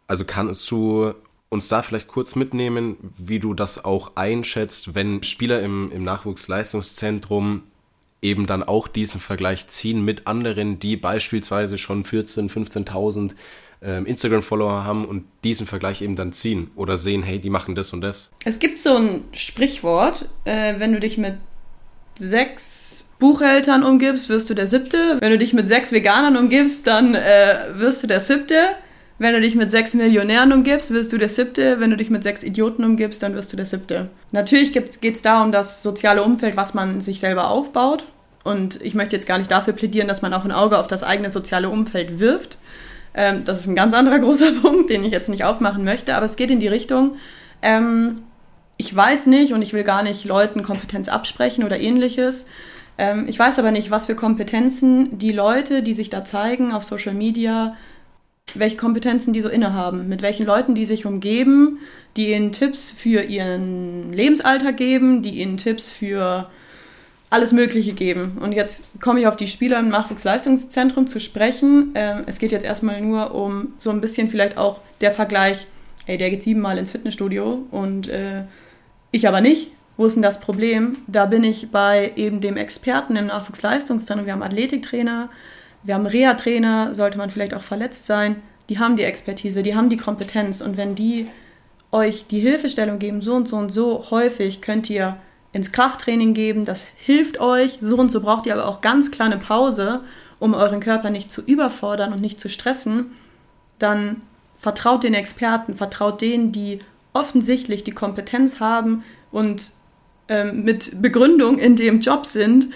also 0.06 0.24
kannst 0.24 0.70
du 0.70 1.14
uns 1.48 1.68
da 1.68 1.82
vielleicht 1.82 2.08
kurz 2.08 2.34
mitnehmen, 2.34 2.96
wie 3.16 3.38
du 3.38 3.54
das 3.54 3.84
auch 3.84 4.12
einschätzt, 4.16 4.94
wenn 4.94 5.22
Spieler 5.22 5.60
im, 5.60 5.92
im 5.92 6.02
Nachwuchsleistungszentrum 6.02 7.62
eben 8.22 8.46
dann 8.46 8.62
auch 8.62 8.88
diesen 8.88 9.20
Vergleich 9.20 9.66
ziehen 9.68 10.04
mit 10.04 10.26
anderen, 10.26 10.78
die 10.80 10.96
beispielsweise 10.96 11.78
schon 11.78 12.04
14.000, 12.04 12.50
15.000 12.50 13.34
ähm, 13.82 14.06
Instagram-Follower 14.06 14.84
haben 14.84 15.04
und 15.04 15.24
diesen 15.44 15.66
Vergleich 15.66 16.02
eben 16.02 16.16
dann 16.16 16.32
ziehen 16.32 16.70
oder 16.74 16.96
sehen, 16.96 17.22
hey, 17.22 17.38
die 17.38 17.50
machen 17.50 17.74
das 17.74 17.92
und 17.92 18.00
das. 18.00 18.30
Es 18.44 18.58
gibt 18.58 18.78
so 18.78 18.96
ein 18.96 19.22
Sprichwort, 19.32 20.28
äh, 20.44 20.74
wenn 20.78 20.92
du 20.92 21.00
dich 21.00 21.18
mit 21.18 21.34
sechs 22.18 23.12
Buchhaltern 23.18 23.82
umgibst, 23.82 24.28
wirst 24.28 24.50
du 24.50 24.54
der 24.54 24.66
siebte. 24.66 25.18
Wenn 25.20 25.30
du 25.30 25.38
dich 25.38 25.52
mit 25.52 25.68
sechs 25.68 25.92
Veganern 25.92 26.36
umgibst, 26.36 26.86
dann 26.86 27.14
äh, 27.14 27.56
wirst 27.74 28.02
du 28.02 28.06
der 28.06 28.20
siebte. 28.20 28.56
Wenn 29.18 29.32
du 29.32 29.40
dich 29.40 29.54
mit 29.54 29.70
sechs 29.70 29.94
Millionären 29.94 30.52
umgibst, 30.52 30.90
wirst 30.90 31.12
du 31.12 31.18
der 31.18 31.30
siebte. 31.30 31.80
Wenn 31.80 31.90
du 31.90 31.96
dich 31.96 32.10
mit 32.10 32.22
sechs 32.22 32.42
Idioten 32.42 32.84
umgibst, 32.84 33.22
dann 33.22 33.34
wirst 33.34 33.52
du 33.52 33.56
der 33.56 33.64
siebte. 33.64 34.10
Natürlich 34.32 34.72
geht 34.72 35.14
es 35.14 35.22
da 35.22 35.42
um 35.42 35.52
das 35.52 35.82
soziale 35.82 36.22
Umfeld, 36.22 36.56
was 36.56 36.74
man 36.74 37.00
sich 37.00 37.20
selber 37.20 37.48
aufbaut. 37.48 38.04
Und 38.44 38.80
ich 38.82 38.94
möchte 38.94 39.16
jetzt 39.16 39.26
gar 39.26 39.38
nicht 39.38 39.50
dafür 39.50 39.72
plädieren, 39.72 40.06
dass 40.06 40.22
man 40.22 40.34
auch 40.34 40.44
ein 40.44 40.52
Auge 40.52 40.78
auf 40.78 40.86
das 40.86 41.02
eigene 41.02 41.30
soziale 41.30 41.70
Umfeld 41.70 42.20
wirft. 42.20 42.58
Ähm, 43.14 43.44
das 43.44 43.60
ist 43.60 43.66
ein 43.66 43.74
ganz 43.74 43.94
anderer 43.94 44.18
großer 44.20 44.52
Punkt, 44.52 44.90
den 44.90 45.02
ich 45.02 45.12
jetzt 45.12 45.30
nicht 45.30 45.44
aufmachen 45.44 45.82
möchte. 45.82 46.14
Aber 46.14 46.26
es 46.26 46.36
geht 46.36 46.50
in 46.50 46.60
die 46.60 46.68
Richtung, 46.68 47.16
ähm, 47.62 48.22
ich 48.76 48.94
weiß 48.94 49.26
nicht 49.26 49.52
und 49.52 49.62
ich 49.62 49.72
will 49.72 49.84
gar 49.84 50.02
nicht 50.02 50.24
Leuten 50.24 50.62
Kompetenz 50.62 51.08
absprechen 51.08 51.64
oder 51.64 51.80
ähnliches. 51.80 52.46
Ähm, 52.98 53.26
ich 53.28 53.38
weiß 53.38 53.58
aber 53.58 53.70
nicht, 53.70 53.90
was 53.90 54.06
für 54.06 54.14
Kompetenzen 54.14 55.18
die 55.18 55.32
Leute, 55.32 55.82
die 55.82 55.94
sich 55.94 56.10
da 56.10 56.24
zeigen 56.24 56.72
auf 56.72 56.84
Social 56.84 57.14
Media, 57.14 57.70
welche 58.54 58.76
Kompetenzen 58.76 59.32
die 59.32 59.40
so 59.40 59.48
innehaben, 59.48 60.08
mit 60.08 60.22
welchen 60.22 60.46
Leuten 60.46 60.74
die 60.74 60.86
sich 60.86 61.06
umgeben, 61.06 61.78
die 62.16 62.32
ihnen 62.32 62.52
Tipps 62.52 62.90
für 62.90 63.22
ihren 63.22 64.12
Lebensalltag 64.12 64.76
geben, 64.76 65.22
die 65.22 65.40
ihnen 65.40 65.56
Tipps 65.56 65.90
für 65.90 66.48
alles 67.28 67.52
Mögliche 67.52 67.92
geben. 67.92 68.38
Und 68.40 68.52
jetzt 68.52 68.84
komme 69.00 69.20
ich 69.20 69.26
auf 69.26 69.36
die 69.36 69.48
Spieler 69.48 69.80
im 69.80 69.88
Nachwuchsleistungszentrum 69.88 71.08
zu 71.08 71.20
sprechen. 71.20 71.90
Ähm, 71.94 72.22
es 72.26 72.38
geht 72.38 72.52
jetzt 72.52 72.64
erstmal 72.64 73.00
nur 73.00 73.34
um 73.34 73.74
so 73.78 73.90
ein 73.90 74.00
bisschen 74.00 74.30
vielleicht 74.30 74.56
auch 74.56 74.80
der 75.00 75.10
Vergleich, 75.10 75.66
ey, 76.06 76.16
der 76.16 76.30
geht 76.30 76.42
siebenmal 76.42 76.78
ins 76.78 76.92
Fitnessstudio 76.92 77.66
und 77.70 78.08
äh, 78.08 78.44
ich 79.10 79.28
aber 79.28 79.40
nicht. 79.40 79.70
Wo 79.96 80.04
ist 80.04 80.14
denn 80.14 80.22
das 80.22 80.40
Problem? 80.40 80.98
Da 81.06 81.26
bin 81.26 81.42
ich 81.42 81.70
bei 81.70 82.12
eben 82.16 82.40
dem 82.40 82.56
Experten 82.56 83.16
im 83.16 83.26
Nachwuchsleistungszentrum. 83.26 84.26
Wir 84.26 84.34
haben 84.34 84.42
Athletiktrainer, 84.42 85.30
wir 85.82 85.94
haben 85.94 86.06
Reha-Trainer, 86.06 86.94
sollte 86.94 87.16
man 87.16 87.30
vielleicht 87.30 87.54
auch 87.54 87.62
verletzt 87.62 88.06
sein. 88.06 88.42
Die 88.68 88.78
haben 88.78 88.96
die 88.96 89.04
Expertise, 89.04 89.62
die 89.62 89.74
haben 89.74 89.88
die 89.88 89.96
Kompetenz. 89.96 90.60
Und 90.60 90.76
wenn 90.76 90.94
die 90.94 91.28
euch 91.92 92.26
die 92.26 92.40
Hilfestellung 92.40 92.98
geben, 92.98 93.22
so 93.22 93.34
und 93.34 93.48
so 93.48 93.56
und 93.56 93.72
so 93.72 94.10
häufig 94.10 94.60
könnt 94.60 94.90
ihr 94.90 95.16
ins 95.52 95.72
Krafttraining 95.72 96.34
geben, 96.34 96.66
das 96.66 96.86
hilft 96.96 97.40
euch. 97.40 97.78
So 97.80 97.96
und 97.96 98.10
so 98.10 98.20
braucht 98.20 98.46
ihr 98.46 98.52
aber 98.52 98.66
auch 98.66 98.82
ganz 98.82 99.10
kleine 99.10 99.38
Pause, 99.38 100.00
um 100.38 100.52
euren 100.52 100.80
Körper 100.80 101.08
nicht 101.08 101.30
zu 101.30 101.40
überfordern 101.40 102.12
und 102.12 102.20
nicht 102.20 102.38
zu 102.38 102.50
stressen. 102.50 103.12
Dann 103.78 104.22
vertraut 104.58 105.04
den 105.04 105.14
Experten, 105.14 105.76
vertraut 105.76 106.20
denen, 106.20 106.52
die 106.52 106.78
offensichtlich 107.12 107.84
die 107.84 107.92
Kompetenz 107.92 108.60
haben 108.60 109.04
und 109.30 109.72
ähm, 110.28 110.64
mit 110.64 111.00
Begründung 111.00 111.58
in 111.58 111.76
dem 111.76 112.00
Job 112.00 112.26
sind, 112.26 112.68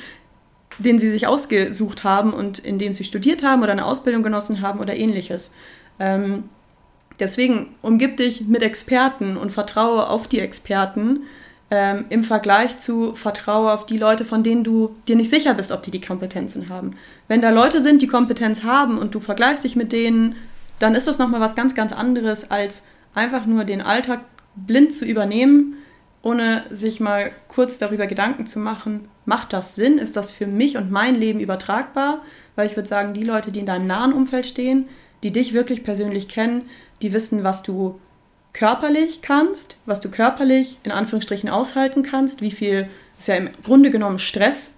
den 0.79 0.99
sie 0.99 1.11
sich 1.11 1.27
ausgesucht 1.27 2.05
haben 2.05 2.33
und 2.33 2.59
in 2.59 2.79
dem 2.79 2.95
sie 2.95 3.05
studiert 3.05 3.43
haben 3.43 3.63
oder 3.63 3.73
eine 3.73 3.85
Ausbildung 3.85 4.23
genossen 4.23 4.61
haben 4.61 4.81
oder 4.81 4.97
ähnliches. 4.97 5.51
Ähm, 5.99 6.45
deswegen 7.19 7.75
umgib 7.83 8.17
dich 8.17 8.47
mit 8.47 8.63
Experten 8.63 9.37
und 9.37 9.53
vertraue 9.53 10.09
auf 10.09 10.29
die 10.29 10.41
Experten 10.41 11.25
ähm, 11.71 12.07
im 12.09 12.25
Vergleich 12.25 12.79
zu 12.79 13.15
vertraue 13.15 13.73
auf 13.73 13.87
die 13.87 13.99
Leute, 13.99 14.25
von 14.25 14.43
denen 14.43 14.65
du 14.65 14.97
dir 15.07 15.17
nicht 15.17 15.31
sicher 15.31 15.55
bist, 15.55 15.71
ob 15.71 15.83
die 15.83 15.91
die 15.91 16.01
Kompetenzen 16.01 16.69
haben. 16.69 16.97
Wenn 17.29 17.41
da 17.41 17.51
Leute 17.51 17.81
sind, 17.81 18.03
die 18.03 18.09
Kompetenz 18.09 18.65
haben 18.65 18.99
und 18.99 19.15
du 19.15 19.21
vergleichst 19.21 19.65
dich 19.65 19.77
mit 19.77 19.93
denen, 19.93 20.35
dann 20.81 20.97
ist 20.97 21.07
das 21.07 21.19
nochmal 21.19 21.41
was 21.41 21.55
ganz, 21.55 21.77
ganz 21.77 21.93
anderes 21.93 22.51
als 22.51 22.83
einfach 23.15 23.47
nur 23.47 23.65
den 23.65 23.83
Alltag 23.83 24.25
blind 24.57 24.93
zu 24.93 25.05
übernehmen, 25.05 25.77
ohne 26.23 26.65
sich 26.71 27.01
mal 27.01 27.31
kurz 27.49 27.79
darüber 27.79 28.07
Gedanken 28.07 28.47
zu 28.47 28.59
machen, 28.59 29.09
macht 29.25 29.53
das 29.53 29.77
Sinn? 29.77 29.99
Ist 29.99 30.17
das 30.17 30.33
für 30.33 30.47
mich 30.47 30.77
und 30.77 30.91
mein 30.91 31.15
Leben 31.15 31.41
übertragbar? 31.41 32.23
Weil 32.57 32.67
ich 32.67 32.77
würde 32.77 32.89
sagen, 32.89 33.15
die 33.15 33.23
Leute, 33.23 33.53
die 33.53 33.61
in 33.61 33.67
deinem 33.67 33.87
nahen 33.87 34.13
Umfeld 34.13 34.47
stehen, 34.47 34.89
die 35.23 35.33
dich 35.33 35.53
wirklich 35.53 35.85
persönlich 35.85 36.29
kennen, 36.29 36.65
die 37.03 37.13
wissen, 37.13 37.45
was 37.45 37.63
du 37.63 38.01
körperlich 38.53 39.23
kannst, 39.23 39.77
was 39.87 40.01
du 40.01 40.11
körperlich 40.11 40.79
in 40.83 40.93
Anführungsstrichen 40.93 41.49
aushalten 41.49 42.03
kannst, 42.03 42.43
wie 42.43 42.51
viel 42.51 42.89
ist 43.19 43.29
ja 43.29 43.37
im 43.37 43.51
Grunde 43.63 43.91
genommen 43.91 44.19
Stress 44.19 44.73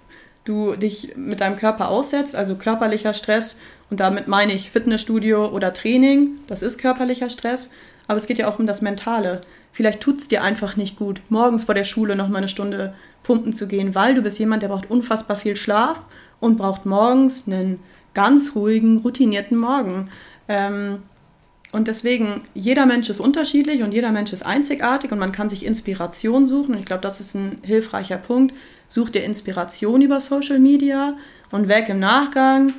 du 0.45 0.75
dich 0.75 1.15
mit 1.17 1.41
deinem 1.41 1.57
Körper 1.57 1.89
aussetzt, 1.89 2.35
also 2.35 2.57
körperlicher 2.57 3.15
Stress 3.15 3.61
und 3.93 4.01
damit 4.01 4.27
meine 4.27 4.55
ich 4.55 4.71
Fitnessstudio 4.71 5.49
oder 5.49 5.75
Training, 5.75 6.41
das 6.47 6.63
ist 6.63 6.79
körperlicher 6.79 7.29
Stress, 7.29 7.69
aber 8.09 8.17
es 8.17 8.27
geht 8.27 8.39
ja 8.39 8.49
auch 8.49 8.59
um 8.59 8.67
das 8.67 8.81
Mentale. 8.81 9.43
Vielleicht 9.71 10.01
tut 10.01 10.17
es 10.17 10.29
dir 10.29 10.43
einfach 10.43 10.77
nicht 10.77 10.97
gut, 10.97 11.21
morgens 11.29 11.65
vor 11.65 11.75
der 11.75 11.85
Schule 11.85 12.17
noch 12.17 12.29
mal 12.29 12.39
eine 12.39 12.49
Stunde 12.49 12.95
pumpen 13.23 13.53
zu 13.53 13.69
gehen, 13.69 13.95
weil 13.95 14.15
du 14.15 14.23
bist 14.23 14.39
jemand, 14.39 14.63
der 14.63 14.69
braucht 14.69 14.91
unfassbar 14.91 15.37
viel 15.37 15.57
Schlaf 15.57 16.01
und 16.41 16.57
braucht 16.57 16.87
morgens 16.87 17.47
einen 17.47 17.81
ganz 18.15 18.55
ruhigen, 18.55 18.97
routinierten 18.97 19.59
Morgen. 19.59 20.09
Ähm, 20.49 21.03
und 21.73 21.87
deswegen, 21.87 22.41
jeder 22.55 22.87
Mensch 22.87 23.11
ist 23.11 23.21
unterschiedlich 23.21 23.83
und 23.83 23.93
jeder 23.93 24.11
Mensch 24.11 24.33
ist 24.33 24.47
einzigartig 24.47 25.13
und 25.13 25.19
man 25.19 25.33
kann 25.33 25.51
sich 25.51 25.67
Inspiration 25.67 26.47
suchen. 26.47 26.73
Und 26.73 26.81
ich 26.81 26.87
glaube, 26.87 27.03
das 27.03 27.21
ist 27.21 27.35
ein 27.35 27.59
hilfreicher 27.63 28.17
Punkt. 28.17 28.55
Such 28.89 29.11
dir 29.11 29.23
Inspiration 29.23 30.01
über 30.01 30.19
Social 30.19 30.61
Media 30.61 31.15
und 31.51 31.69
wäg 31.69 31.91
im 31.91 31.99
Nachgang 31.99 32.73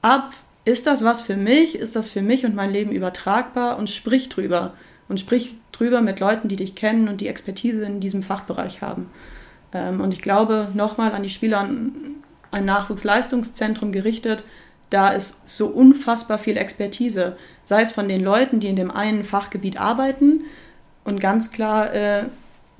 ab, 0.00 0.32
ist 0.64 0.86
das 0.86 1.04
was 1.04 1.20
für 1.20 1.36
mich? 1.36 1.78
Ist 1.78 1.96
das 1.96 2.10
für 2.10 2.22
mich 2.22 2.46
und 2.46 2.54
mein 2.54 2.70
Leben 2.70 2.92
übertragbar? 2.92 3.78
Und 3.78 3.90
sprich 3.90 4.28
drüber. 4.28 4.74
Und 5.08 5.20
sprich 5.20 5.56
drüber 5.72 6.00
mit 6.00 6.20
Leuten, 6.20 6.48
die 6.48 6.56
dich 6.56 6.74
kennen 6.74 7.08
und 7.08 7.20
die 7.20 7.28
Expertise 7.28 7.84
in 7.84 8.00
diesem 8.00 8.22
Fachbereich 8.22 8.80
haben. 8.80 9.10
Ähm, 9.72 10.00
und 10.00 10.12
ich 10.12 10.22
glaube, 10.22 10.68
nochmal 10.72 11.12
an 11.12 11.22
die 11.22 11.28
Spieler, 11.28 11.68
ein 12.50 12.64
Nachwuchsleistungszentrum 12.64 13.92
gerichtet, 13.92 14.44
da 14.90 15.08
ist 15.08 15.48
so 15.48 15.66
unfassbar 15.66 16.38
viel 16.38 16.56
Expertise, 16.56 17.36
sei 17.64 17.82
es 17.82 17.92
von 17.92 18.08
den 18.08 18.22
Leuten, 18.22 18.60
die 18.60 18.68
in 18.68 18.76
dem 18.76 18.90
einen 18.90 19.24
Fachgebiet 19.24 19.78
arbeiten 19.78 20.44
und 21.04 21.20
ganz 21.20 21.50
klar 21.50 21.92
äh, 21.92 22.24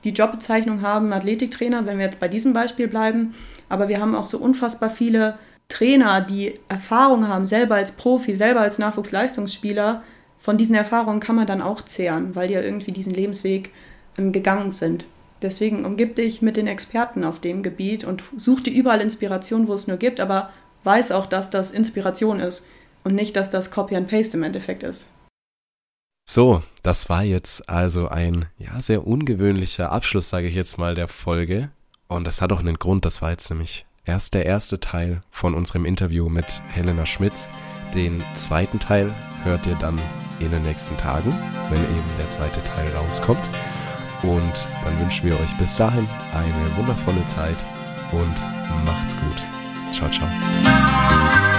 die 0.04 0.10
Jobbezeichnung 0.10 0.82
haben, 0.82 1.12
Athletiktrainer, 1.12 1.86
wenn 1.86 1.98
wir 1.98 2.04
jetzt 2.04 2.20
bei 2.20 2.28
diesem 2.28 2.52
Beispiel 2.52 2.86
bleiben, 2.86 3.34
aber 3.68 3.88
wir 3.88 4.00
haben 4.00 4.14
auch 4.14 4.26
so 4.26 4.38
unfassbar 4.38 4.90
viele 4.90 5.38
Trainer, 5.74 6.20
die 6.20 6.54
Erfahrung 6.68 7.26
haben, 7.26 7.46
selber 7.46 7.74
als 7.74 7.92
Profi, 7.92 8.34
selber 8.34 8.60
als 8.60 8.78
Nachwuchsleistungsspieler, 8.78 10.04
von 10.38 10.56
diesen 10.56 10.76
Erfahrungen 10.76 11.20
kann 11.20 11.36
man 11.36 11.48
dann 11.48 11.62
auch 11.62 11.82
zehren, 11.82 12.36
weil 12.36 12.48
die 12.48 12.54
ja 12.54 12.60
irgendwie 12.60 12.92
diesen 12.92 13.12
Lebensweg 13.12 13.72
ähm, 14.16 14.30
gegangen 14.30 14.70
sind. 14.70 15.04
Deswegen 15.42 15.84
umgib 15.84 16.14
dich 16.14 16.42
mit 16.42 16.56
den 16.56 16.68
Experten 16.68 17.24
auf 17.24 17.40
dem 17.40 17.62
Gebiet 17.62 18.04
und 18.04 18.22
such 18.36 18.60
dir 18.60 18.72
überall 18.72 19.00
Inspiration, 19.00 19.66
wo 19.66 19.74
es 19.74 19.88
nur 19.88 19.96
gibt, 19.96 20.20
aber 20.20 20.50
weiß 20.84 21.10
auch, 21.10 21.26
dass 21.26 21.50
das 21.50 21.72
Inspiration 21.72 22.38
ist 22.38 22.64
und 23.02 23.14
nicht, 23.14 23.34
dass 23.34 23.50
das 23.50 23.70
Copy 23.70 23.96
and 23.96 24.08
Paste 24.08 24.36
im 24.36 24.44
Endeffekt 24.44 24.84
ist. 24.84 25.10
So, 26.28 26.62
das 26.82 27.08
war 27.08 27.24
jetzt 27.24 27.68
also 27.68 28.08
ein 28.08 28.46
ja 28.58 28.78
sehr 28.78 29.06
ungewöhnlicher 29.06 29.90
Abschluss, 29.90 30.28
sage 30.28 30.46
ich 30.46 30.54
jetzt 30.54 30.78
mal, 30.78 30.94
der 30.94 31.08
Folge. 31.08 31.70
Und 32.06 32.26
das 32.26 32.40
hat 32.40 32.52
auch 32.52 32.60
einen 32.60 32.78
Grund. 32.78 33.04
Das 33.04 33.22
war 33.22 33.30
jetzt 33.30 33.50
nämlich 33.50 33.86
erst 34.04 34.34
der 34.34 34.46
erste 34.46 34.80
Teil 34.80 35.22
von 35.30 35.54
unserem 35.54 35.84
Interview 35.84 36.28
mit 36.28 36.62
Helena 36.68 37.06
Schmitz. 37.06 37.48
Den 37.94 38.22
zweiten 38.34 38.78
Teil 38.78 39.14
hört 39.42 39.66
ihr 39.66 39.76
dann 39.76 40.00
in 40.40 40.50
den 40.50 40.62
nächsten 40.62 40.96
Tagen, 40.96 41.38
wenn 41.70 41.82
eben 41.84 42.16
der 42.18 42.28
zweite 42.28 42.62
Teil 42.64 42.90
rauskommt. 42.96 43.50
Und 44.22 44.68
dann 44.82 44.98
wünschen 45.00 45.28
wir 45.28 45.38
euch 45.38 45.56
bis 45.58 45.76
dahin 45.76 46.08
eine 46.32 46.76
wundervolle 46.76 47.26
Zeit 47.26 47.64
und 48.12 48.44
macht's 48.84 49.14
gut. 49.14 49.92
Ciao, 49.92 50.10
ciao. 50.10 51.53